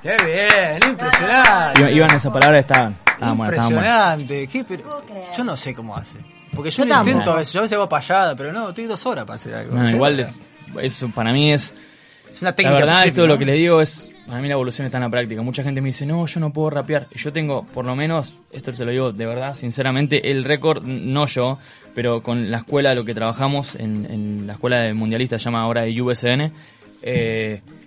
¡Qué 0.02 0.16
bien! 0.26 0.90
¡Impresionante! 0.92 1.82
Iba- 1.82 1.92
Iban 1.92 2.16
esa 2.16 2.32
palabra, 2.32 2.60
estaban. 2.60 2.96
estaban. 3.08 3.38
Impresionante. 3.38 4.48
¿Qué? 4.48 4.64
Pero, 4.64 5.04
yo 5.36 5.44
no 5.44 5.58
sé 5.58 5.74
cómo 5.74 5.96
hace. 5.96 6.20
Porque 6.54 6.70
yo, 6.72 6.86
Yo 6.86 6.94
lo 6.94 7.00
intento 7.02 7.32
a 7.32 7.36
veces. 7.38 7.54
Yo 7.54 7.60
a 7.60 7.64
veces 7.64 7.76
hago 7.78 7.90
payada, 7.90 8.36
pero 8.36 8.54
no, 8.54 8.70
estoy 8.70 8.86
dos 8.86 9.06
horas 9.06 9.26
para 9.26 9.36
hacer 9.36 9.56
algo. 9.56 9.76
No, 9.76 9.90
igual 9.90 10.20
es, 10.20 10.40
eso 10.82 11.10
para 11.10 11.32
mí 11.34 11.52
es 11.52 11.74
Es 12.30 12.42
una 12.42 12.52
La 12.52 12.56
técnica. 12.56 12.76
verdad, 12.78 12.94
específica, 12.96 13.22
esto 13.22 13.28
lo 13.28 13.38
que 13.38 13.46
les 13.46 13.56
digo 13.56 13.82
es, 13.82 14.10
a 14.30 14.40
mí 14.40 14.48
la 14.48 14.54
evolución 14.54 14.86
está 14.86 14.98
en 15.00 15.04
la 15.04 15.10
práctica. 15.10 15.42
Mucha 15.42 15.64
gente 15.64 15.82
me 15.82 15.88
dice, 15.88 16.06
no, 16.06 16.26
yo 16.26 16.40
no 16.40 16.54
puedo 16.54 16.70
rapear. 16.70 17.08
Y 17.12 17.18
yo 17.20 17.34
tengo, 17.34 17.66
por 17.66 17.84
lo 17.86 17.96
menos, 17.96 18.34
esto 18.52 18.72
se 18.74 18.86
lo 18.86 18.92
digo 18.92 19.12
de 19.12 19.26
verdad, 19.26 19.54
sinceramente, 19.56 20.32
el 20.32 20.44
récord, 20.46 20.84
no 20.84 21.26
yo, 21.26 21.58
pero 21.94 22.22
con 22.22 22.50
la 22.52 22.60
escuela, 22.60 22.94
lo 22.94 23.04
que 23.04 23.14
trabajamos 23.14 23.76
en, 23.76 24.06
en 24.10 24.48
la 24.48 24.54
escuela 24.54 24.78
de 24.82 24.94
mundialista, 24.94 25.38
se 25.38 25.46
llama 25.46 25.62
ahora 25.62 25.82
de 25.82 26.02
USN, 26.02 26.52
eh, 27.02 27.62
16 27.64 27.85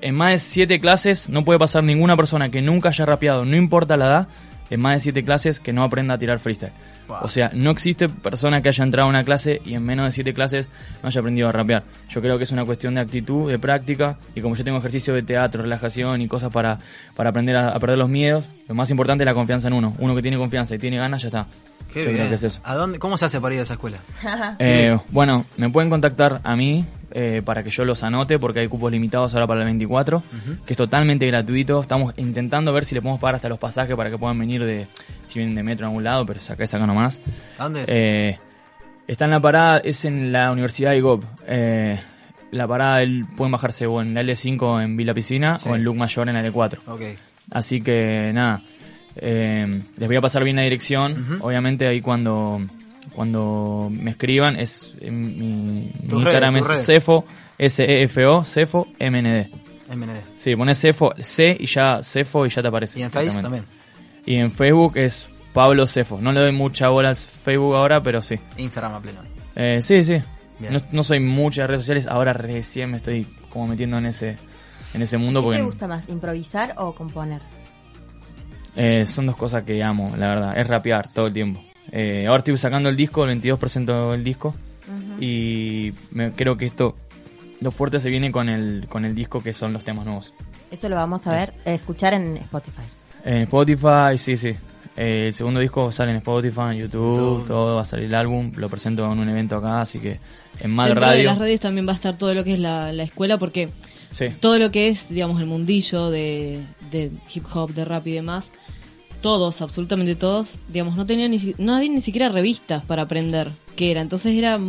en 0.00 0.14
más 0.14 0.32
de 0.32 0.38
7 0.38 0.80
clases 0.80 1.28
no 1.28 1.44
puede 1.44 1.58
pasar 1.58 1.84
ninguna 1.84 2.16
persona 2.16 2.48
que 2.50 2.62
nunca 2.62 2.88
haya 2.88 3.04
rapeado, 3.04 3.44
no 3.44 3.56
importa 3.56 3.96
la 3.96 4.06
edad, 4.06 4.28
en 4.70 4.80
más 4.80 4.94
de 4.94 5.00
7 5.00 5.22
clases 5.22 5.60
que 5.60 5.72
no 5.72 5.82
aprenda 5.82 6.14
a 6.14 6.18
tirar 6.18 6.38
freestyle. 6.38 6.72
O 7.20 7.28
sea, 7.28 7.50
no 7.52 7.70
existe 7.70 8.08
persona 8.08 8.62
que 8.62 8.70
haya 8.70 8.84
entrado 8.84 9.06
a 9.06 9.10
una 9.10 9.22
clase 9.22 9.60
y 9.66 9.74
en 9.74 9.84
menos 9.84 10.06
de 10.06 10.12
7 10.12 10.32
clases 10.32 10.68
no 11.02 11.08
haya 11.08 11.20
aprendido 11.20 11.48
a 11.48 11.52
rapear. 11.52 11.82
Yo 12.08 12.22
creo 12.22 12.38
que 12.38 12.44
es 12.44 12.52
una 12.52 12.64
cuestión 12.64 12.94
de 12.94 13.02
actitud, 13.02 13.50
de 13.50 13.58
práctica, 13.58 14.16
y 14.34 14.40
como 14.40 14.56
yo 14.56 14.64
tengo 14.64 14.78
ejercicio 14.78 15.12
de 15.12 15.22
teatro, 15.22 15.62
relajación 15.62 16.22
y 16.22 16.28
cosas 16.28 16.50
para, 16.50 16.78
para 17.14 17.30
aprender 17.30 17.56
a, 17.56 17.68
a 17.68 17.78
perder 17.78 17.98
los 17.98 18.08
miedos, 18.08 18.44
lo 18.66 18.74
más 18.74 18.90
importante 18.90 19.24
es 19.24 19.26
la 19.26 19.34
confianza 19.34 19.68
en 19.68 19.74
uno. 19.74 19.94
Uno 19.98 20.14
que 20.14 20.22
tiene 20.22 20.38
confianza 20.38 20.74
y 20.74 20.78
tiene 20.78 20.96
ganas, 20.96 21.20
ya 21.20 21.28
está. 21.28 21.46
Qué 21.92 22.00
Yo 22.00 22.06
bien. 22.06 22.16
creo 22.16 22.28
que 22.30 22.34
es 22.36 22.42
eso. 22.44 22.60
¿A 22.64 22.74
dónde, 22.74 22.98
¿Cómo 22.98 23.18
se 23.18 23.26
hace 23.26 23.40
para 23.42 23.54
ir 23.54 23.60
a 23.60 23.64
esa 23.64 23.74
escuela? 23.74 23.98
Eh, 24.58 24.96
bueno, 25.10 25.44
me 25.58 25.68
pueden 25.68 25.90
contactar 25.90 26.40
a 26.44 26.56
mí 26.56 26.86
eh, 27.12 27.42
para 27.44 27.62
que 27.62 27.70
yo 27.70 27.84
los 27.84 28.02
anote 28.02 28.38
porque 28.38 28.60
hay 28.60 28.68
cupos 28.68 28.90
limitados 28.90 29.34
ahora 29.34 29.46
para 29.46 29.60
el 29.60 29.66
24, 29.66 30.22
que 30.66 30.72
es 30.72 30.76
totalmente 30.76 31.26
gratuito. 31.26 31.80
Estamos 31.80 32.12
intentando 32.18 32.72
ver 32.72 32.84
si 32.84 32.94
le 32.94 33.02
podemos 33.02 33.20
pagar 33.20 33.36
hasta 33.36 33.48
los 33.48 33.58
pasajes 33.58 33.94
para 33.96 34.10
que 34.10 34.18
puedan 34.18 34.38
venir 34.38 34.64
de, 34.64 34.86
si 35.24 35.38
vienen 35.38 35.54
de 35.54 35.62
metro 35.62 35.86
a 35.86 35.88
algún 35.90 36.04
lado, 36.04 36.24
pero 36.26 36.40
saca 36.40 36.64
acá 36.64 36.86
nomás. 36.86 37.20
¿A 37.58 37.64
dónde? 37.64 37.84
Eh, 37.86 38.38
está 39.06 39.26
en 39.26 39.30
la 39.32 39.40
parada, 39.40 39.78
es 39.78 40.04
en 40.04 40.32
la 40.32 40.50
Universidad 40.52 40.90
de 40.92 40.98
IGOP. 40.98 41.24
Eh, 41.46 41.98
la 42.50 42.66
parada 42.68 43.02
el- 43.02 43.24
pueden 43.36 43.52
bajarse 43.52 43.86
o 43.86 44.00
en 44.02 44.14
la 44.14 44.20
L5 44.22 44.82
en 44.82 44.96
Vila 44.96 45.14
Piscina 45.14 45.58
Sí. 45.58 45.68
o 45.68 45.74
en 45.76 45.84
Luc 45.84 45.96
Mayor 45.96 46.28
en 46.28 46.34
la 46.34 46.42
L4. 46.42 46.78
ok. 46.86 47.02
Así 47.50 47.80
que 47.82 48.30
nada, 48.32 48.60
eh, 49.16 49.82
les 49.98 50.08
voy 50.08 50.16
a 50.16 50.20
pasar 50.20 50.44
bien 50.44 50.56
la 50.56 50.62
dirección. 50.62 51.38
Obviamente 51.42 51.86
ahí 51.86 52.00
cuando 52.00 52.60
cuando 53.14 53.88
me 53.90 54.10
escriban 54.12 54.58
es 54.58 54.94
en 55.00 55.38
mi, 55.38 55.46
mi 55.46 56.18
Instagram 56.18 56.54
redes, 56.54 56.80
es. 56.80 56.86
Cefo 56.86 57.24
S 57.58 57.82
E 57.82 58.02
F 58.04 58.24
O 58.26 58.44
Cefo 58.44 58.86
MND. 58.98 59.48
MND. 59.94 60.22
Sí, 60.38 60.56
pones 60.56 60.80
Cefo, 60.80 61.12
C 61.20 61.56
y 61.58 61.66
ya 61.66 62.02
Cefo 62.02 62.46
y 62.46 62.50
ya 62.50 62.62
te 62.62 62.68
aparece. 62.68 62.98
Y 62.98 63.02
en 63.02 63.10
Face 63.10 63.28
directamente. 63.30 63.66
también. 63.66 64.24
Y 64.24 64.36
en 64.36 64.50
Facebook 64.52 64.96
es 64.96 65.28
Pablo 65.52 65.86
Cefo. 65.86 66.18
No 66.20 66.32
le 66.32 66.40
doy 66.40 66.52
mucha 66.52 66.88
bola 66.88 67.10
al 67.10 67.16
Facebook 67.16 67.74
ahora, 67.76 68.02
pero 68.02 68.22
sí. 68.22 68.38
Instagram 68.56 68.94
a 68.94 69.00
pleno. 69.00 69.20
Eh, 69.54 69.82
sí, 69.82 70.02
sí. 70.02 70.16
No, 70.70 70.78
no 70.92 71.02
soy 71.02 71.18
muchas 71.20 71.66
redes 71.66 71.82
sociales, 71.82 72.06
ahora 72.06 72.32
recién 72.32 72.90
me 72.90 72.98
estoy 72.98 73.26
como 73.50 73.66
metiendo 73.66 73.98
en 73.98 74.06
ese 74.06 74.36
en 74.94 75.02
ese 75.02 75.18
mundo 75.18 75.40
¿Qué 75.40 75.44
porque 75.44 75.58
te 75.58 75.64
gusta 75.64 75.88
más, 75.88 76.08
improvisar 76.08 76.74
o 76.78 76.94
componer? 76.94 77.40
eh, 78.76 79.04
son 79.06 79.26
dos 79.26 79.36
cosas 79.36 79.64
que 79.64 79.82
amo, 79.82 80.14
la 80.16 80.28
verdad. 80.28 80.56
Es 80.56 80.66
rapear 80.66 81.12
todo 81.12 81.26
el 81.26 81.32
tiempo. 81.32 81.62
Eh, 81.92 82.26
ahora 82.26 82.38
estoy 82.38 82.56
sacando 82.56 82.88
el 82.88 82.96
disco, 82.96 83.24
el 83.24 83.40
22% 83.40 84.10
del 84.12 84.24
disco. 84.24 84.54
Y 85.20 85.92
me, 86.10 86.32
creo 86.32 86.56
que 86.56 86.66
esto, 86.66 86.96
lo 87.60 87.70
fuerte 87.70 88.00
se 88.00 88.10
viene 88.10 88.32
con 88.32 88.48
el, 88.48 88.86
con 88.88 89.04
el 89.04 89.14
disco 89.14 89.40
que 89.42 89.52
son 89.52 89.72
los 89.72 89.84
temas 89.84 90.04
nuevos. 90.04 90.34
Eso 90.70 90.88
lo 90.88 90.96
vamos 90.96 91.26
a 91.26 91.32
ver, 91.32 91.52
eh, 91.64 91.74
escuchar 91.74 92.14
en 92.14 92.38
Spotify. 92.38 92.82
En 93.24 93.42
Spotify, 93.42 94.18
sí, 94.18 94.36
sí. 94.36 94.48
Eh, 94.96 95.26
el 95.28 95.34
segundo 95.34 95.60
disco 95.60 95.92
sale 95.92 96.10
en 96.10 96.16
Spotify, 96.18 96.72
en 96.72 96.78
YouTube, 96.78 97.18
YouTube. 97.18 97.46
todo 97.46 97.76
va 97.76 97.82
a 97.82 97.84
salir 97.84 98.06
el 98.06 98.14
álbum. 98.14 98.52
Lo 98.56 98.68
presento 98.68 99.10
en 99.10 99.18
un 99.18 99.28
evento 99.28 99.56
acá, 99.56 99.82
así 99.82 100.00
que 100.00 100.18
en 100.60 100.70
Mal 100.70 100.88
Dentro 100.88 101.06
de 101.06 101.12
Radio. 101.12 101.24
las 101.30 101.38
redes 101.38 101.60
también 101.60 101.86
va 101.86 101.92
a 101.92 101.96
estar 101.96 102.16
todo 102.18 102.34
lo 102.34 102.42
que 102.42 102.54
es 102.54 102.58
la, 102.58 102.92
la 102.92 103.02
escuela, 103.04 103.38
porque 103.38 103.68
Sí, 104.12 104.26
todo 104.40 104.58
lo 104.58 104.70
que 104.70 104.88
es, 104.88 105.08
digamos, 105.08 105.40
el 105.40 105.46
mundillo 105.46 106.10
de, 106.10 106.60
de 106.90 107.10
hip 107.32 107.44
hop, 107.54 107.72
de 107.72 107.84
rap 107.84 108.06
y 108.06 108.12
demás, 108.12 108.50
todos, 109.22 109.62
absolutamente 109.62 110.14
todos, 110.16 110.58
digamos, 110.68 110.96
no 110.96 111.06
tenían 111.06 111.30
ni, 111.30 111.54
no 111.58 111.76
había 111.76 111.88
ni 111.90 112.02
siquiera 112.02 112.28
revistas 112.28 112.84
para 112.84 113.02
aprender 113.02 113.50
qué 113.76 113.90
era. 113.92 114.02
Entonces 114.02 114.36
era 114.36 114.60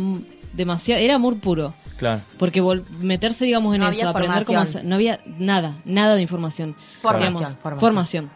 demasiado, 0.54 1.02
era 1.02 1.16
amor 1.16 1.36
puro. 1.38 1.74
claro. 1.98 2.22
Porque 2.38 2.62
vol- 2.62 2.84
meterse, 3.00 3.44
digamos, 3.44 3.74
en 3.74 3.82
No 3.82 3.88
eso, 3.90 4.08
aprender 4.08 4.44
cómo 4.46 4.60
hacer, 4.60 4.84
no 4.84 4.94
había 4.94 5.20
nada, 5.38 5.76
nada 5.84 6.14
de 6.14 6.22
información. 6.22 6.74
Formación, 7.02 7.32
Digamos, 7.34 7.58
formación. 7.62 7.80
formación. 7.80 8.30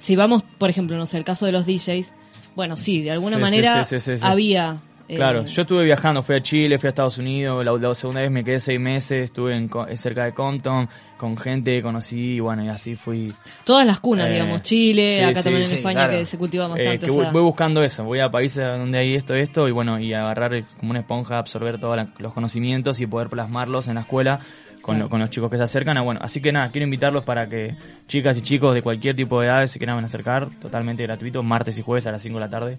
Si 0.00 0.16
vamos, 0.16 0.42
por 0.56 0.70
ejemplo, 0.70 0.96
no 0.96 1.04
sé, 1.04 1.18
el 1.18 1.24
caso 1.24 1.44
de 1.44 1.52
los 1.52 1.66
DJs, 1.66 2.12
bueno, 2.54 2.76
sí, 2.78 3.02
de 3.02 3.10
alguna 3.10 3.36
Sí, 3.36 3.36
sí, 3.36 3.42
manera 3.42 3.84
sí, 3.84 3.98
sí, 4.00 4.12
sí, 4.12 4.18
sí. 4.18 4.26
había... 4.26 4.80
eh, 5.08 5.14
Claro, 5.16 5.44
yo 5.44 5.62
estuve 5.62 5.84
viajando, 5.84 6.22
fui 6.22 6.36
a 6.36 6.40
Chile, 6.42 6.78
fui 6.78 6.88
a 6.88 6.90
Estados 6.90 7.18
Unidos, 7.18 7.64
la, 7.64 7.72
la 7.72 7.94
segunda 7.94 8.20
vez 8.22 8.30
me 8.30 8.42
quedé 8.44 8.58
seis 8.60 8.80
meses, 8.80 9.24
estuve 9.24 9.56
en, 9.56 9.70
cerca 9.96 10.24
de 10.24 10.32
Compton, 10.32 10.88
con 11.16 11.36
gente 11.36 11.74
que 11.76 11.82
conocí, 11.82 12.34
y 12.34 12.40
bueno, 12.40 12.64
y 12.64 12.68
así 12.68 12.94
fui. 12.96 13.32
Todas 13.64 13.86
las 13.86 14.00
cunas, 14.00 14.28
Eh, 14.28 14.32
digamos, 14.32 14.62
Chile, 14.62 15.16
sí, 15.18 15.22
acá 15.22 15.38
sí, 15.40 15.44
también 15.44 15.62
en 15.62 15.68
sí, 15.68 15.74
España 15.76 15.94
claro. 16.06 16.12
que 16.18 16.24
se 16.26 16.38
cultiva 16.38 16.64
eh, 16.66 16.68
bastante. 16.68 16.98
que 16.98 17.10
o 17.10 17.14
voy, 17.14 17.22
sea, 17.22 17.32
voy 17.32 17.42
buscando 17.42 17.82
eso, 17.82 18.04
voy 18.04 18.20
a 18.20 18.30
países 18.30 18.64
donde 18.64 18.98
hay 18.98 19.14
esto, 19.14 19.34
esto, 19.34 19.68
y 19.68 19.70
bueno, 19.72 19.98
y 20.00 20.12
agarrar 20.12 20.54
eh, 20.54 20.64
como 20.78 20.90
una 20.90 21.00
esponja, 21.00 21.38
absorber 21.38 21.78
todos 21.78 21.98
los 22.18 22.32
conocimientos 22.32 23.00
y 23.00 23.06
poder 23.06 23.28
plasmarlos 23.28 23.88
en 23.88 23.94
la 23.94 24.00
escuela 24.02 24.40
con, 24.82 24.98
lo- 24.98 25.08
con 25.08 25.20
los 25.20 25.30
chicos 25.30 25.50
que 25.50 25.56
se 25.56 25.62
acercan. 25.64 25.96
Ah, 25.98 26.02
bueno, 26.02 26.20
así 26.22 26.40
que 26.40 26.52
nada, 26.52 26.70
quiero 26.70 26.84
invitarlos 26.84 27.24
para 27.24 27.48
que 27.48 27.74
chicas 28.08 28.36
y 28.38 28.42
chicos 28.42 28.74
de 28.74 28.82
cualquier 28.82 29.16
tipo 29.16 29.40
de 29.40 29.46
edad 29.48 29.66
se 29.66 29.78
quieran 29.78 30.04
acercar, 30.04 30.48
totalmente 30.60 31.02
gratuito, 31.04 31.42
martes 31.42 31.76
y 31.78 31.82
jueves 31.82 32.06
a 32.06 32.12
las 32.12 32.22
5 32.22 32.38
de 32.38 32.40
la 32.44 32.50
tarde. 32.50 32.78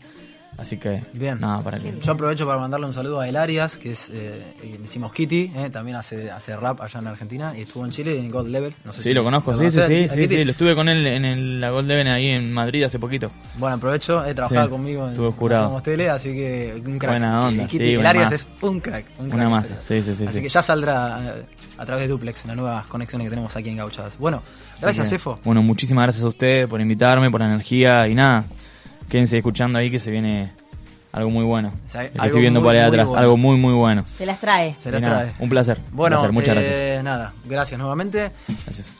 Así 0.57 0.77
que, 0.77 1.03
Bien. 1.13 1.39
nada, 1.39 1.61
para 1.61 1.77
que... 1.77 1.93
Yo 2.01 2.11
aprovecho 2.13 2.47
para 2.47 2.57
mandarle 2.57 2.87
un 2.87 2.93
saludo 2.93 3.19
a 3.19 3.29
El 3.29 3.35
Arias, 3.35 3.77
que 3.77 3.91
es, 3.91 4.09
eh, 4.09 4.41
eh, 4.63 4.77
decimos 4.81 5.13
Kitty, 5.13 5.51
eh, 5.55 5.69
también 5.71 5.97
hace, 5.97 6.31
hace 6.31 6.57
rap 6.57 6.81
allá 6.81 6.99
en 6.99 7.05
Argentina 7.07 7.53
y 7.55 7.61
estuvo 7.61 7.85
en 7.85 7.91
Chile 7.91 8.17
en 8.17 8.31
God 8.31 8.47
Level. 8.47 8.73
No 8.83 8.91
sé 8.91 9.03
Sí, 9.03 9.09
si 9.09 9.13
lo 9.13 9.23
conozco, 9.23 9.55
sí, 9.55 9.69
sí, 9.69 9.79
sí, 10.09 10.27
sí, 10.27 10.43
lo 10.43 10.51
estuve 10.51 10.73
con 10.73 10.89
él 10.89 11.05
en 11.05 11.25
el, 11.25 11.61
la 11.61 11.69
Gold 11.69 11.87
Leven 11.87 12.07
ahí 12.07 12.29
en 12.29 12.51
Madrid 12.51 12.83
hace 12.83 12.97
poquito. 12.97 13.29
Bueno, 13.57 13.75
aprovecho, 13.75 14.25
he 14.25 14.33
trabajado 14.33 14.65
Sí, 14.65 14.71
conmigo 14.71 15.07
en. 15.07 15.13
Hacemos 15.13 15.83
Tele, 15.83 16.09
así 16.09 16.29
que 16.33 16.81
un 16.83 16.97
crack. 16.97 17.11
Buena 17.11 17.47
onda, 17.47 17.67
Kitty, 17.67 17.83
sí, 17.85 17.93
el 17.93 18.05
Arias 18.05 18.31
es 18.31 18.47
un 18.61 18.79
crack. 18.79 19.05
Un 19.19 19.25
Una 19.27 19.35
crack, 19.35 19.49
masa, 19.49 19.79
sí, 19.79 20.01
sí, 20.01 20.15
sí, 20.15 20.23
Así 20.25 20.37
sí. 20.37 20.41
que 20.41 20.49
ya 20.49 20.63
saldrá 20.63 21.19
eh, 21.37 21.45
a 21.77 21.85
través 21.85 22.05
de 22.05 22.07
Duplex, 22.09 22.45
en 22.45 22.47
las 22.47 22.57
nuevas 22.57 22.85
conexiones 22.87 23.25
que 23.25 23.29
tenemos 23.29 23.55
aquí 23.55 23.69
en 23.69 23.77
Gauchadas. 23.77 24.17
Bueno, 24.17 24.41
gracias, 24.81 25.03
Así 25.05 25.11
que, 25.11 25.15
Efo. 25.17 25.39
Bueno, 25.43 25.61
muchísimas 25.61 26.05
gracias 26.05 26.23
a 26.23 26.27
ustedes 26.29 26.67
por 26.67 26.81
invitarme, 26.81 27.29
por 27.29 27.41
la 27.41 27.47
energía 27.47 28.07
y 28.07 28.15
nada. 28.15 28.43
Quédense 29.09 29.37
escuchando 29.37 29.77
ahí 29.79 29.89
que 29.89 29.99
se 29.99 30.11
viene 30.11 30.51
algo 31.11 31.29
muy 31.29 31.43
bueno. 31.45 31.71
O 31.85 31.89
sea, 31.89 32.01
algo 32.01 32.23
estoy 32.25 32.41
viendo 32.41 32.59
muy, 32.59 32.67
por 32.67 32.75
ahí 32.75 32.81
atrás, 32.87 33.07
bueno. 33.07 33.21
algo 33.21 33.37
muy, 33.37 33.57
muy 33.57 33.73
bueno. 33.73 34.05
Se 34.17 34.25
las 34.25 34.39
trae. 34.39 34.75
Se 34.83 34.91
las 34.91 35.01
nada, 35.01 35.19
trae. 35.23 35.33
Un 35.39 35.49
placer. 35.49 35.77
Bueno, 35.91 36.17
un 36.17 36.21
placer, 36.21 36.33
muchas 36.33 36.57
eh, 36.57 36.61
gracias. 36.69 37.03
nada, 37.03 37.33
gracias 37.45 37.79
nuevamente. 37.79 38.31
Gracias. 38.65 38.99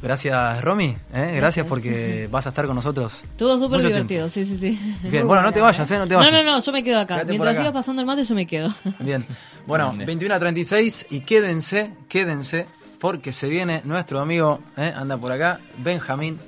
Gracias, 0.00 0.62
Romy. 0.62 0.96
eh, 1.12 1.32
Gracias 1.36 1.66
porque 1.66 2.28
vas 2.30 2.46
a 2.46 2.50
estar 2.50 2.66
con 2.66 2.76
nosotros. 2.76 3.22
Estuvo 3.24 3.58
súper 3.58 3.82
divertido, 3.82 4.28
sí, 4.28 4.44
sí, 4.46 4.56
sí. 4.60 5.08
Bien, 5.08 5.26
bueno, 5.26 5.42
no 5.42 5.50
te 5.52 5.60
vayas, 5.60 5.90
¿eh? 5.90 5.98
No 5.98 6.06
te 6.06 6.14
No, 6.14 6.20
vayas. 6.20 6.32
no, 6.32 6.42
no, 6.44 6.62
yo 6.62 6.72
me 6.72 6.84
quedo 6.84 7.00
acá. 7.00 7.14
Quédate 7.16 7.30
Mientras 7.32 7.52
acá. 7.52 7.60
siga 7.62 7.72
pasando 7.72 8.00
el 8.02 8.06
mate, 8.06 8.22
yo 8.22 8.34
me 8.36 8.46
quedo. 8.46 8.68
Bien. 9.00 9.26
Bueno, 9.66 9.86
Grande. 9.86 10.04
21 10.06 10.34
a 10.34 10.38
36 10.38 11.06
y 11.10 11.20
quédense, 11.20 11.90
quédense, 12.08 12.66
porque 13.00 13.32
se 13.32 13.48
viene 13.48 13.82
nuestro 13.84 14.20
amigo, 14.20 14.60
¿eh? 14.76 14.92
anda 14.96 15.16
por 15.16 15.32
acá, 15.32 15.58
Benjamín 15.78 16.38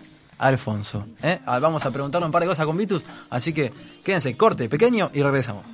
Alfonso. 0.40 1.06
¿eh? 1.22 1.38
Ah, 1.46 1.58
Vamos 1.58 1.84
a 1.84 1.90
preguntarle 1.90 2.26
un 2.26 2.32
par 2.32 2.42
de 2.42 2.48
cosas 2.48 2.64
con 2.66 2.76
Vitus, 2.76 3.04
así 3.28 3.52
que 3.52 3.72
quédense, 4.02 4.36
corte 4.36 4.68
pequeño 4.68 5.10
y 5.12 5.22
regresamos. 5.22 5.64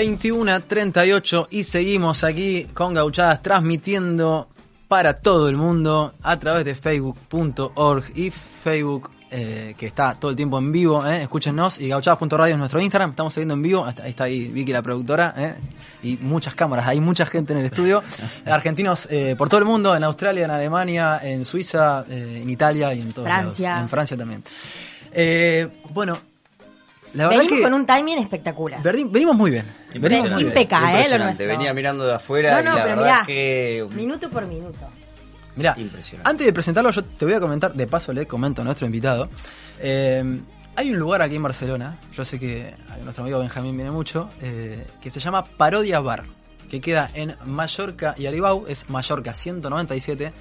21 0.00 0.50
a 0.50 0.60
38 0.60 1.48
y 1.50 1.62
seguimos 1.62 2.24
aquí 2.24 2.64
con 2.72 2.94
Gauchadas 2.94 3.42
transmitiendo 3.42 4.48
para 4.88 5.12
todo 5.12 5.50
el 5.50 5.58
mundo 5.58 6.14
a 6.22 6.38
través 6.38 6.64
de 6.64 6.74
facebook.org 6.74 8.04
y 8.14 8.30
Facebook 8.30 9.10
eh, 9.30 9.74
que 9.76 9.84
está 9.84 10.14
todo 10.14 10.30
el 10.30 10.38
tiempo 10.38 10.56
en 10.56 10.72
vivo, 10.72 11.06
¿eh? 11.06 11.24
escúchenos, 11.24 11.78
y 11.78 11.88
gauchadas.radio 11.88 12.54
es 12.54 12.58
nuestro 12.58 12.80
Instagram, 12.80 13.10
estamos 13.10 13.34
saliendo 13.34 13.52
en 13.52 13.60
vivo, 13.60 13.84
ahí 13.84 14.10
está 14.10 14.24
ahí 14.24 14.48
Vicky 14.48 14.72
la 14.72 14.80
productora, 14.80 15.34
¿eh? 15.36 15.54
y 16.02 16.16
muchas 16.16 16.54
cámaras, 16.54 16.88
hay 16.88 16.98
mucha 16.98 17.26
gente 17.26 17.52
en 17.52 17.58
el 17.58 17.66
estudio, 17.66 18.02
argentinos 18.46 19.06
eh, 19.10 19.34
por 19.36 19.50
todo 19.50 19.60
el 19.60 19.66
mundo, 19.66 19.94
en 19.94 20.02
Australia, 20.02 20.46
en 20.46 20.50
Alemania, 20.50 21.20
en 21.22 21.44
Suiza, 21.44 22.06
eh, 22.08 22.40
en 22.42 22.48
Italia 22.48 22.94
y 22.94 23.02
en 23.02 23.12
todos 23.12 23.28
Francia. 23.28 23.68
lados, 23.68 23.82
en 23.82 23.88
Francia 23.90 24.16
también. 24.16 24.42
Eh, 25.12 25.68
bueno, 25.92 26.29
la 27.14 27.28
verdad 27.28 27.38
Venimos 27.40 27.58
que 27.58 27.62
con 27.62 27.74
un 27.74 27.86
timing 27.86 28.18
espectacular. 28.18 28.82
venimos 28.82 29.34
muy 29.36 29.50
bien, 29.50 29.66
venimos 29.94 30.30
muy 30.30 30.38
bien. 30.42 30.48
Impeca, 30.48 31.00
¿eh? 31.00 31.08
Lo 31.10 31.18
nuestro. 31.18 31.46
Venía 31.46 31.74
mirando 31.74 32.06
de 32.06 32.14
afuera 32.14 32.54
No, 32.54 32.60
y 32.60 32.64
no, 32.64 32.76
la 32.76 32.82
pero 32.84 32.96
verdad 32.96 33.12
mirá, 33.14 33.26
que... 33.26 33.86
minuto 33.94 34.30
por 34.30 34.46
minuto. 34.46 34.78
Mirá, 35.56 35.74
Impresionante. 35.76 36.30
antes 36.30 36.46
de 36.46 36.52
presentarlo, 36.52 36.90
yo 36.90 37.04
te 37.04 37.24
voy 37.24 37.34
a 37.34 37.40
comentar, 37.40 37.74
de 37.74 37.86
paso 37.86 38.12
le 38.12 38.26
comento 38.26 38.62
a 38.62 38.64
nuestro 38.64 38.86
invitado. 38.86 39.28
eh, 39.80 40.40
hay 40.76 40.92
un 40.92 40.98
lugar 40.98 41.20
aquí 41.20 41.34
en 41.34 41.42
Barcelona, 41.42 41.98
yo 42.12 42.24
sé 42.24 42.38
que 42.38 42.72
a 42.88 42.96
nuestro 42.98 43.24
amigo 43.24 43.40
Benjamín 43.40 43.76
viene 43.76 43.90
mucho, 43.90 44.30
eh, 44.40 44.86
que 45.02 45.10
se 45.10 45.18
llama 45.20 45.44
Parodia 45.44 45.98
Bar, 46.00 46.22
que 46.70 46.80
queda 46.80 47.10
en 47.14 47.34
Mallorca 47.44 48.14
y 48.16 48.26
Aribau, 48.26 48.64
es 48.68 48.88
Mallorca 48.88 49.34
197. 49.34 50.32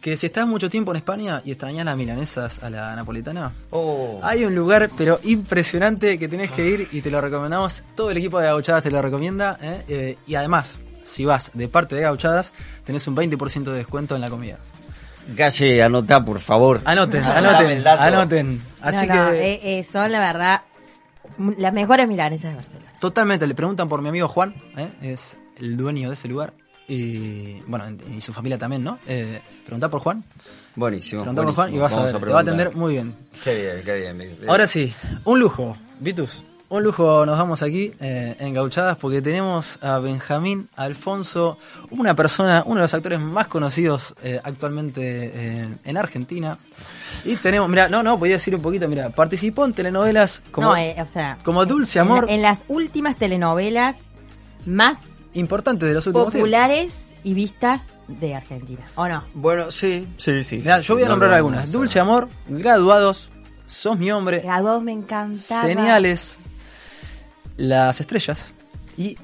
Que 0.00 0.16
si 0.16 0.26
estás 0.26 0.46
mucho 0.46 0.70
tiempo 0.70 0.92
en 0.92 0.96
España 0.96 1.42
y 1.44 1.50
extrañas 1.50 1.84
las 1.84 1.94
milanesas 1.96 2.62
a 2.62 2.70
la 2.70 2.96
napolitana, 2.96 3.52
Oh. 3.70 4.18
hay 4.22 4.44
un 4.46 4.54
lugar 4.54 4.88
pero 4.96 5.20
impresionante 5.24 6.18
que 6.18 6.26
tenés 6.26 6.50
que 6.52 6.66
ir 6.70 6.88
y 6.92 7.02
te 7.02 7.10
lo 7.10 7.20
recomendamos. 7.20 7.82
Todo 7.94 8.10
el 8.10 8.16
equipo 8.16 8.38
de 8.40 8.46
Gauchadas 8.46 8.82
te 8.82 8.90
lo 8.90 9.02
recomienda. 9.02 9.58
¿eh? 9.60 9.84
Eh, 9.88 10.18
y 10.26 10.36
además, 10.36 10.80
si 11.04 11.26
vas 11.26 11.50
de 11.52 11.68
parte 11.68 11.96
de 11.96 12.02
Gauchadas, 12.02 12.52
tenés 12.84 13.06
un 13.08 13.14
20% 13.14 13.64
de 13.64 13.76
descuento 13.76 14.14
en 14.14 14.22
la 14.22 14.30
comida. 14.30 14.56
Calle, 15.36 15.82
anotá, 15.82 16.24
por 16.24 16.40
favor. 16.40 16.80
Anoten, 16.86 17.22
anoten, 17.22 17.86
anoten. 17.86 18.62
Así 18.80 19.06
No, 19.06 19.14
no, 19.14 19.30
que 19.32 19.52
eh, 19.52 19.60
eh, 19.80 19.86
son 19.90 20.10
la 20.12 20.18
verdad 20.20 20.62
las 21.58 21.72
mejores 21.74 22.08
milanesas 22.08 22.50
de 22.50 22.56
Barcelona. 22.56 22.90
totalmente 23.00 23.46
le 23.46 23.54
preguntan 23.54 23.88
por 23.88 24.00
mi 24.02 24.08
amigo 24.08 24.28
Juan, 24.28 24.54
¿eh? 24.78 24.88
es 25.02 25.36
el 25.58 25.76
dueño 25.76 26.08
de 26.08 26.14
ese 26.14 26.26
lugar. 26.28 26.54
Y 26.90 27.62
bueno, 27.68 27.84
y 28.16 28.20
su 28.20 28.32
familia 28.32 28.58
también, 28.58 28.82
¿no? 28.82 28.98
Eh, 29.06 29.40
preguntá 29.64 29.88
por 29.88 30.00
Juan. 30.00 30.24
Buenísimo. 30.74 31.22
Preguntá 31.22 31.44
por 31.44 31.54
Juan 31.54 31.72
y 31.72 31.78
vas 31.78 31.94
a 31.94 32.02
ver, 32.02 32.18
te 32.18 32.32
va 32.32 32.38
a 32.38 32.42
atender 32.42 32.74
muy 32.74 32.94
bien. 32.94 33.14
Qué 33.44 33.54
bien, 33.54 33.84
qué 33.84 33.96
bien. 33.96 34.18
bien. 34.18 34.36
Ahora 34.48 34.66
sí, 34.66 34.92
un 35.24 35.38
lujo, 35.38 35.76
Vitus. 36.00 36.42
Un 36.68 36.82
lujo 36.82 37.24
nos 37.26 37.38
vamos 37.38 37.62
aquí 37.62 37.92
eh, 38.00 38.36
en 38.40 38.54
Gauchadas 38.54 38.96
porque 38.96 39.22
tenemos 39.22 39.78
a 39.82 40.00
Benjamín 40.00 40.68
Alfonso, 40.74 41.58
una 41.90 42.14
persona, 42.16 42.64
uno 42.66 42.76
de 42.76 42.82
los 42.82 42.94
actores 42.94 43.20
más 43.20 43.46
conocidos 43.46 44.14
eh, 44.22 44.40
actualmente 44.42 45.32
eh, 45.34 45.68
en 45.84 45.96
Argentina. 45.96 46.58
Y 47.24 47.36
tenemos, 47.36 47.68
mira, 47.68 47.88
no, 47.88 48.02
no, 48.02 48.18
podía 48.18 48.34
decir 48.34 48.54
un 48.54 48.62
poquito, 48.62 48.88
mira, 48.88 49.10
participó 49.10 49.64
en 49.64 49.74
telenovelas 49.74 50.42
como, 50.50 50.68
no, 50.68 50.76
eh, 50.76 50.96
o 51.00 51.06
sea, 51.06 51.38
como 51.44 51.66
Dulce 51.66 51.98
en, 51.98 52.06
Amor, 52.06 52.26
en 52.28 52.42
las 52.42 52.64
últimas 52.68 53.16
telenovelas 53.16 53.96
más 54.66 54.96
importantes 55.34 55.88
de 55.88 55.94
los 55.94 56.06
últimos 56.06 56.26
tiempos. 56.32 56.40
populares 56.40 57.06
y 57.22 57.34
vistas 57.34 57.82
de 58.08 58.34
Argentina. 58.34 58.84
¿O 58.96 59.06
no? 59.08 59.22
Bueno, 59.34 59.70
sí, 59.70 60.08
sí, 60.16 60.42
sí. 60.44 60.58
Mirá, 60.58 60.78
sí, 60.78 60.88
yo 60.88 60.94
voy 60.94 61.02
a 61.04 61.06
no 61.06 61.12
nombrar 61.12 61.32
algunas. 61.34 61.70
Dulce 61.70 62.00
Amor, 62.00 62.28
Graduados, 62.48 63.30
Sos 63.66 63.96
mi 63.98 64.10
hombre, 64.10 64.40
Graduados 64.40 64.82
me 64.82 64.92
encantaba. 64.92 65.62
Señales, 65.62 66.36
Las 67.56 68.00
Estrellas 68.00 68.52
y 68.96 69.16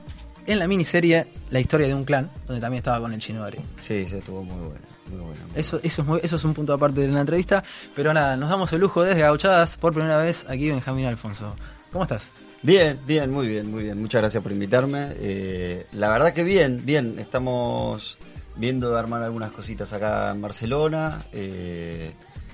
en 0.46 0.58
la 0.60 0.68
miniserie 0.68 1.26
La 1.50 1.58
historia 1.60 1.86
de 1.88 1.94
un 1.94 2.04
clan, 2.04 2.30
donde 2.46 2.60
también 2.60 2.78
estaba 2.78 3.00
con 3.00 3.12
el 3.12 3.18
chino 3.20 3.42
Ari. 3.42 3.58
Sí, 3.78 4.06
sí, 4.08 4.16
estuvo 4.18 4.42
muy 4.44 4.56
bueno. 4.68 4.86
Muy 5.08 5.18
bueno. 5.20 5.40
muy 5.50 5.60
Eso, 5.60 5.78
eso, 5.82 6.02
es 6.02 6.08
muy- 6.08 6.20
eso 6.22 6.36
es 6.36 6.44
un 6.44 6.52
punto 6.54 6.72
aparte 6.72 7.00
de 7.00 7.08
la 7.08 7.20
entrevista, 7.20 7.62
pero 7.94 8.12
nada, 8.12 8.36
nos 8.36 8.50
damos 8.50 8.72
el 8.72 8.80
lujo 8.80 9.02
desde 9.04 9.20
Gauchadas 9.22 9.76
por 9.76 9.92
primera 9.92 10.18
vez 10.18 10.44
aquí 10.48 10.68
Benjamín 10.70 11.06
Alfonso. 11.06 11.54
¿Cómo 11.92 12.04
estás? 12.04 12.22
Bien, 12.62 12.98
bien, 13.06 13.30
muy 13.30 13.46
bien, 13.48 13.70
muy 13.70 13.82
bien. 13.84 14.00
Muchas 14.00 14.22
gracias 14.22 14.42
por 14.42 14.52
invitarme. 14.52 15.08
Eh, 15.20 15.86
la 15.92 16.08
verdad 16.08 16.32
que 16.32 16.42
bien, 16.42 16.84
bien. 16.84 17.18
Estamos 17.18 18.18
viendo 18.56 18.90
de 18.90 18.98
armar 18.98 19.22
algunas 19.22 19.52
cositas 19.52 19.92
acá 19.92 20.30
en 20.30 20.40
Barcelona. 20.42 21.22
eh, 21.32 22.12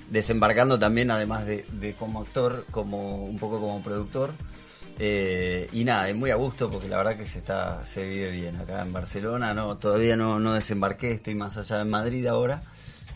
desembarcando 0.09 0.77
también, 0.77 1.09
además 1.09 1.47
de, 1.47 1.65
de 1.71 1.93
como 1.95 2.21
actor, 2.21 2.65
como 2.69 3.25
un 3.25 3.39
poco 3.39 3.59
como 3.59 3.81
productor. 3.81 4.31
Eh, 4.99 5.67
y 5.71 5.83
nada, 5.85 6.07
es 6.09 6.15
muy 6.15 6.29
a 6.29 6.35
gusto 6.35 6.69
porque 6.69 6.87
la 6.87 6.97
verdad 6.97 7.17
que 7.17 7.25
se 7.25 7.39
está 7.39 7.83
se 7.85 8.05
vive 8.05 8.29
bien 8.29 8.57
acá 8.57 8.81
en 8.83 8.93
Barcelona. 8.93 9.53
No, 9.55 9.77
todavía 9.77 10.15
no, 10.15 10.39
no 10.39 10.53
desembarqué, 10.53 11.11
estoy 11.13 11.33
más 11.35 11.57
allá 11.57 11.81
en 11.81 11.89
Madrid 11.89 12.27
ahora. 12.27 12.61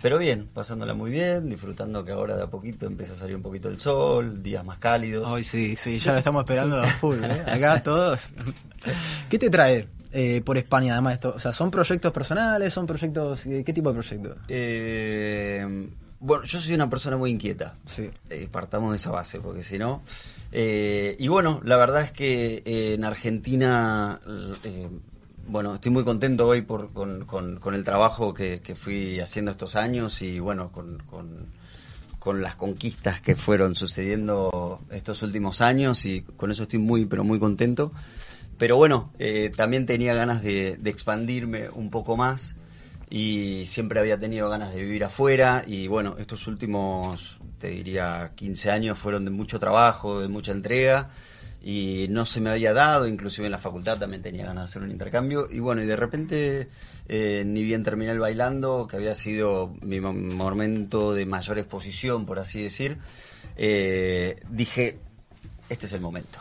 Pero 0.01 0.17
bien, 0.19 0.47
pasándola 0.53 0.93
muy 0.93 1.09
bien, 1.11 1.49
disfrutando 1.49 2.05
que 2.05 2.11
ahora 2.11 2.35
de 2.37 2.43
a 2.43 2.47
poquito 2.47 2.85
empieza 2.85 3.13
a 3.13 3.15
salir 3.15 3.35
un 3.35 3.41
poquito 3.41 3.67
el 3.69 3.79
sol, 3.79 4.43
días 4.43 4.63
más 4.63 4.77
cálidos. 4.77 5.27
Hoy 5.27 5.43
sí, 5.43 5.75
sí, 5.75 5.97
ya 5.99 6.11
lo 6.13 6.19
estamos 6.19 6.41
esperando 6.43 6.79
a 6.79 6.87
full, 6.87 7.17
¿eh? 7.23 7.43
Acá 7.47 7.81
todos. 7.81 8.31
¿Qué 9.29 9.39
te 9.39 9.49
trae 9.49 9.87
eh, 10.11 10.41
por 10.45 10.57
España 10.57 10.93
además 10.93 11.11
de 11.11 11.15
esto? 11.15 11.33
O 11.35 11.39
sea, 11.39 11.51
¿son 11.51 11.71
proyectos 11.71 12.11
personales? 12.11 12.73
¿Son 12.73 12.85
proyectos... 12.85 13.45
eh, 13.47 13.63
¿Qué 13.65 13.73
tipo 13.73 13.89
de 13.89 13.95
proyectos? 13.95 14.37
Eh, 14.49 15.89
bueno, 16.19 16.43
yo 16.45 16.61
soy 16.61 16.75
una 16.75 16.89
persona 16.89 17.17
muy 17.17 17.31
inquieta. 17.31 17.75
Sí. 17.87 18.09
Eh, 18.29 18.47
partamos 18.51 18.91
de 18.91 18.97
esa 18.97 19.09
base, 19.11 19.39
porque 19.39 19.63
si 19.63 19.77
no. 19.79 20.03
eh, 20.51 21.15
y 21.17 21.27
bueno, 21.27 21.59
la 21.63 21.75
verdad 21.77 22.01
es 22.03 22.11
que 22.11 22.61
eh, 22.65 22.93
en 22.93 23.03
Argentina. 23.03 24.19
Bueno, 25.47 25.75
estoy 25.75 25.91
muy 25.91 26.03
contento 26.03 26.47
hoy 26.47 26.61
por, 26.61 26.91
con, 26.93 27.25
con- 27.25 27.59
con 27.59 27.73
el 27.73 27.83
trabajo 27.83 28.33
que, 28.33 28.61
que 28.61 28.75
fui 28.75 29.19
haciendo 29.19 29.51
estos 29.51 29.75
años 29.75 30.21
y 30.21 30.39
bueno, 30.39 30.71
con, 30.71 31.01
con- 31.09 31.55
las 32.41 32.57
conquistas 32.57 33.21
que 33.21 33.37
fueron 33.37 33.73
sucediendo 33.75 34.81
estos 34.91 35.23
últimos 35.23 35.61
años 35.61 36.03
y 36.05 36.23
con 36.23 36.51
eso 36.51 36.63
estoy 36.63 36.79
muy, 36.79 37.05
pero 37.05 37.23
muy 37.23 37.39
contento. 37.39 37.93
Pero 38.57 38.75
bueno, 38.75 39.13
eh, 39.17 39.49
también 39.55 39.85
tenía 39.85 40.13
ganas 40.13 40.43
de 40.43 40.77
expandirme 40.83 41.69
un 41.69 41.89
poco 41.89 42.17
más 42.17 42.55
y 43.09 43.63
siempre 43.65 44.01
había 44.01 44.19
tenido 44.19 44.49
ganas 44.49 44.73
de 44.73 44.81
vivir 44.81 45.05
afuera 45.05 45.63
y 45.65 45.87
bueno, 45.87 46.15
estos 46.19 46.47
últimos, 46.47 47.39
te 47.59 47.69
diría, 47.69 48.31
15 48.35 48.71
años 48.71 48.97
fueron 48.99 49.23
de 49.23 49.31
mucho 49.31 49.57
trabajo, 49.57 50.19
de 50.19 50.27
mucha 50.27 50.51
entrega 50.51 51.09
y 51.67 52.07
no 52.09 52.25
se 52.25 52.39
me 52.39 52.49
había 52.49 52.71
dado, 52.71 53.07
inclusive 53.07 53.45
en 53.47 53.51
la 53.51 53.57
facultad 53.57 53.97
también 53.99 54.21
tenía 54.21 54.45
ganas 54.45 54.63
de 54.63 54.69
hacer 54.69 54.83
un 54.83 54.91
intercambio 54.91 55.47
y 55.51 55.59
bueno, 55.59 55.81
y 55.83 55.85
de 55.85 55.97
repente 55.97 56.69
eh, 57.09 57.43
ni 57.45 57.61
bien 57.61 57.83
terminé 57.83 58.11
el 58.11 58.19
bailando, 58.19 58.87
que 58.89 58.95
había 58.95 59.13
sido 59.13 59.73
mi 59.81 59.99
mo- 59.99 60.13
momento 60.13 61.13
de 61.13 61.25
mayor 61.25 61.59
exposición, 61.59 62.25
por 62.25 62.39
así 62.39 62.63
decir, 62.63 62.97
eh, 63.57 64.37
dije, 64.49 64.97
este 65.67 65.87
es 65.87 65.91
el 65.93 65.99
momento. 65.99 66.39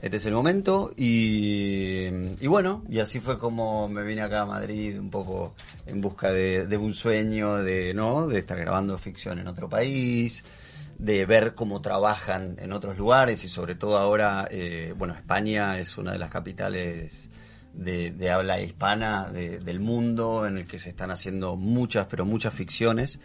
Este 0.00 0.18
es 0.18 0.26
el 0.26 0.34
momento 0.34 0.92
y, 0.96 2.04
y 2.38 2.46
bueno, 2.46 2.84
y 2.88 2.98
así 3.00 3.18
fue 3.18 3.38
como 3.38 3.88
me 3.88 4.02
vine 4.04 4.20
acá 4.20 4.42
a 4.42 4.46
Madrid 4.46 4.96
un 5.00 5.10
poco 5.10 5.54
en 5.86 6.00
busca 6.00 6.30
de, 6.30 6.66
de 6.66 6.76
un 6.76 6.92
sueño 6.94 7.56
de, 7.56 7.94
¿no? 7.94 8.26
de 8.28 8.38
estar 8.38 8.58
grabando 8.58 8.96
ficción 8.98 9.38
en 9.40 9.48
otro 9.48 9.68
país, 9.70 10.44
de 10.98 11.26
ver 11.26 11.54
cómo 11.54 11.80
trabajan 11.82 12.56
en 12.58 12.72
otros 12.72 12.96
lugares 12.96 13.44
y 13.44 13.48
sobre 13.48 13.74
todo 13.74 13.98
ahora, 13.98 14.48
eh, 14.50 14.94
bueno, 14.96 15.14
España 15.14 15.78
es 15.78 15.98
una 15.98 16.12
de 16.12 16.18
las 16.18 16.30
capitales 16.30 17.28
de, 17.74 18.30
habla 18.30 18.60
hispana 18.60 19.28
de- 19.30 19.58
del 19.60 19.80
mundo 19.80 20.46
en 20.46 20.56
el 20.56 20.66
que 20.66 20.78
se 20.78 20.88
están 20.88 21.10
haciendo 21.10 21.56
muchas, 21.56 22.06
pero 22.06 22.24
muchas 22.24 22.54
ficciones. 22.54 23.20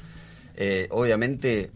Eh, 0.57 0.88
obviamente, 0.91 1.72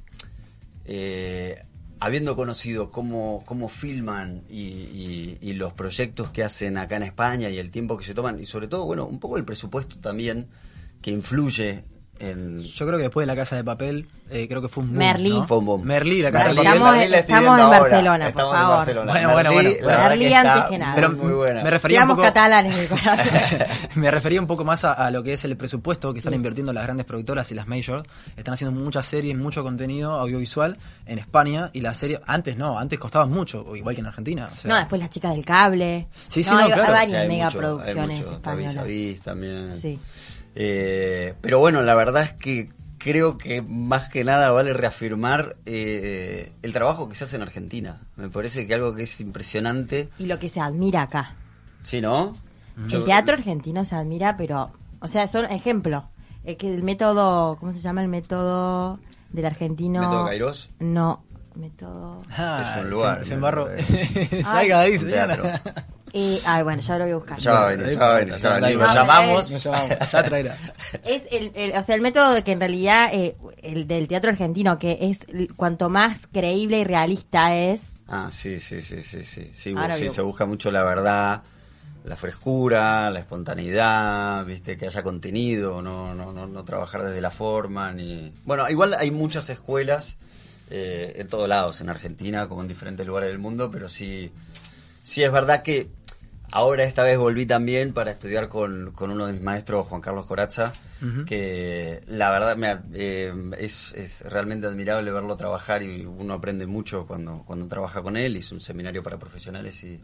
eh, 0.85 1.63
habiendo 2.01 2.35
conocido 2.35 2.91
cómo, 2.91 3.43
cómo 3.45 3.69
filman 3.69 4.43
y, 4.49 4.57
y- 4.61 5.37
y 5.41 5.53
los 5.53 5.71
proyectos 5.73 6.29
que 6.31 6.43
hacen 6.43 6.77
acá 6.77 6.97
en 6.97 7.03
España 7.03 7.49
y 7.49 7.57
el 7.57 7.71
tiempo 7.71 7.95
que 7.97 8.03
se 8.03 8.13
toman, 8.13 8.39
y 8.39 8.45
sobre 8.45 8.67
todo, 8.67 8.85
bueno, 8.85 9.05
un 9.05 9.19
poco 9.19 9.37
el 9.37 9.45
presupuesto 9.45 9.97
también 9.99 10.47
que 11.01 11.11
influye 11.11 11.85
en... 12.20 12.61
Yo 12.61 12.86
creo 12.86 12.97
que 12.97 13.03
después 13.03 13.26
de 13.28 13.34
La 13.34 13.36
Casa 13.39 13.55
de 13.55 13.63
Papel, 13.63 14.07
eh, 14.30 14.47
creo 14.47 14.61
que 14.61 14.68
fue 14.70 14.84
un 14.84 14.89
boom, 14.89 14.97
Merlí. 14.99 15.30
¿no? 15.30 15.47
Fue 15.47 15.57
un 15.57 15.66
boom. 15.66 15.84
Merlí, 15.84 16.22
La 16.22 16.32
Casa 16.32 16.45
Merlí, 16.53 16.57
de 16.59 16.63
Papel. 16.63 16.76
Estamos- 16.82 16.95
Merlí 16.97 17.11
la 17.11 17.18
estoy 17.20 17.36
estamos 17.36 17.57
en 17.59 17.66
ahora. 17.66 17.80
Barcelona, 17.80 18.24
por 18.26 18.30
Estamos 18.30 18.53
en 18.55 18.59
favor. 18.61 18.78
Barcelona. 18.78 19.11
Bueno, 19.11 19.32
bueno, 19.34 19.51
Merlí, 19.53 19.78
bueno. 19.84 19.97
Merlí 20.03 20.28
que 20.28 20.36
antes 20.36 20.63
que 20.70 20.78
nada. 20.78 20.95
Pero 20.95 21.11
muy 21.11 21.34
buena. 21.34 21.63
me 21.63 21.70
refería 21.70 21.97
un 21.97 21.99
Seamos 22.01 22.16
poco, 22.16 22.26
catalanes 22.28 22.78
de 22.80 22.88
corazón. 22.88 23.34
me 23.95 24.11
refería 24.11 24.41
un 24.41 24.47
poco 24.47 24.63
más 24.66 24.84
a, 24.86 24.93
a 24.93 25.11
lo 25.11 25.24
que 25.24 25.34
es 25.34 25.45
el 25.45 25.57
presupuesto 25.57 26.11
que 26.13 26.20
están 26.20 26.34
invirtiendo 26.34 26.74
las 26.74 26.84
grandes 26.86 27.05
productoras 27.05 27.51
y 27.51 27.55
las 27.55 27.68
majors. 27.68 28.03
Están 28.38 28.53
haciendo 28.53 28.80
muchas 28.80 29.05
series, 29.05 29.36
mucho 29.38 29.63
contenido 29.63 30.13
audiovisual 30.13 30.78
en 31.05 31.20
España 31.20 31.70
y 31.74 31.82
las 31.82 31.97
series, 31.97 32.20
antes 32.26 32.55
no, 32.57 32.80
antes 32.80 32.97
costaban 32.97 33.30
mucho, 33.30 33.76
igual 33.76 33.93
que 33.93 34.01
en 34.01 34.07
Argentina. 34.07 34.49
o 34.53 34.57
sea, 34.57 34.70
No, 34.70 34.78
después 34.78 34.99
las 35.01 35.09
chicas 35.09 35.32
del 35.36 35.45
cable. 35.45 36.07
Sí, 36.30 36.43
sí, 36.43 36.49
no, 36.49 36.57
no, 36.59 36.66
hay, 36.66 36.72
claro. 36.72 36.82
hay 36.95 37.07
Sí, 37.07 37.13
varias 37.13 37.28
megaproducciones 37.28 38.20
hay 38.20 38.24
mucho. 38.26 38.36
españolas. 38.38 39.22
También. 39.24 39.72
Sí. 39.74 39.99
Eh, 40.56 41.34
pero 41.41 41.60
bueno, 41.60 41.82
la 41.82 41.95
verdad 41.95 42.24
es 42.24 42.34
que 42.34 42.70
creo 42.97 43.38
que 43.38 43.62
más 43.62 44.10
que 44.10 44.24
nada 44.24 44.51
vale 44.51 44.74
reafirmar 44.74 45.58
eh, 45.66 46.51
el 46.64 46.74
trabajo 46.74 47.08
que 47.08 47.16
se 47.16 47.26
hace 47.26 47.36
en 47.36 47.43
Argentina. 47.43 48.01
Me 48.16 48.30
parece 48.30 48.66
que 48.66 48.74
algo 48.74 48.95
que 48.95 49.03
es 49.03 49.22
impresionante. 49.22 50.10
Y 50.18 50.26
lo 50.26 50.39
que 50.39 50.49
se 50.49 50.60
admira 50.60 51.03
acá. 51.03 51.36
¿Sí, 51.82 52.01
no? 52.01 52.36
El 52.91 53.06
teatro 53.06 53.36
argentino 53.36 53.86
se 53.86 53.95
admira, 53.95 54.36
pero, 54.38 54.72
o 54.99 55.08
sea, 55.08 55.28
son 55.28 55.45
ejemplo. 55.45 56.10
Es 56.43 56.58
que 56.58 56.74
el 56.74 56.84
método, 56.84 57.58
¿cómo 57.60 57.74
se 57.74 57.80
llama 57.80 58.01
el 58.01 58.08
método? 58.08 58.99
del 59.36 59.45
argentino. 59.45 60.01
¿Método 60.01 60.26
Kairos? 60.26 60.70
No, 60.80 61.24
método. 61.56 62.22
Ah, 62.32 62.76
Es 62.78 62.84
un 62.84 62.89
lugar, 62.89 63.20
Se, 63.20 63.26
se 63.26 63.34
embarró. 63.36 63.68
Salga 64.43 64.80
de 64.80 64.86
ahí, 64.86 64.97
señora. 64.97 65.62
Eh, 66.18 66.39
ay, 66.45 66.64
bueno, 66.64 66.82
ya 66.82 66.97
lo 66.97 67.03
voy 67.03 67.12
a 67.12 67.16
buscar. 67.18 67.39
Ya 67.39 67.51
va 67.51 67.62
a 67.62 67.66
venir, 67.68 67.88
ya 67.88 67.99
va 67.99 68.16
a 68.16 68.20
venir, 68.20 68.36
ya 68.38 68.49
va 68.49 68.56
a 68.56 68.60
venir. 68.62 68.78
Lo 68.78 68.88
No, 68.88 68.93
llamamos. 68.93 69.51
Nos 69.51 69.64
llamamos, 69.64 69.89
ya 70.12 70.24
traerá. 70.24 70.58
Es 71.03 71.24
el, 71.32 71.51
el- 71.56 71.74
o 71.78 71.84
sea, 71.84 71.95
el 71.95 72.01
método 72.01 72.32
de 72.34 72.43
que 72.43 72.53
en 72.53 72.60
realidad, 72.62 73.10
eh, 73.14 73.36
el 73.64 73.86
del 73.86 74.08
teatro 74.08 74.32
argentino, 74.32 74.80
que 74.80 74.97
es 75.01 75.20
cuanto 75.58 75.89
más 75.89 76.26
creíble 76.32 76.80
y 76.80 76.84
realista 76.86 77.53
es. 77.56 77.97
Ah, 78.08 78.30
sí, 78.32 78.60
sí, 78.62 78.82
sí, 78.82 79.01
sí, 79.03 79.26
sí. 79.26 79.51
Sí, 79.53 79.74
Ahora 79.76 79.95
sí, 79.95 80.03
veo. 80.03 80.14
se 80.14 80.22
busca 80.22 80.45
mucho 80.45 80.72
la 80.72 80.84
verdad, 80.84 81.43
la 82.06 82.16
frescura, 82.16 83.10
la 83.10 83.20
espontaneidad, 83.20 84.45
viste, 84.45 84.78
que 84.78 84.88
haya 84.88 85.03
contenido, 85.03 85.82
no, 85.82 86.14
no, 86.16 86.32
no, 86.32 86.45
no 86.47 86.64
trabajar 86.64 87.03
desde 87.03 87.20
la 87.20 87.32
forma, 87.32 87.91
ni... 87.91 88.32
Bueno, 88.45 88.70
igual 88.70 88.93
hay 88.93 89.12
muchas 89.12 89.49
escuelas 89.49 90.18
eh, 90.70 91.13
en 91.18 91.28
todos 91.28 91.47
lados, 91.47 91.82
en 91.82 91.89
Argentina, 91.89 92.47
como 92.47 92.61
en 92.61 92.68
diferentes 92.68 93.05
lugares 93.05 93.30
del 93.30 93.39
mundo, 93.39 93.70
pero 93.72 93.89
sí, 93.89 94.32
sí 95.03 95.24
es 95.24 95.32
verdad 95.32 95.61
que 95.61 95.89
ahora 96.51 96.84
esta 96.84 97.03
vez 97.03 97.18
volví 97.18 97.45
también 97.45 97.93
para 97.93 98.11
estudiar 98.11 98.49
con, 98.49 98.91
con 98.93 99.11
uno 99.11 99.28
de 99.28 99.34
mis 99.34 99.41
maestros, 99.41 99.88
Juan 99.88 100.01
Carlos 100.01 100.26
Corazza, 100.26 100.74
que 101.28 102.01
la 102.07 102.32
verdad 102.32 102.57
me, 102.57 102.80
eh, 102.93 103.32
es, 103.59 103.93
es 103.93 104.22
realmente 104.22 104.66
admirable 104.66 105.11
verlo 105.11 105.38
trabajar 105.38 105.84
y 105.84 106.03
uno 106.05 106.34
aprende 106.34 106.66
mucho 106.66 107.05
cuando, 107.05 107.43
cuando 107.45 107.68
trabaja 107.68 108.01
con 108.01 108.18
él. 108.18 108.38
Hizo 108.38 108.55
un 108.55 108.61
seminario 108.61 109.03
para 109.03 109.20
profesionales 109.20 109.84
y 109.84 109.99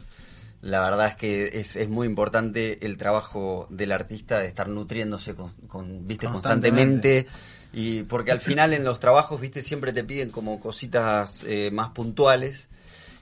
la 0.62 0.82
verdad 0.82 1.07
es 1.07 1.16
que 1.16 1.59
es, 1.59 1.76
es 1.76 1.89
muy 1.89 2.05
importante 2.05 2.86
el 2.86 2.97
trabajo 2.97 3.66
del 3.72 3.91
artista 3.91 4.38
de 4.39 4.47
estar 4.47 4.68
nutriéndose 4.68 5.34
con, 5.34 5.49
con, 5.68 6.05
viste 6.05 6.28
Constantemente. 6.28 7.26
constantemente 7.26 7.61
y 7.74 8.03
porque 8.03 8.32
al 8.32 8.41
final 8.41 8.74
en 8.74 8.84
los 8.84 8.99
trabajos 8.99 9.39
viste 9.39 9.61
siempre 9.61 9.93
te 9.93 10.03
piden 10.03 10.30
como 10.30 10.59
cositas 10.59 11.43
eh, 11.47 11.69
más 11.72 11.89
puntuales 11.89 12.69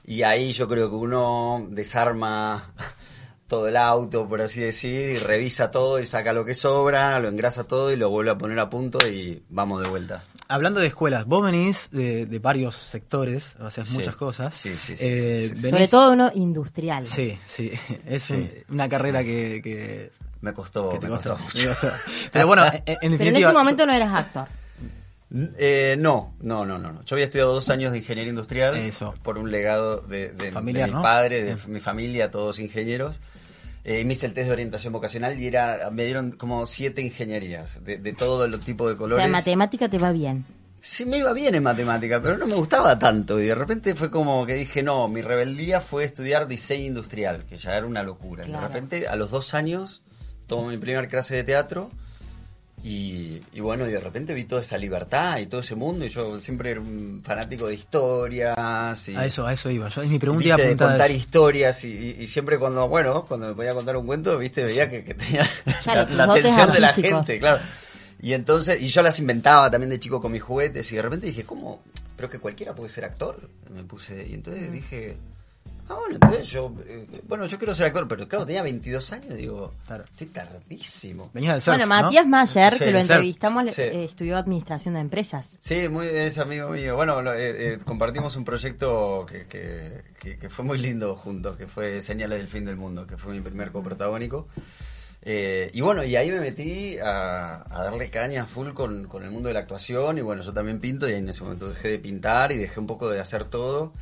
y 0.04 0.22
ahí 0.22 0.52
yo 0.52 0.66
creo 0.68 0.88
que 0.90 0.96
uno 0.96 1.66
desarma 1.70 2.72
todo 3.46 3.66
el 3.68 3.76
auto, 3.76 4.28
por 4.28 4.40
así 4.42 4.60
decir, 4.60 5.10
y 5.10 5.18
revisa 5.18 5.70
todo 5.72 5.98
y 6.00 6.06
saca 6.06 6.32
lo 6.32 6.44
que 6.44 6.54
sobra, 6.54 7.18
lo 7.20 7.28
engrasa 7.28 7.64
todo 7.64 7.92
y 7.92 7.96
lo 7.96 8.08
vuelve 8.08 8.30
a 8.30 8.38
poner 8.38 8.58
a 8.60 8.70
punto 8.70 8.98
y 9.08 9.42
vamos 9.48 9.82
de 9.82 9.88
vuelta. 9.88 10.22
Hablando 10.48 10.80
de 10.80 10.86
escuelas, 10.88 11.26
vos 11.26 11.44
venís 11.44 11.88
de, 11.92 12.26
de 12.26 12.38
varios 12.40 12.74
sectores, 12.76 13.56
haces 13.60 13.88
Sí. 13.88 13.94
muchas 13.94 14.16
cosas. 14.16 14.54
Sí, 14.54 14.70
sí, 14.74 14.96
sí, 14.96 15.04
Eh, 15.04 15.40
sí, 15.42 15.48
sí, 15.48 15.56
sí. 15.56 15.62
venís- 15.62 15.70
Sobre 15.70 15.88
todo 15.88 16.12
uno 16.12 16.30
industrial. 16.34 17.06
Sí, 17.06 17.38
sí. 17.46 17.70
Es 18.06 18.24
Sí. 18.24 18.34
un- 18.34 18.50
una 18.74 18.88
carrera 18.88 19.22
que, 19.24 19.60
que, 19.62 20.10
Me 20.40 20.52
costó, 20.54 20.90
que 20.90 20.98
te 20.98 21.08
me 21.08 21.16
costó. 21.16 21.36
costó 21.36 21.58
me 21.58 21.64
mucho. 21.68 21.80
costó. 21.80 21.96
Pero 22.32 22.46
bueno, 22.46 22.64
en, 22.66 22.72
en 23.02 23.18
Pero 23.18 23.30
en 23.30 23.36
ese 23.36 23.52
momento 23.52 23.86
no 23.86 23.92
eras 23.92 24.12
actor. 24.14 24.46
Eh, 25.58 25.94
no, 25.98 26.34
no, 26.40 26.66
no, 26.66 26.78
no, 26.78 26.90
no. 26.92 27.04
Yo 27.04 27.14
había 27.14 27.26
estudiado 27.26 27.52
dos 27.54 27.68
años 27.70 27.92
de 27.92 27.98
ingeniería 27.98 28.30
industrial 28.30 28.74
Eso. 28.76 29.14
por 29.22 29.38
un 29.38 29.50
legado 29.52 29.98
de, 30.00 30.30
de- 30.32 30.50
Familiar, 30.50 30.86
de 30.86 30.90
mi 30.92 30.96
¿no? 30.96 31.02
padre, 31.02 31.42
de 31.44 31.52
Eh. 31.52 31.56
mi 31.68 31.78
familia, 31.78 32.30
todos 32.32 32.58
ingenieros. 32.58 33.20
Eh, 33.84 34.00
y 34.00 34.04
me 34.04 34.12
hice 34.14 34.26
el 34.26 34.34
test 34.34 34.46
de 34.48 34.52
orientación 34.52 34.92
vocacional 34.92 35.40
y 35.40 35.46
era 35.46 35.88
me 35.92 36.04
dieron 36.04 36.32
como 36.32 36.66
siete 36.66 37.00
ingenierías 37.00 37.82
de, 37.84 37.96
de 37.96 38.12
todo 38.12 38.44
el 38.44 38.58
tipo 38.60 38.86
de 38.88 38.94
O 38.94 38.98
colores. 38.98 39.20
sea, 39.22 39.26
en 39.26 39.32
matemática 39.32 39.88
te 39.88 39.98
va 39.98 40.10
bien. 40.12 40.44
Sí, 40.82 41.06
me 41.06 41.18
iba 41.18 41.32
bien 41.32 41.54
en 41.54 41.62
matemática, 41.62 42.20
pero 42.22 42.36
no 42.36 42.46
me 42.46 42.54
gustaba 42.54 42.98
tanto. 42.98 43.38
Y 43.40 43.46
de 43.46 43.54
repente 43.54 43.94
fue 43.94 44.10
como 44.10 44.44
que 44.46 44.54
dije, 44.54 44.82
no, 44.82 45.06
mi 45.08 45.22
rebeldía 45.22 45.80
fue 45.80 46.04
estudiar 46.04 46.48
diseño 46.48 46.86
industrial, 46.86 47.44
que 47.48 47.56
ya 47.58 47.76
era 47.76 47.86
una 47.86 48.02
locura. 48.02 48.46
Y 48.46 48.50
de 48.50 48.60
repente, 48.60 49.06
a 49.06 49.14
los 49.16 49.30
dos 49.30 49.52
años, 49.54 50.02
tomo 50.50 50.68
mi 50.68 50.76
primera 50.78 51.08
clase 51.08 51.34
de 51.36 51.44
teatro. 51.44 51.90
Y, 52.82 53.42
y 53.52 53.60
bueno, 53.60 53.86
y 53.86 53.92
de 53.92 54.00
repente 54.00 54.32
vi 54.32 54.44
toda 54.44 54.62
esa 54.62 54.78
libertad 54.78 55.36
y 55.38 55.44
todo 55.46 55.60
ese 55.60 55.74
mundo. 55.74 56.06
Y 56.06 56.08
yo 56.08 56.38
siempre 56.40 56.70
era 56.70 56.80
un 56.80 57.20
fanático 57.22 57.66
de 57.66 57.74
historias. 57.74 59.08
Y, 59.08 59.16
A 59.16 59.26
eso, 59.26 59.46
a 59.46 59.52
eso 59.52 59.70
iba. 59.70 59.88
Yo, 59.90 60.00
es 60.02 60.08
mi 60.08 60.18
pregunta 60.18 60.46
iba 60.48 60.56
de 60.56 60.76
contar 60.76 61.10
historias. 61.10 61.84
Y, 61.84 61.88
y- 62.18 62.22
y 62.22 62.26
siempre 62.26 62.58
cuando, 62.58 62.88
bueno, 62.88 63.26
cuando 63.26 63.48
me 63.48 63.54
ponía 63.54 63.72
a 63.72 63.74
contar 63.74 63.96
un 63.98 64.06
cuento, 64.06 64.38
viste, 64.38 64.64
veía 64.64 64.88
que, 64.88 65.04
que 65.04 65.12
tenía 65.14 65.46
Claro, 65.82 66.08
la, 66.14 66.26
la 66.26 66.32
atención 66.32 66.72
de 66.72 66.80
la 66.80 66.92
gente, 66.94 67.38
claro. 67.38 67.60
Y 68.22 68.32
entonces, 68.32 68.80
y 68.80 68.88
yo 68.88 69.02
las 69.02 69.18
inventaba 69.18 69.70
también 69.70 69.90
de 69.90 70.00
chico 70.00 70.20
con 70.22 70.32
mis 70.32 70.42
juguetes 70.42 70.90
y 70.92 70.96
de 70.96 71.02
repente 71.02 71.26
dije, 71.26 71.44
¿cómo? 71.44 71.82
Pero 72.16 72.28
que 72.30 72.38
cualquiera 72.38 72.74
puede 72.74 72.88
ser 72.90 73.04
actor. 73.04 73.48
Me 73.74 73.82
puse, 73.84 74.26
y 74.26 74.32
entonces 74.34 74.72
dije, 74.72 75.16
ah, 75.90 75.94
bueno, 75.98 76.14
entonces 76.14 76.48
yo, 76.48 76.72
eh, 76.86 77.06
bueno, 77.28 77.44
yo 77.46 77.58
quiero 77.58 77.74
ser 77.74 77.86
actor, 77.86 78.08
pero 78.08 78.26
claro, 78.26 78.46
tenía 78.46 78.62
22 78.62 79.12
años, 79.12 79.34
digo, 79.36 79.74
Claro. 79.86 80.04
estoy 80.04 80.28
tardísimo. 80.28 81.30
Venías 81.34 81.54
del 81.54 81.60
surf, 81.62 81.76
Bueno, 81.76 81.94
¿no? 81.94 82.02
Matías 82.02 82.26
Mayer, 82.26 82.72
Sí, 82.74 82.78
que 82.78 82.90
lo 82.92 82.98
entrevistamos, 82.98 83.64
le- 83.64 83.72
Sí. 83.72 83.82
eh, 83.82 84.04
estudió 84.04 84.36
administración 84.38 84.94
de 84.94 85.00
empresas. 85.00 85.58
Sí, 85.60 85.88
muy, 85.88 86.06
es 86.06 86.38
amigo 86.38 86.70
mío. 86.70 86.96
Bueno, 86.96 87.20
lo- 87.22 87.34
eh, 87.34 87.74
eh, 87.74 87.78
compartimos 87.84 88.36
un 88.36 88.44
proyecto 88.44 89.26
que, 89.28 89.46
que, 89.46 90.02
que- 90.18 90.38
que 90.38 90.48
fue 90.50 90.64
muy 90.64 90.78
lindo 90.78 91.16
juntos, 91.16 91.56
que 91.56 91.66
fue 91.66 92.00
Señales 92.00 92.38
del 92.38 92.48
Fin 92.48 92.64
del 92.64 92.76
Mundo, 92.76 93.06
que 93.06 93.16
fue 93.18 93.34
mi 93.34 93.40
primer 93.40 93.70
coprotagónico. 93.72 94.48
Eh, 95.22 95.70
y 95.74 95.82
bueno, 95.82 96.02
y 96.02 96.16
ahí 96.16 96.30
me 96.30 96.40
metí 96.40 96.96
a, 96.98 97.62
a 97.68 97.84
darle 97.84 98.08
caña 98.08 98.46
full 98.46 98.72
con, 98.72 99.04
con 99.06 99.22
el 99.22 99.30
mundo 99.30 99.48
de 99.48 99.52
la 99.54 99.60
actuación. 99.60 100.16
Y 100.16 100.22
bueno, 100.22 100.42
yo 100.42 100.52
también 100.54 100.80
pinto 100.80 101.06
y 101.08 101.12
en 101.12 101.28
ese 101.28 101.42
momento 101.42 101.68
dejé 101.68 101.88
de 101.90 101.98
pintar 101.98 102.52
y 102.52 102.56
dejé 102.56 102.80
un 102.80 102.86
poco 102.86 103.10
de 103.10 103.20
hacer 103.20 103.44
todo. 103.44 103.92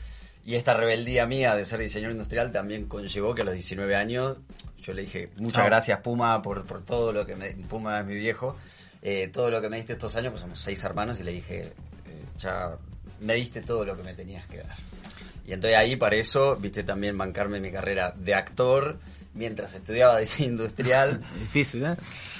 Y 0.45 0.55
esta 0.55 0.74
rebeldía 0.74 1.26
mía 1.26 1.55
de 1.55 1.64
ser 1.64 1.80
diseñador 1.80 2.12
industrial 2.12 2.53
también 2.53 2.86
conllevó 2.86 3.34
que 3.34 3.43
a 3.43 3.45
los 3.45 3.55
19 3.55 3.95
años 3.97 4.39
yo 4.82 4.93
le 4.95 5.03
dije, 5.03 5.30
muchas 5.36 5.59
Chao. 5.62 5.66
gracias 5.66 6.01
Puma 6.01 6.41
por, 6.41 6.64
por 6.64 6.82
todo 6.84 7.12
lo 7.12 7.26
que 7.26 7.36
me... 7.36 7.51
Puma 7.51 8.01
es 8.01 8.07
mi 8.07 8.14
viejo. 8.14 8.57
eh, 9.03 9.28
todo 9.32 9.51
lo 9.51 9.61
que 9.61 9.68
me 9.68 9.76
diste 9.76 9.93
estos 9.93 10.16
años, 10.16 10.30
pues 10.30 10.41
somos 10.41 10.59
seis 10.59 10.82
hermanos 10.84 11.20
y 11.20 11.24
le 11.24 11.32
dije, 11.32 11.64
eh, 11.64 11.72
ya 12.39 12.78
me 13.20 13.34
diste 13.34 13.61
todo 13.61 13.84
lo 13.84 13.97
que 13.97 14.03
me 14.03 14.14
tenías 14.14 14.47
que 14.47 14.59
dar. 14.59 14.76
Y 15.47 15.53
entonces 15.53 15.76
ahí 15.78 15.97
para 15.97 16.16
eso, 16.16 16.57
viste 16.57 16.82
también 16.84 17.16
bancarme 17.18 17.61
mi 17.61 17.70
carrera 17.70 18.14
de 18.16 18.34
actor 18.34 18.99
mientras 19.39 19.72
estudiaba 19.74 20.18
diseño 20.18 20.51
industrial. 20.51 21.20
Difícil, 21.41 21.84
¿eh? 21.84 21.97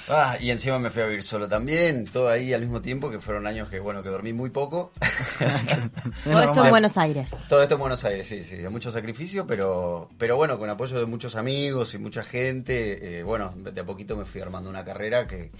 Ah, 0.09 0.37
y 0.39 0.49
encima 0.49 0.79
me 0.79 0.89
fui 0.89 1.03
a 1.03 1.05
vivir 1.05 1.23
solo 1.23 1.47
también, 1.47 2.05
todo 2.05 2.29
ahí 2.29 2.51
al 2.51 2.61
mismo 2.61 2.81
tiempo, 2.81 3.11
que 3.11 3.19
fueron 3.19 3.45
años 3.45 3.69
que 3.69 3.79
bueno, 3.79 4.01
que 4.01 4.09
dormí 4.09 4.33
muy 4.33 4.49
poco. 4.49 4.91
Todo 6.23 6.41
esto 6.41 6.65
en 6.65 6.69
Buenos 6.71 6.97
Aires. 6.97 7.29
Todo 7.47 7.61
esto 7.61 7.75
en 7.75 7.79
Buenos 7.79 8.03
Aires, 8.03 8.27
sí, 8.27 8.43
sí, 8.43 8.55
de 8.55 8.69
mucho 8.69 8.91
sacrificio, 8.91 9.45
pero, 9.45 10.09
pero 10.17 10.35
bueno, 10.35 10.57
con 10.57 10.67
apoyo 10.67 10.99
de 10.99 11.05
muchos 11.05 11.35
amigos 11.35 11.93
y 11.93 11.99
mucha 11.99 12.23
gente, 12.23 13.19
eh, 13.19 13.23
bueno, 13.23 13.53
de 13.55 13.79
a 13.79 13.85
poquito 13.85 14.17
me 14.17 14.25
fui 14.25 14.41
armando 14.41 14.67
una 14.67 14.83
carrera 14.83 15.27
que, 15.27 15.51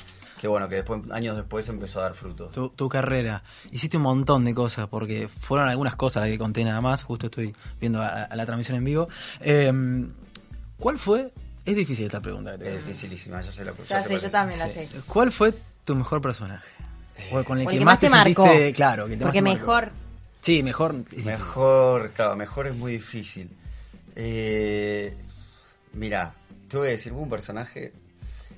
que 0.42 0.48
bueno, 0.48 0.68
que 0.68 0.76
después, 0.76 1.02
años 1.12 1.36
después 1.36 1.70
empezó 1.70 2.00
a 2.00 2.04
dar 2.04 2.16
frutos. 2.16 2.52
Tu, 2.52 2.70
tu 2.70 2.90
carrera. 2.90 3.44
Hiciste 3.72 3.98
un 3.98 4.04
montón 4.04 4.46
de 4.46 4.56
cosas, 4.56 4.88
porque 4.88 5.28
fueron 5.28 5.70
algunas 5.70 5.96
cosas 5.96 6.22
las 6.22 6.32
que 6.32 6.40
conté 6.40 6.64
nada 6.64 6.82
más. 6.82 7.04
Justo 7.04 7.28
estoy 7.28 7.56
viendo 7.80 8.02
a, 8.02 8.24
a 8.24 8.36
la 8.36 8.46
transmisión 8.48 8.78
en 8.78 8.84
vivo. 8.84 9.10
Eh, 9.42 9.72
¿Cuál 10.80 10.98
fue? 10.98 11.32
Es 11.66 11.76
difícil 11.76 12.06
esta 12.06 12.22
pregunta. 12.22 12.58
que 12.58 12.74
Es 12.74 12.86
dificilísima, 12.86 13.42
ya 13.42 13.52
sé 13.52 13.66
la 13.66 13.74
Ya 13.88 14.02
sé, 14.04 14.20
yo 14.20 14.30
también 14.32 14.60
la 14.60 14.68
sé. 14.68 14.90
¿Cuál 15.06 15.32
fue 15.32 15.54
tu 15.86 15.96
mejor 15.96 16.22
personaje? 16.22 16.68
O 17.32 17.44
con 17.44 17.60
el 17.60 17.68
O 17.68 17.70
que, 17.70 17.80
más 17.82 18.00
te, 18.00 18.10
marcó. 18.10 18.44
sentiste, 18.46 18.74
claro, 18.74 19.08
que 19.08 19.18
te 19.18 19.24
Porque 19.26 19.42
más 19.42 19.54
te 19.54 19.58
marcó. 19.60 19.72
mejor. 19.74 19.92
Sí, 20.42 20.64
mejor. 20.64 20.96
Mejor, 21.26 22.12
claro, 22.12 22.36
mejor 22.38 22.68
es 22.68 22.76
muy 22.76 22.94
difícil. 22.94 23.50
Eh, 24.16 25.16
mira, 25.94 26.34
te 26.70 26.78
voy 26.78 26.88
a 26.88 26.92
decir, 26.92 27.12
hubo 27.12 27.22
un 27.22 27.30
personaje 27.30 27.94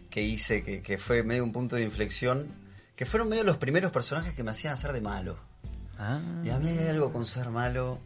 que 0.10 0.22
hice 0.22 0.64
que, 0.64 0.82
que 0.82 0.98
fue 0.98 1.24
medio 1.24 1.44
un 1.44 1.52
punto 1.52 1.76
de 1.76 1.84
inflexión, 1.84 2.48
que 2.96 3.06
fueron 3.06 3.30
medio 3.30 3.44
los 3.44 3.58
primeros 3.58 3.92
personajes 3.92 4.34
que 4.34 4.44
me 4.44 4.52
hacían 4.52 4.74
hacer 4.74 4.94
de 4.94 5.02
malo. 5.02 5.38
Ah, 5.98 6.20
Y 6.46 6.50
a 6.50 6.60
mí 6.60 6.70
hay 6.70 6.88
algo 6.90 7.12
con 7.12 7.26
ser 7.26 7.50
malo 7.50 8.00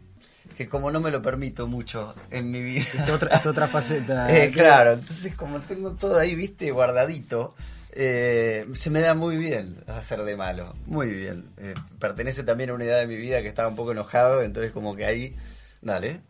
que 0.56 0.68
como 0.68 0.90
no 0.90 1.00
me 1.00 1.10
lo 1.10 1.22
permito 1.22 1.66
mucho 1.66 2.14
en 2.30 2.50
mi 2.50 2.62
vida. 2.62 2.84
esta 2.94 3.14
otra, 3.14 3.36
esta 3.36 3.50
otra 3.50 3.68
faceta. 3.68 4.26
Eh, 4.36 4.50
claro, 4.50 4.92
entonces 4.92 5.34
como 5.34 5.60
tengo 5.60 5.92
todo 5.92 6.18
ahí, 6.18 6.34
viste, 6.34 6.70
guardadito, 6.70 7.54
eh, 7.92 8.66
se 8.74 8.90
me 8.90 9.00
da 9.00 9.14
muy 9.14 9.38
bien 9.38 9.78
hacer 9.86 10.22
de 10.22 10.36
malo, 10.36 10.74
muy 10.86 11.08
bien. 11.08 11.50
Eh, 11.56 11.74
pertenece 11.98 12.42
también 12.42 12.70
a 12.70 12.74
una 12.74 12.84
edad 12.84 12.98
de 12.98 13.06
mi 13.06 13.16
vida 13.16 13.40
que 13.40 13.48
estaba 13.48 13.68
un 13.68 13.76
poco 13.76 13.92
enojado, 13.92 14.42
entonces 14.42 14.72
como 14.72 14.94
que 14.94 15.06
ahí, 15.06 15.36
dale. 15.80 16.20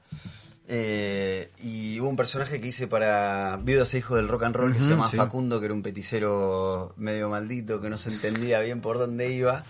Eh, 0.68 1.50
y 1.62 2.00
hubo 2.00 2.08
un 2.08 2.16
personaje 2.16 2.60
que 2.60 2.68
hice 2.68 2.88
para 2.88 3.58
Viudas 3.62 3.94
e 3.94 3.98
Hijos 3.98 4.16
del 4.16 4.28
Rock 4.28 4.44
and 4.44 4.56
Roll 4.56 4.74
que 4.74 4.80
se 4.80 4.90
llama 4.90 5.08
sí. 5.08 5.16
Facundo, 5.16 5.60
que 5.60 5.66
era 5.66 5.74
un 5.74 5.82
peticero 5.82 6.92
medio 6.96 7.28
maldito, 7.28 7.80
que 7.80 7.88
no 7.88 7.98
se 7.98 8.10
entendía 8.10 8.60
bien 8.60 8.80
por 8.80 8.98
dónde 8.98 9.32
iba. 9.32 9.64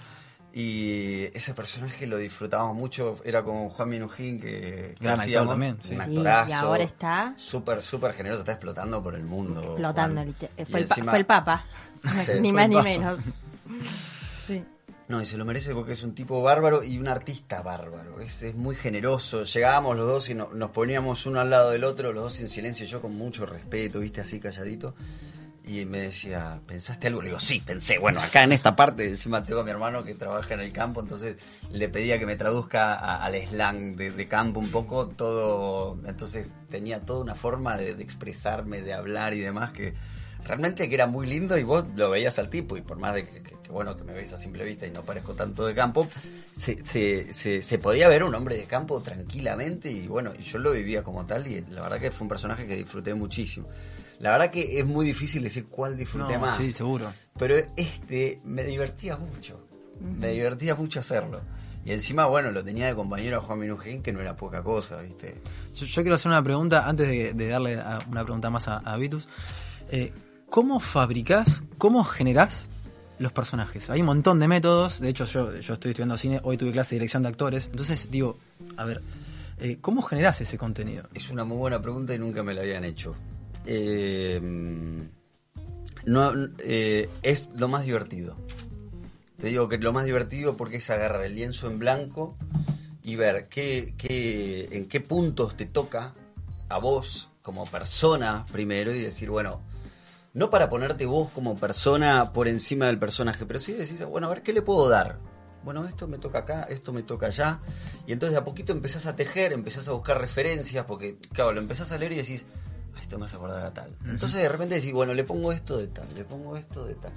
Y 0.59 1.25
ese 1.37 1.53
personaje 1.53 2.07
lo 2.07 2.17
disfrutábamos 2.17 2.75
mucho, 2.77 3.19
era 3.27 3.45
con 3.45 3.69
Juan 3.69 3.91
Minujín, 3.91 4.41
que, 4.41 4.49
que 4.51 4.95
Gran 5.01 5.13
actor 5.21 5.25
hacíamos, 5.27 5.49
también, 5.51 5.79
sí. 5.83 5.89
un 5.91 5.95
Sí, 5.97 6.01
actorazo. 6.01 6.49
y 6.49 6.53
ahora 6.55 6.83
está 6.85 7.35
Súper, 7.37 7.83
súper 7.83 8.15
generoso, 8.15 8.41
está 8.41 8.53
explotando 8.53 9.03
por 9.03 9.15
el 9.17 9.23
mundo. 9.25 9.61
explotando. 9.63 10.25
Fue, 10.71 10.81
el, 10.81 10.87
fue 10.89 11.19
el 11.19 11.27
Papa. 11.27 11.67
Sí, 12.25 12.33
ni 12.41 12.53
más 12.53 12.71
ni 12.71 12.81
menos. 12.81 13.19
Sí. 14.47 14.65
No, 15.09 15.21
y 15.21 15.27
se 15.27 15.37
lo 15.37 15.45
merece 15.45 15.75
porque 15.75 15.93
es 15.93 16.03
un 16.03 16.15
tipo 16.15 16.41
bárbaro 16.43 16.83
y 16.83 16.99
un 16.99 17.09
artista 17.09 17.61
bárbaro. 17.63 18.21
Es, 18.21 18.43
es 18.43 18.55
muy 18.55 18.77
generoso. 18.77 19.45
Llegábamos 19.45 19.97
los 19.97 20.07
dos 20.07 20.31
y 20.31 20.35
no- 20.35 20.53
nos 20.55 20.71
poníamos 20.71 21.27
uno 21.27 21.39
al 21.41 21.51
lado 21.51 21.71
del 21.73 21.85
otro, 21.85 22.13
los 22.15 22.23
dos 22.25 22.41
en 22.41 22.49
silencio, 22.49 22.87
yo 22.87 23.01
con 23.03 23.15
mucho 23.17 23.45
respeto, 23.45 23.99
viste, 24.01 24.21
así 24.23 24.41
calladito. 24.41 24.95
Y 25.67 25.85
me 25.85 25.99
decía, 25.99 26.61
¿pensaste 26.65 27.09
algo? 27.09 27.21
Le 27.23 27.29
digo, 27.29 27.41
sí, 27.41 27.61
pensé. 27.61 27.99
Bueno, 27.99 28.21
acá 28.21 28.45
en 28.45 28.53
esta 28.53 28.77
parte, 28.77 29.09
encima 29.09 29.45
tengo 29.45 29.63
a 29.63 29.65
mi 29.65 29.73
hermano 29.73 30.05
que 30.05 30.15
trabaja 30.15 30.55
en 30.55 30.61
el 30.61 30.73
campo, 30.73 31.01
entonces 31.01 31.37
le 31.73 31.89
pedía 31.89 32.21
que 32.21 32.27
me 32.27 32.37
traduzca 32.37 32.95
al 32.95 33.35
slang 33.35 33.97
de, 33.97 34.29
campo 34.29 34.61
un 34.61 34.71
poco 34.71 35.09
todo. 35.09 35.99
Entonces 36.07 36.55
tenía 36.71 37.01
toda 37.01 37.21
una 37.21 37.35
forma 37.35 37.77
de, 37.77 37.91
expresarme, 37.91 38.81
de 38.81 38.95
hablar 38.95 39.35
y 39.35 39.41
demás 39.41 39.73
que 39.73 39.95
realmente 40.45 40.89
que 40.89 40.95
era 40.95 41.09
muy 41.09 41.27
lindo 41.27 41.59
y 41.59 41.65
vos 41.65 41.85
lo 41.97 42.11
veías 42.11 42.39
al 42.39 42.49
tipo 42.49 42.77
y 42.77 42.81
por 42.81 42.99
más 42.99 43.15
de 43.15 43.27
que 43.27 43.57
bueno 43.69 43.97
que 43.97 44.05
me 44.05 44.13
veis 44.13 44.33
a 44.33 44.37
simple 44.37 44.65
vista 44.65 44.87
y 44.87 44.93
no 44.93 45.03
parezco 45.03 45.35
tanto 45.35 45.67
de 45.67 45.75
campo, 45.75 46.07
se, 46.57 46.85
se, 46.85 47.33
se, 47.33 47.61
se 47.63 47.79
podía 47.79 48.09
ver 48.09 48.23
un 48.23 48.33
hombre 48.37 48.57
de 48.57 48.67
campo 48.67 49.03
tranquilamente 49.03 49.91
y 49.91 50.07
bueno, 50.07 50.33
y 50.39 50.45
yo 50.45 50.61
lo 50.61 50.71
vivía 50.71 51.03
como 51.03 51.27
tal 51.27 51.49
y 51.49 51.65
la 51.71 51.83
verdad 51.83 51.99
que 51.99 52.13
fue 52.13 52.27
un 52.27 52.29
personaje 52.29 52.69
que 52.69 52.77
disfruté 52.77 53.15
muchísimo. 53.15 53.67
La 54.21 54.33
verdad 54.33 54.51
que 54.51 54.79
es 54.79 54.87
muy 54.87 55.05
difícil 55.07 55.43
decir 55.43 55.67
cuál 55.67 55.97
disfruté 55.97 56.35
No, 56.35 56.41
más. 56.41 56.57
sí, 56.57 56.73
seguro. 56.73 57.13
Pero 57.39 57.57
este 57.77 58.41
me 58.45 58.65
divertía 58.65 59.17
mucho. 59.17 59.61
Me 60.01 60.31
divertía 60.31 60.75
mucho 60.75 61.01
hacerlo. 61.01 61.41
Y 61.85 61.93
encima, 61.93 62.27
bueno, 62.27 62.51
lo 62.51 62.65
tenía 62.65 62.87
de 62.89 62.95
compañero 62.95 63.39
a 63.39 63.41
Juan 63.43 63.61
Minujín, 63.61 64.03
que 64.03 64.13
no 64.13 64.21
era 64.21 64.37
poca 64.37 64.63
cosa, 64.65 65.01
¿viste? 65.03 65.41
Yo, 65.75 65.87
yo 65.87 66.03
quiero 66.03 66.17
hacer 66.17 66.31
una 66.31 66.43
pregunta 66.43 66.89
antes 66.89 67.07
de, 67.07 67.33
de 67.35 67.49
darle 67.49 67.79
a- 67.79 68.01
una 68.11 68.25
pregunta 68.25 68.51
más 68.51 68.67
a, 68.69 68.79
a 68.79 68.97
Vitus. 68.97 69.29
Eh, 69.91 70.13
¿Cómo 70.51 70.81
fabricás, 70.81 71.63
cómo 71.79 72.03
generás 72.05 72.67
los 73.19 73.33
personajes? 73.33 73.89
Hay 73.91 74.01
un 74.01 74.07
montón 74.07 74.39
de 74.41 74.49
métodos. 74.49 75.01
De 75.01 75.09
hecho, 75.11 75.25
yo, 75.27 75.55
yo 75.61 75.75
estoy 75.75 75.91
estudiando 75.91 76.17
cine, 76.17 76.41
hoy 76.43 76.57
tuve 76.57 76.73
clase 76.73 76.95
de 76.95 77.01
dirección 77.01 77.23
de 77.23 77.29
actores. 77.29 77.69
Entonces, 77.71 78.09
digo, 78.11 78.39
a 78.77 78.85
ver, 78.85 79.01
eh, 79.61 79.79
¿cómo 79.81 80.03
generás 80.03 80.41
ese 80.41 80.59
contenido? 80.59 81.09
Es 81.15 81.31
una 81.31 81.45
muy 81.45 81.57
buena 81.59 81.81
pregunta 81.81 82.15
y 82.15 82.19
nunca 82.19 82.43
me 82.43 82.53
la 82.55 82.63
habían 82.63 82.85
hecho. 82.85 83.15
Eh, 83.67 84.41
no, 86.07 86.33
eh, 86.61 87.09
es 87.23 87.51
lo 87.57 87.69
más 87.69 87.85
divertido. 87.85 88.37
Te 89.39 89.49
digo 89.49 89.69
que 89.69 89.79
lo 89.79 89.93
más 89.93 90.07
divertido 90.07 90.57
porque 90.57 90.77
es 90.77 90.89
agarrar 90.91 91.25
el 91.25 91.35
lienzo 91.35 91.67
en 91.67 91.79
blanco 91.79 92.37
y 93.03 93.17
ver 93.17 93.49
qué, 93.49 93.95
qué, 93.99 94.69
en 94.73 94.87
qué 94.89 95.01
puntos 95.01 95.57
te 95.57 95.67
toca 95.67 96.15
a 96.69 96.79
vos 96.79 97.29
como 97.43 97.65
persona 97.67 98.47
primero 98.51 98.93
y 98.93 99.01
decir, 99.01 99.31
bueno, 99.31 99.61
no 100.33 100.51
para 100.51 100.69
ponerte 100.69 101.07
vos 101.07 101.31
como 101.31 101.57
persona 101.57 102.33
por 102.33 102.49
encima 102.49 102.87
del 102.87 102.99
personaje, 102.99 103.47
pero 103.47 103.61
sí 103.61 103.73
decís, 103.73 104.05
bueno, 104.05 104.27
a 104.27 104.31
ver, 104.31 104.43
¿qué 104.43 104.53
le 104.53 104.63
puedo 104.63 104.89
dar? 104.89 105.19
Bueno, 105.65 105.85
esto 105.87 106.07
me 106.07 106.19
toca 106.19 106.41
acá, 106.41 106.63
esto 106.65 106.93
me 106.93 107.03
toca 107.03 107.27
allá. 107.27 107.61
Y 108.07 108.13
entonces 108.13 108.35
de 108.35 108.39
a 108.41 108.45
poquito 108.45 108.73
empezás 108.73 109.07
a 109.07 109.17
tejer, 109.17 109.53
empezás 109.53 109.89
a 109.89 109.93
buscar 109.93 110.21
referencias, 110.21 110.85
porque, 110.85 111.19
claro, 111.33 111.53
lo 111.53 111.61
empezás 111.61 111.91
a 111.93 111.99
leer 111.99 112.13
y 112.13 112.17
decís, 112.17 112.45
"Ah, 112.45 112.66
esto 113.07 113.19
me 113.19 113.27
hace 113.27 113.37
acordar 113.37 113.63
a 113.63 113.73
tal. 113.73 113.97
Entonces 114.05 114.43
de 114.43 114.49
repente 114.49 114.75
decís, 114.75 114.93
bueno, 114.93 115.15
le 115.15 115.23
pongo 115.23 115.53
esto 115.53 115.79
de 115.79 115.87
tal, 115.87 116.09
le 116.15 116.25
pongo 116.25 116.57
esto 116.57 116.85
de 116.85 116.95
tal. 116.95 117.13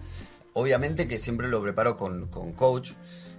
Obviamente 0.53 1.07
que 1.07 1.17
siempre 1.17 1.47
lo 1.47 1.61
preparo 1.61 1.97
con, 1.97 2.27
con 2.27 2.53
coach, 2.53 2.91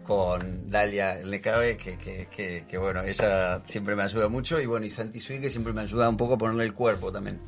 con 0.02 0.68
Dalia 0.68 1.14
Lecabe, 1.22 1.76
que, 1.76 1.96
que, 1.96 2.26
que, 2.28 2.64
que, 2.68 2.78
bueno, 2.78 3.02
ella 3.02 3.62
siempre 3.64 3.94
me 3.94 4.02
ayuda 4.02 4.28
mucho, 4.28 4.60
y 4.60 4.66
bueno, 4.66 4.84
y 4.84 4.90
Santi 4.90 5.20
Sui, 5.20 5.40
que 5.40 5.50
siempre 5.50 5.72
me 5.72 5.82
ayuda 5.82 6.08
un 6.08 6.16
poco 6.16 6.34
a 6.34 6.38
ponerle 6.38 6.64
el 6.64 6.74
cuerpo 6.74 7.12
también. 7.12 7.40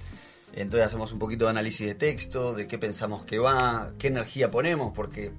Entonces 0.55 0.87
hacemos 0.87 1.13
un 1.13 1.19
poquito 1.19 1.47
de 1.47 1.51
análisis 1.51 1.87
de 1.87 1.95
texto, 1.95 2.55
de 2.55 2.69
qué 2.69 2.79
pensamos 2.79 3.25
que 3.25 3.39
va, 3.39 3.93
qué 3.99 4.09
energía 4.09 4.51
ponemos, 4.51 4.93
porque 4.95 5.33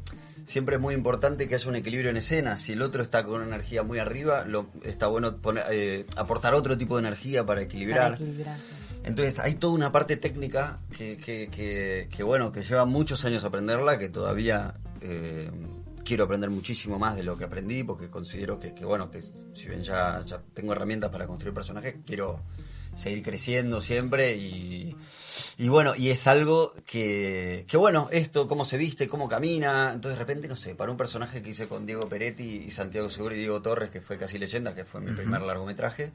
siempre 0.46 0.76
es 0.76 0.82
muy 0.82 0.94
importante 0.94 1.48
que 1.48 1.56
haya 1.56 1.70
un 1.70 1.76
equilibrio 1.76 2.10
en 2.10 2.18
escena. 2.18 2.58
Si 2.58 2.74
el 2.74 2.82
otro 2.82 3.04
está 3.04 3.24
con 3.24 3.36
una 3.36 3.46
energía 3.46 3.84
muy 3.84 4.00
arriba, 4.00 4.44
lo, 4.46 4.68
está 4.84 5.08
bueno 5.08 5.38
poner, 5.38 5.66
eh, 5.72 6.06
aportar 6.16 6.54
otro 6.54 6.78
tipo 6.78 6.96
de 6.98 7.08
energía 7.08 7.46
para 7.46 7.62
equilibrar. 7.62 8.12
Para 8.12 8.16
equilibrar. 8.16 8.58
Entonces 9.04 9.40
hay 9.40 9.56
toda 9.56 9.74
una 9.74 9.92
parte 9.92 10.18
técnica 10.18 10.80
que, 10.98 11.18
que, 11.18 11.50
que, 11.50 12.08
que, 12.10 12.24
bueno, 12.24 12.52
que 12.52 12.64
lleva 12.64 12.86
muchos 12.86 13.26
años 13.26 13.44
aprenderla, 13.44 13.98
que 13.98 14.10
todavía 14.10 14.76
eh, 15.02 15.52
quiero 16.06 16.24
aprender 16.24 16.50
muchísimo 16.50 17.00
más 17.00 17.16
de 17.16 17.24
lo 17.24 17.38
que 17.38 17.44
aprendí, 17.44 17.84
porque 17.84 18.10
considero 18.10 18.60
que, 18.60 18.74
que, 18.74 18.86
bueno, 18.86 19.12
que 19.12 19.22
si 19.22 19.68
bien 19.68 19.82
ya, 19.82 20.24
ya 20.26 20.42
tengo 20.54 20.72
herramientas 20.72 21.10
para 21.12 21.28
construir 21.28 21.54
personajes, 21.54 21.96
quiero 22.06 22.42
seguir 22.96 23.24
creciendo 23.24 23.82
siempre 23.82 24.36
y, 24.36 24.96
y 25.58 25.68
bueno, 25.68 25.96
y 25.96 26.10
es 26.10 26.28
algo 26.28 26.74
que, 26.86 27.66
que 27.68 27.78
bueno, 27.78 28.08
esto, 28.12 28.48
cómo 28.48 28.66
se 28.66 28.78
viste, 28.78 29.08
cómo 29.08 29.28
camina, 29.28 29.92
entonces 29.94 30.18
de 30.18 30.26
repente, 30.26 30.48
no 30.48 30.56
sé, 30.56 30.76
para 30.76 30.92
un 30.92 30.98
personaje 30.98 31.42
que 31.42 31.50
hice 31.50 31.68
con 31.68 31.86
Diego 31.86 32.08
Peretti 32.08 32.44
y 32.44 32.72
Santiago 32.72 33.10
Seguro 33.10 33.36
y 33.36 33.40
Diego 33.40 33.62
Torres, 33.62 33.90
que 33.90 34.02
fue 34.02 34.18
casi 34.18 34.38
leyenda, 34.38 34.76
que 34.76 34.86
fue 34.86 35.02
mi 35.02 35.12
primer 35.12 35.42
largometraje, 35.42 36.12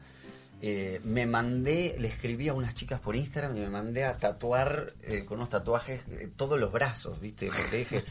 eh, 0.61 1.01
me 1.05 1.27
mandé, 1.27 1.97
le 1.99 2.09
escribí 2.09 2.49
a 2.49 2.55
unas 2.55 2.75
chicas 2.75 2.99
por 2.99 3.15
Instagram 3.15 3.57
y 3.57 3.61
me 3.61 3.69
mandé 3.69 4.05
a 4.05 4.17
tatuar 4.17 4.93
eh, 5.03 5.25
con 5.25 5.39
unos 5.39 5.51
tatuajes 5.51 6.01
eh, 6.11 6.31
todos 6.35 6.59
los 6.59 6.73
brazos, 6.73 7.21
¿viste? 7.21 7.49
Porque 7.49 7.77
dije, 7.77 8.05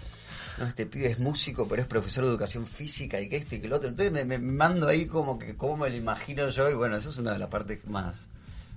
no, 0.58 0.66
este 0.66 0.86
pibe 0.86 1.08
es 1.08 1.20
músico, 1.20 1.68
pero 1.68 1.82
es 1.82 1.88
profesor 1.88 2.24
de 2.24 2.30
educación 2.30 2.66
física 2.66 3.20
y 3.20 3.28
que 3.28 3.36
este 3.36 3.58
y 3.58 3.60
que 3.60 3.68
el 3.68 3.74
otro. 3.74 3.90
Entonces 3.90 4.14
me, 4.14 4.24
me 4.24 4.38
mando 4.40 4.88
ahí 4.88 5.08
como 5.08 5.38
que 5.38 5.58
cómo 5.58 5.76
me 5.78 5.90
lo 5.90 5.98
imagino 5.98 6.50
yo 6.50 6.70
y 6.70 6.74
bueno, 6.74 6.96
eso 6.96 7.10
es 7.10 7.18
una 7.18 7.34
de 7.34 7.40
las 7.40 7.50
partes 7.50 7.86
más, 7.86 8.28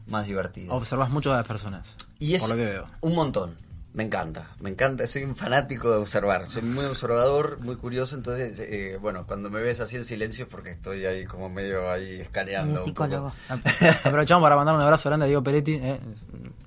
más 0.09 0.27
divertidas. 0.27 0.73
Observás 0.73 1.11
mucho 1.11 1.33
a 1.33 1.37
las 1.37 1.47
personas. 1.47 1.95
Y 2.18 2.35
es 2.35 2.41
por 2.41 2.51
lo 2.51 2.57
que 2.57 2.64
veo. 2.64 2.89
un 3.03 3.14
montón. 3.14 3.70
Me 3.93 4.05
encanta, 4.05 4.51
me 4.61 4.70
encanta. 4.70 5.05
Soy 5.09 5.24
un 5.24 5.34
fanático 5.34 5.91
de 5.91 5.97
observar. 5.97 6.47
Soy 6.47 6.62
muy 6.62 6.84
observador, 6.84 7.59
muy 7.61 7.74
curioso. 7.74 8.14
Entonces, 8.14 8.61
eh, 8.61 8.97
bueno, 9.01 9.26
cuando 9.26 9.51
me 9.51 9.61
ves 9.61 9.80
así 9.80 9.97
en 9.97 10.05
silencio 10.05 10.45
es 10.45 10.49
porque 10.51 10.70
estoy 10.70 11.05
ahí 11.07 11.24
como 11.26 11.49
medio 11.51 11.91
ahí 11.91 12.20
escaneando. 12.20 12.72
Un 12.74 12.78
un 12.78 12.84
psicólogo. 12.84 13.32
poco. 13.49 13.61
Aprovechamos 14.05 14.45
para 14.45 14.55
mandar 14.55 14.76
un 14.76 14.80
abrazo 14.80 15.09
grande 15.09 15.24
a 15.24 15.26
Diego 15.26 15.43
Peretti. 15.43 15.74
eh. 15.82 15.99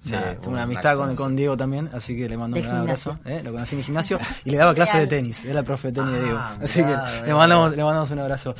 Sí, 0.01 0.11
Nada, 0.11 0.31
un 0.31 0.35
tengo 0.41 0.49
una 0.51 0.63
amistad 0.63 0.97
con. 1.15 1.35
Diego 1.37 1.55
también, 1.55 1.89
así 1.93 2.17
que 2.17 2.27
le 2.27 2.35
mando 2.37 2.57
un 2.57 2.63
gran 2.63 2.75
abrazo. 2.75 3.11
gimnasio. 3.15 3.37
eh. 3.39 3.41
Lo 3.41 3.53
conocí 3.53 3.75
en 3.75 3.79
el 3.79 3.85
gimnasio 3.85 4.19
y 4.43 4.51
le 4.51 4.57
daba 4.57 4.73
clases 4.75 4.99
de 4.99 5.07
tenis. 5.07 5.45
Era 5.45 5.59
el 5.59 5.65
profe 5.65 5.93
de 5.93 6.01
tenis 6.01 6.11
de 6.11 6.19
Ah, 6.19 6.23
Diego. 6.25 6.39
Así 6.61 6.83
mirá, 6.83 7.05
que 7.21 7.27
le 7.27 7.33
mandamos, 7.35 7.65
mirá. 7.71 7.77
le 7.77 7.83
mandamos 7.85 8.11
un 8.11 8.19
abrazo. 8.19 8.53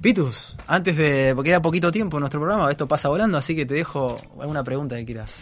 Pitus, 0.00 0.56
antes 0.66 0.96
de. 0.96 1.32
porque 1.34 1.50
queda 1.50 1.60
poquito 1.60 1.92
tiempo 1.92 2.16
en 2.16 2.20
nuestro 2.20 2.40
programa, 2.40 2.70
esto 2.70 2.88
pasa 2.88 3.10
volando, 3.10 3.36
así 3.36 3.54
que 3.54 3.66
te 3.66 3.74
dejo 3.74 4.16
alguna 4.40 4.64
pregunta 4.64 4.96
que 4.96 5.04
quieras. 5.04 5.34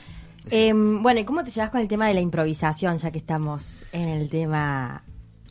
Em, 0.51 1.03
bueno, 1.03 1.21
¿y 1.21 1.25
cómo 1.25 1.43
te 1.45 1.51
llevas 1.51 1.71
con 1.71 1.81
el 1.81 1.89
tema 1.89 2.09
de 2.09 2.15
la 2.15 2.21
improvisación, 2.21 2.99
ya 2.99 3.11
que 3.11 3.19
estamos 3.19 3.85
en 3.93 4.09
el 4.09 4.29
tema 4.29 5.03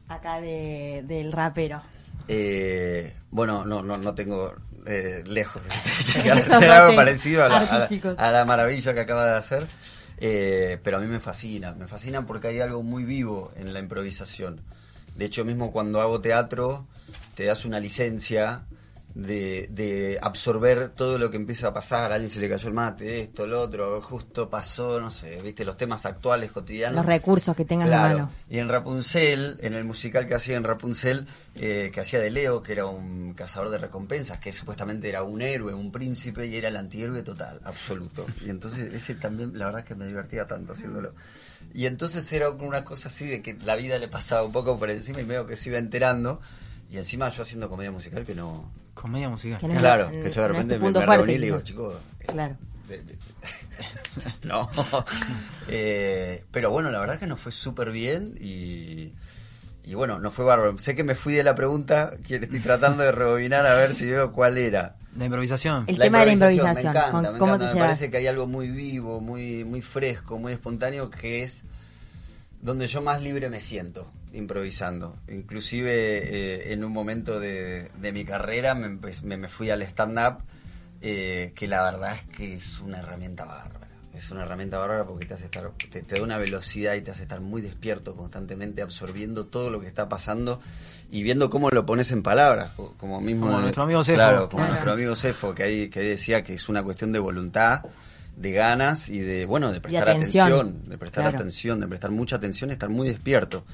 acá 0.08 0.40
de, 0.40 1.04
del 1.08 1.32
rapero? 1.32 1.82
Eh, 2.28 3.14
bueno, 3.32 3.66
no, 3.66 3.82
no, 3.82 3.98
no 3.98 4.14
tengo 4.16 4.54
eh, 4.86 5.24
lejos 5.26 5.62
de 5.64 5.70
llegar 6.24 6.38
a 6.38 6.58
hacer 6.58 6.70
algo 6.72 6.96
parecido 6.96 7.44
a 7.44 7.50
la, 7.50 7.58
a 7.58 7.64
la- 7.66 7.84
artísticos. 7.84 8.20
a 8.20 8.32
la 8.32 8.46
maravilla 8.46 8.94
que 8.94 9.00
acaba 9.00 9.26
de 9.26 9.38
hacer. 9.38 9.68
Eh, 10.20 10.80
pero 10.84 10.98
a 10.98 11.00
mí 11.02 11.08
me 11.08 11.20
fascina, 11.20 11.74
me 11.74 11.88
fascina 11.88 12.26
porque 12.26 12.48
hay 12.48 12.62
algo 12.62 12.84
muy 12.84 13.04
vivo 13.04 13.52
en 13.58 13.74
la 13.74 13.80
improvisación. 13.80 14.62
De 15.18 15.26
hecho, 15.26 15.44
mismo 15.44 15.72
cuando 15.72 16.00
hago 16.02 16.22
teatro, 16.22 16.86
te 17.36 17.46
das 17.46 17.66
una 17.66 17.80
licencia 17.80 18.62
de, 19.16 19.68
de 19.72 20.18
absorber 20.22 20.90
todo 20.90 21.18
lo 21.18 21.30
que 21.30 21.38
empieza 21.38 21.68
a 21.68 21.74
pasar. 21.74 22.12
A 22.12 22.16
alguien 22.16 22.30
se 22.32 22.40
le 22.40 22.50
cayó 22.50 22.68
el 22.68 22.74
mate, 22.74 23.22
esto, 23.22 23.46
lo 23.46 23.62
otro, 23.62 24.02
justo 24.02 24.50
pasó, 24.50 25.00
no 25.00 25.12
sé, 25.12 25.42
viste, 25.42 25.64
los 25.66 25.78
temas 25.78 26.06
actuales, 26.06 26.52
cotidianos. 26.52 26.96
Los 26.98 27.06
recursos 27.06 27.56
que 27.56 27.66
tengas 27.66 27.88
a 27.88 27.92
Claro. 27.92 28.18
mano. 28.18 28.32
Y 28.50 28.58
en 28.60 28.70
Rapunzel, 28.70 29.58
en 29.62 29.74
el 29.74 29.84
musical 29.84 30.28
que 30.28 30.36
hacía 30.36 30.56
en 30.58 30.64
Rapunzel, 30.64 31.28
eh, 31.56 31.92
que 31.94 32.00
hacía 32.00 32.20
de 32.20 32.32
Leo, 32.32 32.62
que 32.62 32.72
era 32.74 32.86
un 32.86 33.34
cazador 33.34 33.70
de 33.70 33.78
recompensas, 33.78 34.40
que 34.40 34.52
supuestamente 34.52 35.10
era 35.10 35.24
un 35.24 35.42
héroe, 35.42 35.74
un 35.74 35.92
príncipe, 35.92 36.48
y 36.48 36.56
era 36.58 36.70
el 36.70 36.78
antihéroe 36.78 37.22
total, 37.24 37.60
absoluto. 37.64 38.26
Y 38.44 38.50
entonces 38.50 38.94
ese 38.94 39.16
también, 39.16 39.58
la 39.58 39.66
verdad 39.66 39.82
es 39.82 39.88
que 39.88 39.96
me 39.96 40.08
divertía 40.08 40.46
tanto 40.48 40.74
haciéndolo. 40.74 41.14
Y 41.74 41.86
entonces 41.86 42.32
era 42.34 42.50
una 42.50 42.84
cosa 42.84 43.10
así 43.10 43.26
de 43.26 43.42
que 43.42 43.54
la 43.64 43.76
vida 43.76 43.98
le 44.00 44.08
pasaba 44.08 44.44
un 44.44 44.52
poco 44.52 44.78
por 44.78 44.90
encima 44.90 45.22
y 45.22 45.26
medio 45.26 45.46
que 45.48 45.56
se 45.56 45.70
iba 45.70 45.78
enterando. 45.78 46.42
Y 46.92 46.98
encima 46.98 47.30
yo 47.30 47.44
haciendo 47.44 47.70
comedia 47.70 47.92
musical 47.92 48.26
que 48.26 48.36
no... 48.36 48.72
Comedia 48.94 49.30
musical. 49.30 49.60
Que 49.60 49.68
no 49.68 49.74
es- 49.74 49.80
claro, 49.80 50.10
que 50.10 50.16
yo 50.18 50.22
de 50.24 50.30
es 50.30 50.36
repente 50.36 50.78
tu 50.78 50.82
me, 50.84 51.06
reuní 51.18 51.34
y 51.34 51.38
le 51.38 51.46
digo, 51.46 51.62
chicos... 51.62 51.96
eh, 52.20 52.26
Claro. 52.28 52.56
no. 54.44 54.70
Eh, 55.70 56.44
pero 56.52 56.70
bueno, 56.72 56.92
la 56.92 57.00
verdad 57.00 57.18
que 57.18 57.26
nos 57.26 57.40
fue 57.40 57.52
súper 57.54 57.90
bien 57.92 58.36
y, 58.40 59.14
y 59.86 59.94
bueno, 59.94 60.20
no 60.20 60.30
fue 60.30 60.44
bárbaro. 60.44 60.78
Sé 60.78 60.94
que 60.96 61.04
me 61.06 61.16
fui 61.16 61.34
de 61.34 61.44
la 61.44 61.56
pregunta, 61.56 62.12
que 62.28 62.36
estoy 62.36 62.60
tratando 62.60 63.02
de 63.02 63.14
rebobinar 63.14 63.66
a 63.66 63.74
ver 63.76 63.94
si 63.94 64.06
veo 64.12 64.34
cuál 64.34 64.58
era. 64.58 64.98
La 65.18 65.26
improvisación. 65.26 65.86
El 65.88 65.98
tema 65.98 66.20
de 66.20 66.26
la 66.26 66.34
improvisación, 66.34 66.74
Me 66.76 66.82
encanta, 66.82 67.12
¿con- 67.12 67.22
me, 67.22 67.30
encanta. 67.30 67.58
te 67.58 67.64
me 67.64 67.74
llevas? 67.74 67.88
parece 67.88 68.12
que 68.12 68.18
hay 68.18 68.28
algo 68.28 68.46
muy 68.46 68.68
vivo, 68.70 69.22
muy, 69.22 69.64
muy 69.64 69.82
fresco, 69.82 70.38
muy 70.38 70.52
espontáneo, 70.52 71.10
que 71.10 71.44
es 71.44 71.64
donde 72.62 72.88
yo 72.88 73.02
más 73.02 73.22
libre 73.22 73.50
me 73.50 73.62
siento 73.62 74.06
improvisando. 74.34 75.18
Inclusive 75.28 75.92
eh, 75.92 76.74
en 76.74 76.84
un 76.84 76.92
momento 76.92 77.40
de, 77.40 77.90
de 78.02 78.12
mi 78.12 78.26
carrera 78.26 78.76
me, 78.76 78.90
me, 79.24 79.38
me 79.38 79.48
fui 79.48 79.70
al 79.70 79.82
stand-up, 79.84 80.40
eh, 81.02 81.52
que 81.56 81.68
la 81.68 81.84
verdad 81.84 82.16
es 82.16 82.24
que 82.36 82.56
es 82.56 82.80
una 82.80 83.00
herramienta 83.00 83.46
bárbara. 83.46 83.88
Es 84.16 84.30
una 84.30 84.44
herramienta 84.44 84.78
bárbara 84.78 85.06
porque 85.06 85.26
te 85.26 85.34
hace 85.34 85.46
estar, 85.46 85.72
te, 85.92 86.04
te 86.04 86.16
da 86.16 86.22
una 86.24 86.38
velocidad 86.38 86.94
y 86.94 87.02
te 87.02 87.10
hace 87.12 87.24
estar 87.24 87.42
muy 87.42 87.62
despierto 87.64 88.16
constantemente, 88.16 88.82
absorbiendo 88.84 89.46
todo 89.48 89.72
lo 89.72 89.80
que 89.82 89.88
está 89.88 90.08
pasando 90.08 90.62
y 91.12 91.24
viendo 91.24 91.50
cómo 91.50 91.70
lo 91.72 91.84
pones 91.86 92.12
en 92.12 92.22
palabras, 92.22 92.74
co- 92.76 92.94
como 92.98 93.20
mismo 93.22 93.46
Como 93.48 93.58
de- 93.58 93.62
nuestro 93.64 93.84
amigo 93.84 94.04
Cefo. 94.04 94.16
Claro, 94.18 94.50
como 94.50 94.66
nuestro 94.68 94.92
amigo 94.94 95.16
Cefo, 95.16 95.56
que 95.56 95.64
ahí 95.64 95.90
que 95.90 96.02
decía 96.02 96.44
que 96.44 96.54
es 96.54 96.70
una 96.70 96.84
cuestión 96.84 97.12
de 97.12 97.18
voluntad 97.20 97.82
de 98.36 98.52
ganas 98.52 99.10
y 99.10 99.20
de, 99.20 99.46
bueno, 99.46 99.72
de 99.72 99.82
prestar 99.82 100.10
atención. 100.10 100.52
atención, 100.52 100.90
de 100.90 100.98
prestar 101.00 101.24
Claro. 101.24 101.38
atención, 101.38 101.80
de 101.80 101.88
prestar 101.88 102.12
mucha 102.12 102.36
atención 102.36 102.70
y 102.70 102.74
estar 102.74 102.90
muy 102.90 103.08
despierto. 103.10 103.66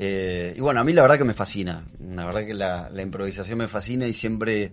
Eh, 0.00 0.54
y 0.56 0.60
bueno, 0.60 0.78
a 0.78 0.84
mí 0.84 0.92
la 0.92 1.02
verdad 1.02 1.18
que 1.18 1.24
me 1.24 1.34
fascina, 1.34 1.84
la 1.98 2.24
verdad 2.24 2.46
que 2.46 2.54
la, 2.54 2.88
improvisación 3.02 3.58
me 3.58 3.66
fascina 3.66 4.06
y 4.06 4.12
siempre 4.12 4.72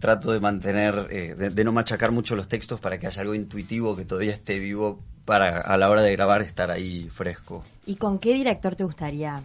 trato 0.00 0.32
de 0.32 0.40
mantener, 0.40 1.08
eh, 1.10 1.34
de 1.34 1.64
no 1.64 1.72
machacar 1.72 2.10
mucho 2.10 2.34
los 2.34 2.48
textos 2.48 2.80
para 2.80 2.98
que 2.98 3.06
haya 3.06 3.20
algo 3.20 3.34
intuitivo 3.34 3.94
que 3.94 4.06
todavía 4.06 4.32
esté 4.32 4.58
vivo 4.58 4.98
para 5.26 5.60
a 5.60 5.76
la 5.76 5.90
hora 5.90 6.00
de 6.00 6.12
grabar 6.12 6.40
estar 6.40 6.70
ahí 6.70 7.10
fresco. 7.12 7.62
¿Y 7.84 7.96
con 7.96 8.18
qué 8.18 8.32
director 8.32 8.74
te 8.74 8.84
gustaría 8.84 9.42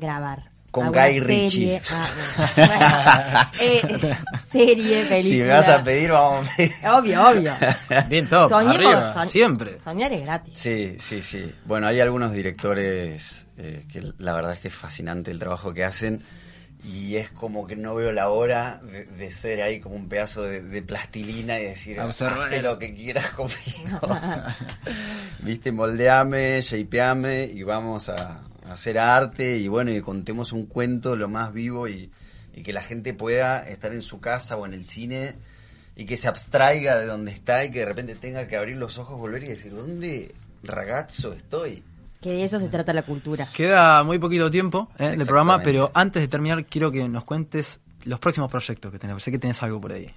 grabar? 0.00 0.51
Con 0.72 0.86
¿Alguna 0.86 1.06
Guy 1.08 1.20
Ritchie. 1.20 1.48
serie? 1.48 1.82
Ah, 1.90 2.10
bueno. 2.56 3.50
Eh, 3.60 4.16
serie, 4.50 5.04
película. 5.04 5.22
Si 5.22 5.36
me 5.42 5.48
vas 5.48 5.68
a 5.68 5.84
pedir, 5.84 6.10
vamos 6.10 6.48
a 6.48 6.56
pedir. 6.56 6.72
Obvio, 6.90 7.28
obvio. 7.28 7.54
Bien 8.08 8.26
top, 8.26 8.48
Soñemos, 8.48 8.74
arriba, 8.76 9.14
soñ- 9.14 9.24
siempre. 9.26 9.80
Soñar 9.82 10.12
es 10.14 10.22
gratis. 10.22 10.54
Sí, 10.58 10.96
sí, 10.98 11.22
sí. 11.22 11.52
Bueno, 11.66 11.86
hay 11.88 12.00
algunos 12.00 12.32
directores 12.32 13.46
eh, 13.58 13.84
que 13.92 14.02
la 14.18 14.32
verdad 14.34 14.54
es 14.54 14.60
que 14.60 14.68
es 14.68 14.74
fascinante 14.74 15.30
el 15.30 15.38
trabajo 15.38 15.74
que 15.74 15.84
hacen 15.84 16.22
y 16.84 17.14
es 17.16 17.30
como 17.30 17.66
que 17.66 17.76
no 17.76 17.94
veo 17.94 18.10
la 18.10 18.30
hora 18.30 18.80
de, 18.82 19.04
de 19.04 19.30
ser 19.30 19.60
ahí 19.62 19.78
como 19.78 19.94
un 19.94 20.08
pedazo 20.08 20.42
de, 20.42 20.62
de 20.62 20.82
plastilina 20.82 21.60
y 21.60 21.64
decir, 21.64 22.00
hace 22.00 22.62
lo 22.62 22.78
que 22.78 22.94
quieras 22.94 23.28
conmigo. 23.28 24.00
Viste, 25.40 25.70
moldeame, 25.70 26.60
shapeame 26.62 27.44
y 27.44 27.62
vamos 27.62 28.08
a 28.08 28.40
hacer 28.72 28.98
arte 28.98 29.58
y 29.58 29.68
bueno, 29.68 29.92
y 29.92 30.00
contemos 30.00 30.52
un 30.52 30.66
cuento 30.66 31.16
lo 31.16 31.28
más 31.28 31.52
vivo 31.52 31.88
y, 31.88 32.10
y 32.54 32.62
que 32.62 32.72
la 32.72 32.82
gente 32.82 33.14
pueda 33.14 33.66
estar 33.68 33.92
en 33.92 34.02
su 34.02 34.20
casa 34.20 34.56
o 34.56 34.66
en 34.66 34.74
el 34.74 34.84
cine 34.84 35.34
y 35.96 36.06
que 36.06 36.16
se 36.16 36.28
abstraiga 36.28 36.98
de 36.98 37.06
donde 37.06 37.32
está 37.32 37.64
y 37.64 37.70
que 37.70 37.80
de 37.80 37.86
repente 37.86 38.14
tenga 38.14 38.46
que 38.48 38.56
abrir 38.56 38.76
los 38.76 38.98
ojos, 38.98 39.18
volver 39.18 39.44
y 39.44 39.48
decir, 39.48 39.74
¿dónde 39.74 40.34
ragazzo 40.62 41.32
estoy? 41.32 41.82
Que 42.20 42.30
de 42.30 42.44
eso 42.44 42.58
se 42.58 42.68
trata 42.68 42.92
la 42.92 43.02
cultura. 43.02 43.48
Queda 43.52 44.04
muy 44.04 44.18
poquito 44.18 44.50
tiempo 44.50 44.88
eh, 44.98 45.16
del 45.16 45.26
programa, 45.26 45.60
pero 45.62 45.90
antes 45.92 46.22
de 46.22 46.28
terminar 46.28 46.64
quiero 46.66 46.92
que 46.92 47.08
nos 47.08 47.24
cuentes 47.24 47.80
los 48.04 48.20
próximos 48.20 48.50
proyectos 48.50 48.92
que 48.92 48.98
tenés. 48.98 49.22
Sé 49.22 49.30
que 49.30 49.38
tenés 49.38 49.62
algo 49.62 49.80
por 49.80 49.92
ahí. 49.92 50.10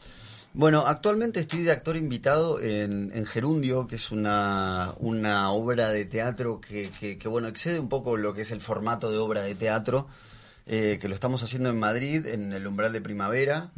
Bueno, 0.57 0.85
actualmente 0.87 1.41
estoy 1.41 1.63
de 1.63 1.73
actor 1.73 1.97
invitado 1.97 2.61
en, 2.61 3.11
en 3.13 3.25
Gerundio, 3.25 3.87
que 3.87 3.97
es 3.97 4.09
una, 4.09 4.93
una 4.99 5.51
obra 5.51 5.89
de 5.89 6.05
teatro 6.05 6.61
que, 6.61 6.89
que, 6.97 7.17
que, 7.17 7.27
bueno, 7.27 7.49
excede 7.49 7.77
un 7.77 7.89
poco 7.89 8.15
lo 8.15 8.33
que 8.33 8.43
es 8.43 8.51
el 8.51 8.61
formato 8.61 9.11
de 9.11 9.17
obra 9.17 9.41
de 9.41 9.53
teatro, 9.53 10.07
eh, 10.65 10.97
que 11.01 11.09
lo 11.09 11.13
estamos 11.13 11.43
haciendo 11.43 11.69
en 11.71 11.77
Madrid, 11.77 12.25
en 12.27 12.53
el 12.53 12.65
umbral 12.65 12.93
de 12.93 13.01
primavera. 13.01 13.71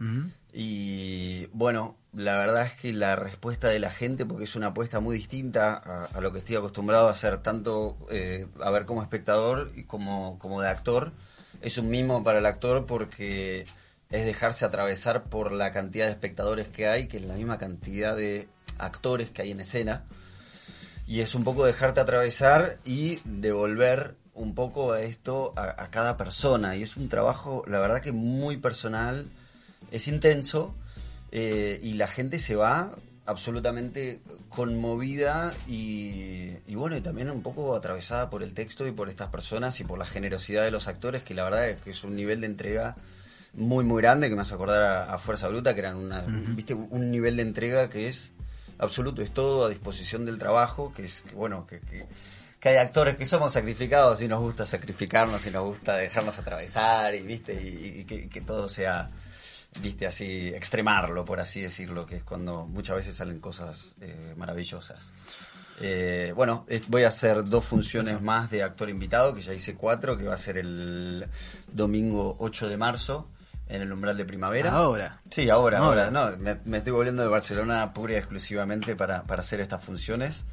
Y 0.54 1.48
bueno, 1.48 1.98
la 2.14 2.38
verdad 2.38 2.68
es 2.68 2.74
que 2.74 2.94
la 2.94 3.16
respuesta 3.16 3.70
de 3.70 3.80
la 3.80 3.90
gente, 3.90 4.28
porque 4.28 4.44
es 4.44 4.56
una 4.56 4.68
apuesta 4.68 5.00
muy 5.00 5.18
distinta 5.18 5.74
a, 5.84 6.06
a 6.16 6.22
lo 6.22 6.32
que 6.32 6.38
estoy 6.38 6.58
acostumbrado 6.58 7.08
a 7.08 7.12
hacer, 7.12 7.40
tanto 7.40 7.98
eh, 8.12 8.46
a 8.62 8.70
ver 8.70 8.86
como 8.86 9.02
espectador 9.02 9.72
y 9.76 9.86
como, 9.86 10.38
como 10.38 10.62
de 10.62 10.70
actor, 10.70 11.12
es 11.60 11.80
un 11.80 11.90
mimo 11.90 12.24
para 12.24 12.38
el 12.38 12.46
actor 12.46 12.86
porque 12.86 13.66
es 14.10 14.26
dejarse 14.26 14.66
atravesar 14.66 15.24
por 15.26 15.52
la 15.52 15.72
cantidad 15.72 16.06
de 16.06 16.12
espectadores 16.12 16.68
que 16.68 16.88
hay, 16.88 17.08
que 17.08 17.18
es 17.18 17.24
la 17.24 17.36
misma 17.36 17.58
cantidad 17.58 18.16
de 18.16 18.48
actores 18.78 19.30
que 19.32 19.42
hay 19.42 19.52
en 19.52 19.60
escena. 19.60 20.06
Y 21.06 21.22
es 21.22 21.36
un 21.36 21.44
poco 21.44 21.66
dejarte 21.66 22.00
atravesar 22.00 22.80
y 22.84 23.20
devolver 23.24 24.16
un 24.34 24.54
poco 24.56 24.92
a 24.92 25.02
esto 25.02 25.54
a, 25.56 25.84
a 25.84 25.90
cada 25.90 26.18
persona. 26.18 26.76
Y 26.76 26.84
es 26.84 26.98
un 26.98 27.10
trabajo, 27.10 27.64
la 27.68 27.80
verdad 27.80 28.02
que 28.02 28.12
muy 28.12 28.58
personal, 28.58 29.28
es 29.92 30.08
intenso 30.08 30.76
eh, 31.32 31.80
y 31.82 31.94
la 31.94 32.08
gente 32.08 32.40
se 32.40 32.56
va 32.56 32.96
absolutamente 33.26 34.22
conmovida 34.48 35.54
y, 35.68 36.54
y 36.66 36.76
bueno, 36.76 36.96
y 36.96 37.02
también 37.02 37.30
un 37.30 37.42
poco 37.42 37.76
atravesada 37.76 38.30
por 38.30 38.42
el 38.42 38.54
texto 38.54 38.88
y 38.88 38.94
por 38.94 39.10
estas 39.10 39.30
personas 39.30 39.80
y 39.82 39.84
por 39.84 40.00
la 40.00 40.06
generosidad 40.06 40.64
de 40.64 40.72
los 40.72 40.88
actores, 40.88 41.24
que 41.24 41.34
la 41.34 41.44
verdad 41.44 41.70
es 41.70 41.82
que 41.82 41.92
es 41.92 42.04
un 42.06 42.16
nivel 42.16 42.40
de 42.40 42.48
entrega 42.48 42.96
muy 43.58 43.84
muy 43.84 44.02
grande 44.02 44.30
que 44.30 44.36
me 44.36 44.42
hace 44.44 44.54
acordar 44.54 44.82
a, 44.84 45.14
a 45.14 45.18
Fuerza 45.18 45.48
Bruta, 45.50 45.74
que 45.74 45.80
eran 45.82 45.98
una, 45.98 46.22
viste, 46.56 46.74
un 46.74 47.12
nivel 47.12 47.36
de 47.36 47.42
entrega 47.44 47.90
que 47.90 48.08
es 48.08 48.32
absoluto, 48.80 49.22
es 49.22 49.34
todo 49.34 49.66
a 49.66 49.70
disposición 49.70 50.26
del 50.26 50.38
trabajo, 50.38 50.94
que 50.96 51.06
es 51.06 51.22
que, 51.22 51.36
bueno, 51.36 51.66
que, 51.68 51.80
que, 51.82 52.06
que 52.60 52.70
hay 52.70 52.78
actores 52.78 53.16
que 53.18 53.26
somos 53.26 53.54
sacrificados 53.54 54.22
y 54.22 54.28
nos 54.28 54.40
gusta 54.42 54.66
sacrificarnos 54.66 55.46
y 55.48 55.52
nos 55.52 55.64
gusta 55.66 55.98
dejarnos 55.98 56.38
atravesar 56.38 57.14
y 57.16 57.22
viste 57.26 57.54
y, 57.62 58.00
y 58.02 58.04
que, 58.06 58.30
que 58.30 58.42
todo 58.42 58.70
sea 58.70 59.10
viste 59.82 60.08
así 60.08 60.48
extremarlo 60.56 61.24
por 61.26 61.40
así 61.40 61.62
decirlo 61.62 62.06
que 62.08 62.16
es 62.18 62.24
cuando 62.24 62.66
muchas 62.66 62.96
veces 62.96 63.16
salen 63.16 63.40
cosas 63.40 63.96
eh, 64.02 64.34
maravillosas. 64.38 65.12
Eh, 65.82 66.34
bueno, 66.36 66.66
es- 66.68 66.88
voy 66.88 67.04
a 67.04 67.10
hacer 67.10 67.44
dos 67.46 67.64
funciones 67.66 68.20
más 68.22 68.50
de 68.50 68.64
actor 68.64 68.90
invitado, 68.90 69.36
que 69.36 69.42
ya 69.44 69.54
hice 69.54 69.76
cuatro, 69.76 70.18
que 70.18 70.24
va 70.26 70.34
a 70.34 70.38
ser 70.40 70.58
el 70.58 71.28
domingo 71.72 72.36
8 72.40 72.68
de 72.70 72.78
marzo 72.78 73.30
en 73.70 73.82
el 73.82 73.92
umbral 73.92 74.18
de 74.18 74.26
primavera. 74.26 74.72
Ahora. 74.72 75.22
Sí, 75.30 75.50
ahora, 75.50 75.80
Ahora. 75.80 76.08
ahora. 76.08 76.32
No, 76.32 76.38
me, 76.38 76.58
me 76.66 76.78
estoy 76.78 76.94
volviendo 76.94 77.22
de 77.22 77.28
Barcelona 77.30 77.94
pura 77.94 78.14
y 78.14 78.16
exclusivamente 78.18 78.96
para, 78.96 79.24
para 79.24 79.42
hacer 79.42 79.60
estas 79.60 79.84
funciones. 79.84 80.46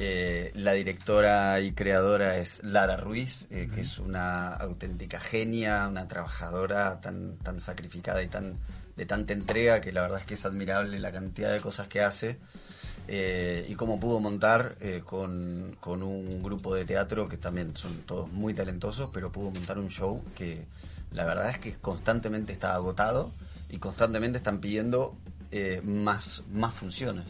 Eh, 0.00 0.52
la 0.54 0.72
directora 0.72 1.60
y 1.60 1.72
creadora 1.72 2.36
es 2.38 2.62
Lara 2.62 2.96
Ruiz, 2.96 3.48
eh, 3.50 3.68
que 3.74 3.80
es 3.80 3.98
una 3.98 4.54
auténtica 4.54 5.18
genia, 5.18 5.88
una 5.88 6.06
trabajadora 6.06 7.00
tan, 7.00 7.36
tan 7.38 7.58
sacrificada 7.60 8.22
y 8.22 8.28
tan 8.28 8.58
de 8.98 9.06
tanta 9.06 9.32
entrega 9.32 9.80
que 9.80 9.92
la 9.92 10.00
verdad 10.02 10.18
es 10.18 10.26
que 10.26 10.34
es 10.34 10.44
admirable 10.44 10.98
la 10.98 11.12
cantidad 11.12 11.52
de 11.52 11.60
cosas 11.60 11.86
que 11.86 12.02
hace 12.02 12.36
eh, 13.06 13.64
y 13.68 13.74
cómo 13.76 14.00
pudo 14.00 14.18
montar 14.18 14.76
eh, 14.80 15.02
con, 15.04 15.76
con 15.80 16.02
un 16.02 16.42
grupo 16.42 16.74
de 16.74 16.84
teatro 16.84 17.28
que 17.28 17.36
también 17.36 17.76
son 17.76 18.02
todos 18.02 18.30
muy 18.30 18.54
talentosos, 18.54 19.08
pero 19.14 19.30
pudo 19.30 19.52
montar 19.52 19.78
un 19.78 19.88
show 19.88 20.22
que 20.34 20.66
la 21.12 21.24
verdad 21.24 21.50
es 21.50 21.58
que 21.58 21.74
constantemente 21.74 22.52
está 22.52 22.74
agotado 22.74 23.32
y 23.68 23.78
constantemente 23.78 24.38
están 24.38 24.60
pidiendo 24.60 25.14
eh, 25.50 25.80
más, 25.84 26.42
más 26.52 26.74
funciones. 26.74 27.26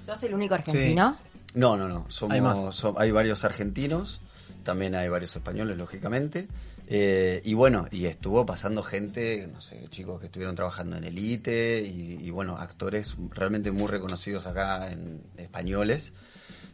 ¿Sos 0.00 0.22
el 0.24 0.34
único 0.34 0.54
argentino? 0.54 1.16
No, 1.54 1.76
no, 1.76 1.88
no. 1.88 2.04
Somos, 2.10 2.34
Hay 2.34 2.40
más. 2.40 2.84
hay 2.96 3.10
varios 3.10 3.44
argentinos, 3.44 4.20
también 4.64 4.94
hay 4.94 5.08
varios 5.08 5.34
españoles, 5.36 5.76
lógicamente. 5.76 6.48
Eh, 6.86 7.40
y 7.44 7.54
bueno, 7.54 7.86
y 7.90 8.04
estuvo 8.06 8.44
pasando 8.44 8.82
gente, 8.82 9.48
no 9.50 9.62
sé, 9.62 9.86
chicos 9.90 10.20
que 10.20 10.26
estuvieron 10.26 10.54
trabajando 10.54 10.96
en 10.96 11.04
Elite 11.04 11.82
y, 11.82 12.18
y 12.20 12.30
bueno, 12.30 12.58
actores 12.58 13.16
realmente 13.30 13.70
muy 13.70 13.86
reconocidos 13.86 14.46
acá 14.46 14.90
en 14.90 15.22
españoles. 15.38 16.12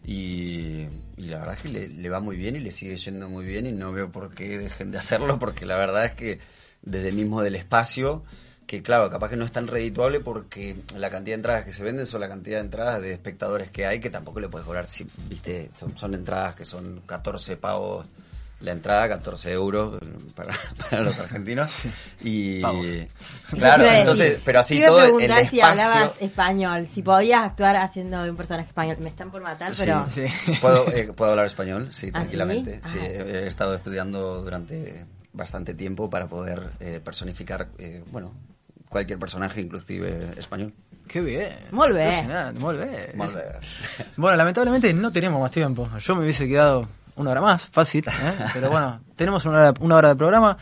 Y, 0.04 0.86
y 1.16 1.24
la 1.26 1.38
verdad 1.38 1.54
es 1.54 1.62
que 1.62 1.88
le, 1.88 2.08
va 2.08 2.20
muy 2.20 2.36
bien 2.36 2.56
y 2.56 2.60
le 2.60 2.70
sigue 2.70 2.96
yendo 2.96 3.28
muy 3.28 3.44
bien 3.44 3.66
y 3.66 3.72
no 3.72 3.92
veo 3.92 4.10
por 4.10 4.34
qué 4.34 4.58
dejen 4.58 4.90
de 4.90 4.98
hacerlo 4.98 5.38
porque 5.38 5.66
la 5.66 5.76
verdad 5.76 6.06
es 6.06 6.12
que 6.12 6.40
desde 6.82 7.08
el 7.08 7.14
mismo 7.14 7.42
del 7.42 7.54
espacio 7.54 8.24
que 8.66 8.82
claro, 8.82 9.10
capaz 9.10 9.30
que 9.30 9.36
no 9.36 9.44
es 9.44 9.52
tan 9.52 9.66
redituable 9.66 10.20
porque 10.20 10.76
la 10.96 11.10
cantidad 11.10 11.34
de 11.34 11.40
entradas 11.40 11.64
que 11.64 11.72
se 11.72 11.82
venden 11.82 12.06
son 12.06 12.20
la 12.20 12.28
cantidad 12.28 12.58
de 12.58 12.64
entradas 12.64 13.02
de 13.02 13.12
espectadores 13.12 13.70
que 13.70 13.84
hay 13.84 14.00
que 14.00 14.10
tampoco 14.10 14.40
le 14.40 14.48
puedes 14.48 14.64
cobrar, 14.64 14.86
si, 14.86 15.06
viste, 15.28 15.70
son, 15.76 15.98
son 15.98 16.14
entradas 16.14 16.54
que 16.54 16.64
son 16.64 17.02
14 17.04 17.56
pavos 17.56 18.06
la 18.60 18.72
entrada, 18.72 19.08
14 19.08 19.52
euros 19.52 19.98
para, 20.34 20.54
para 20.90 21.02
los 21.02 21.18
argentinos. 21.18 21.70
Y 22.22 22.60
Pavos. 22.60 22.86
claro, 23.50 23.84
entonces, 23.86 24.26
decir. 24.26 24.42
pero 24.44 24.60
así 24.60 24.82
todo 24.82 24.98
el 25.00 25.04
preguntar 25.14 25.48
si 25.50 25.60
hablabas 25.60 26.02
espacio... 26.04 26.26
español, 26.26 26.88
si 26.92 27.02
podías 27.02 27.40
actuar 27.42 27.76
haciendo 27.76 28.22
un 28.22 28.36
personaje 28.36 28.68
español. 28.68 28.96
Me 29.00 29.08
están 29.08 29.30
por 29.30 29.42
matar, 29.42 29.74
Sí, 29.74 29.82
pero... 29.84 30.06
Sí. 30.10 30.26
¿Puedo, 30.60 30.88
eh, 30.92 31.12
¿Puedo 31.12 31.30
hablar 31.30 31.46
español? 31.46 31.88
Sí, 31.92 32.08
¿Ah, 32.08 32.12
tranquilamente. 32.20 32.80
sí? 32.84 32.90
Sí, 32.92 32.98
Ah. 33.00 33.06
he, 33.06 33.44
he 33.44 33.46
estado 33.46 33.74
estudiando 33.74 34.42
durante 34.42 35.06
bastante 35.32 35.74
tiempo 35.74 36.10
para 36.10 36.28
poder 36.28 36.70
eh, 36.80 37.00
personificar, 37.02 37.68
eh, 37.78 38.02
bueno, 38.10 38.32
cualquier 38.88 39.18
personaje, 39.18 39.60
inclusive 39.60 40.32
español. 40.36 40.74
Qué 41.06 41.20
bien. 41.22 41.48
Bé. 41.72 42.04
Impresionante, 42.04 42.60
molt 42.60 42.78
bé. 42.78 43.12
Molt 43.16 43.34
bé. 43.34 43.42
Bueno, 44.16 44.36
lamentablemente 44.36 44.92
no 44.94 45.10
tenemos 45.10 45.40
más 45.40 45.50
tiempo. 45.50 45.88
Yo 45.98 46.14
me 46.14 46.22
hubiese 46.22 46.46
quedado 46.46 46.88
una 47.16 47.30
hora 47.30 47.40
más, 47.40 47.66
fácil. 47.68 48.04
¿eh? 48.06 48.34
Pero 48.52 48.70
bueno, 48.70 49.00
tenemos 49.16 49.44
una 49.44 49.58
hora, 49.58 49.74
una 49.80 49.96
hora 49.96 50.08
de 50.08 50.16
programa. 50.16 50.56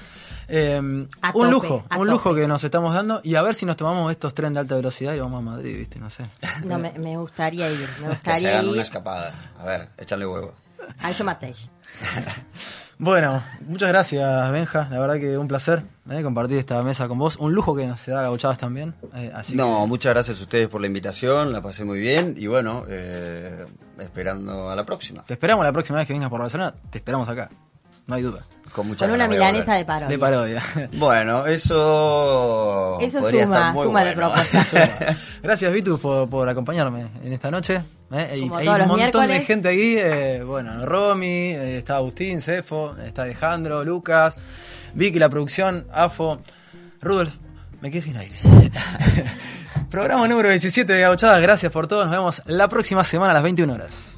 Eh, 0.51 0.77
A 1.21 1.29
un 1.35 1.51
tope, 1.51 1.51
lujo, 1.51 1.85
un 1.99 2.09
lujo 2.09 2.35
que 2.35 2.49
nos 2.49 2.65
estamos 2.65 2.95
dando. 2.95 3.21
Y 3.23 3.35
a 3.35 3.43
ver 3.43 3.55
si 3.55 3.67
nos 3.67 3.77
tomamos 3.77 4.11
estos 4.11 4.33
trenes 4.35 4.55
de 4.55 4.61
alta 4.61 4.77
velocidad 4.77 5.15
y 5.15 5.21
vamos 5.21 5.39
a 5.39 5.43
Madrid, 5.43 5.77
¿viste? 5.77 5.99
No 5.99 6.09
sé. 6.09 6.27
No, 6.65 6.79
me, 6.79 6.93
me 6.93 7.17
gustaría 7.17 7.71
ir, 7.71 7.79
me 7.79 7.87
Que 7.87 7.93
se 8.03 8.09
gustaría 8.09 8.49
hagan 8.51 8.69
una 8.69 8.77
ir 8.77 8.83
escapada. 8.83 9.35
A 9.61 9.65
ver, 9.65 9.91
échale 9.99 10.27
huevo. 10.27 10.55
a 11.01 11.11
yo 11.11 11.25
mateix. 11.25 11.69
Bueno, 13.01 13.41
muchas 13.67 13.89
gracias, 13.91 14.51
Benja. 14.51 14.89
La 14.91 14.99
verdad 14.99 15.17
que 15.21 15.39
un 15.39 15.47
placer 15.47 15.83
¿eh? 16.11 16.23
compartir 16.23 16.59
esta 16.59 16.83
mesa 16.83 17.07
con 17.07 17.17
vos. 17.19 17.37
Un 17.37 17.53
lujo 17.53 17.77
que 17.77 17.87
nos 17.87 18.01
se 18.01 18.11
da 18.11 18.21
a 18.21 18.23
Gauchadas 18.23 18.59
también. 18.59 18.95
eh, 19.15 19.31
así 19.33 19.55
no, 19.55 19.83
que- 19.83 19.87
muchas 19.87 20.13
gracias 20.15 20.41
a 20.41 20.43
ustedes 20.43 20.69
por 20.69 20.81
la 20.81 20.89
invitación, 20.89 21.53
la 21.53 21.63
pasé 21.63 21.85
muy 21.85 22.01
bien 22.01 22.35
y 22.37 22.49
bueno, 22.49 22.85
eh, 22.89 23.67
esperando 24.01 24.69
a 24.69 24.75
la 24.75 24.85
próxima. 24.85 25.23
Te 25.25 25.35
esperamos 25.35 25.65
la 25.65 25.73
próxima 25.73 25.99
vez 25.99 26.09
que 26.09 26.13
vengas 26.13 26.29
por 26.29 26.41
Barcelona. 26.41 26.75
Te 26.91 26.99
esperamos 26.99 27.29
acá. 27.29 27.49
No 28.09 28.15
hay 28.17 28.23
duda. 28.23 28.41
Con 28.73 28.89
mucha 28.89 29.07
Con 29.07 29.15
una 29.15 29.29
milanesa 29.29 29.75
de 29.75 29.85
parodia. 29.85 30.09
De 30.09 30.19
parodia. 30.19 30.63
Bueno, 30.95 31.47
eso. 31.47 32.99
Eso 33.01 33.23
suma, 33.23 33.41
estar 33.43 33.75
muy 33.75 33.85
suma 33.87 34.03
de 34.05 34.15
bueno. 34.17 34.33
propuesta. 34.35 35.17
Gracias, 35.43 35.73
Vitu, 35.73 35.99
por, 36.01 36.29
por 36.29 36.49
acompañarme 36.49 37.09
en 37.23 37.33
esta 37.33 37.51
noche. 37.51 37.81
¿Eh? 38.13 38.35
Y 38.37 38.53
hay 38.53 38.69
un 38.69 38.89
montón 38.89 39.27
de 39.29 39.41
gente 39.41 39.69
aquí. 39.69 39.97
eh, 39.97 40.43
bueno, 40.45 40.85
Romy, 40.87 41.27
eh, 41.27 41.79
está 41.79 41.97
Agustín, 41.97 42.41
Cefo, 42.41 42.95
está 42.97 43.23
Alejandro, 43.23 43.85
Lucas, 43.85 44.35
Vicky, 44.95 45.19
la 45.19 45.29
producción, 45.29 45.87
Afo, 45.93 46.41
Rudolf. 47.01 47.35
Me 47.81 47.91
quedé 47.91 48.03
sin 48.03 48.17
aire. 48.17 48.35
Programa 49.91 50.27
número 50.29 50.49
17 50.49 50.93
de 50.93 51.01
Gauchadas. 51.01 51.41
Gracias 51.41 51.71
por 51.73 51.87
todo. 51.87 52.05
Nos 52.05 52.13
vemos 52.13 52.43
la 52.47 52.69
próxima 52.69 53.05
semana 53.05 53.31
a 53.31 53.35
las 53.35 53.43
21 53.43 53.73
horas. 53.73 54.18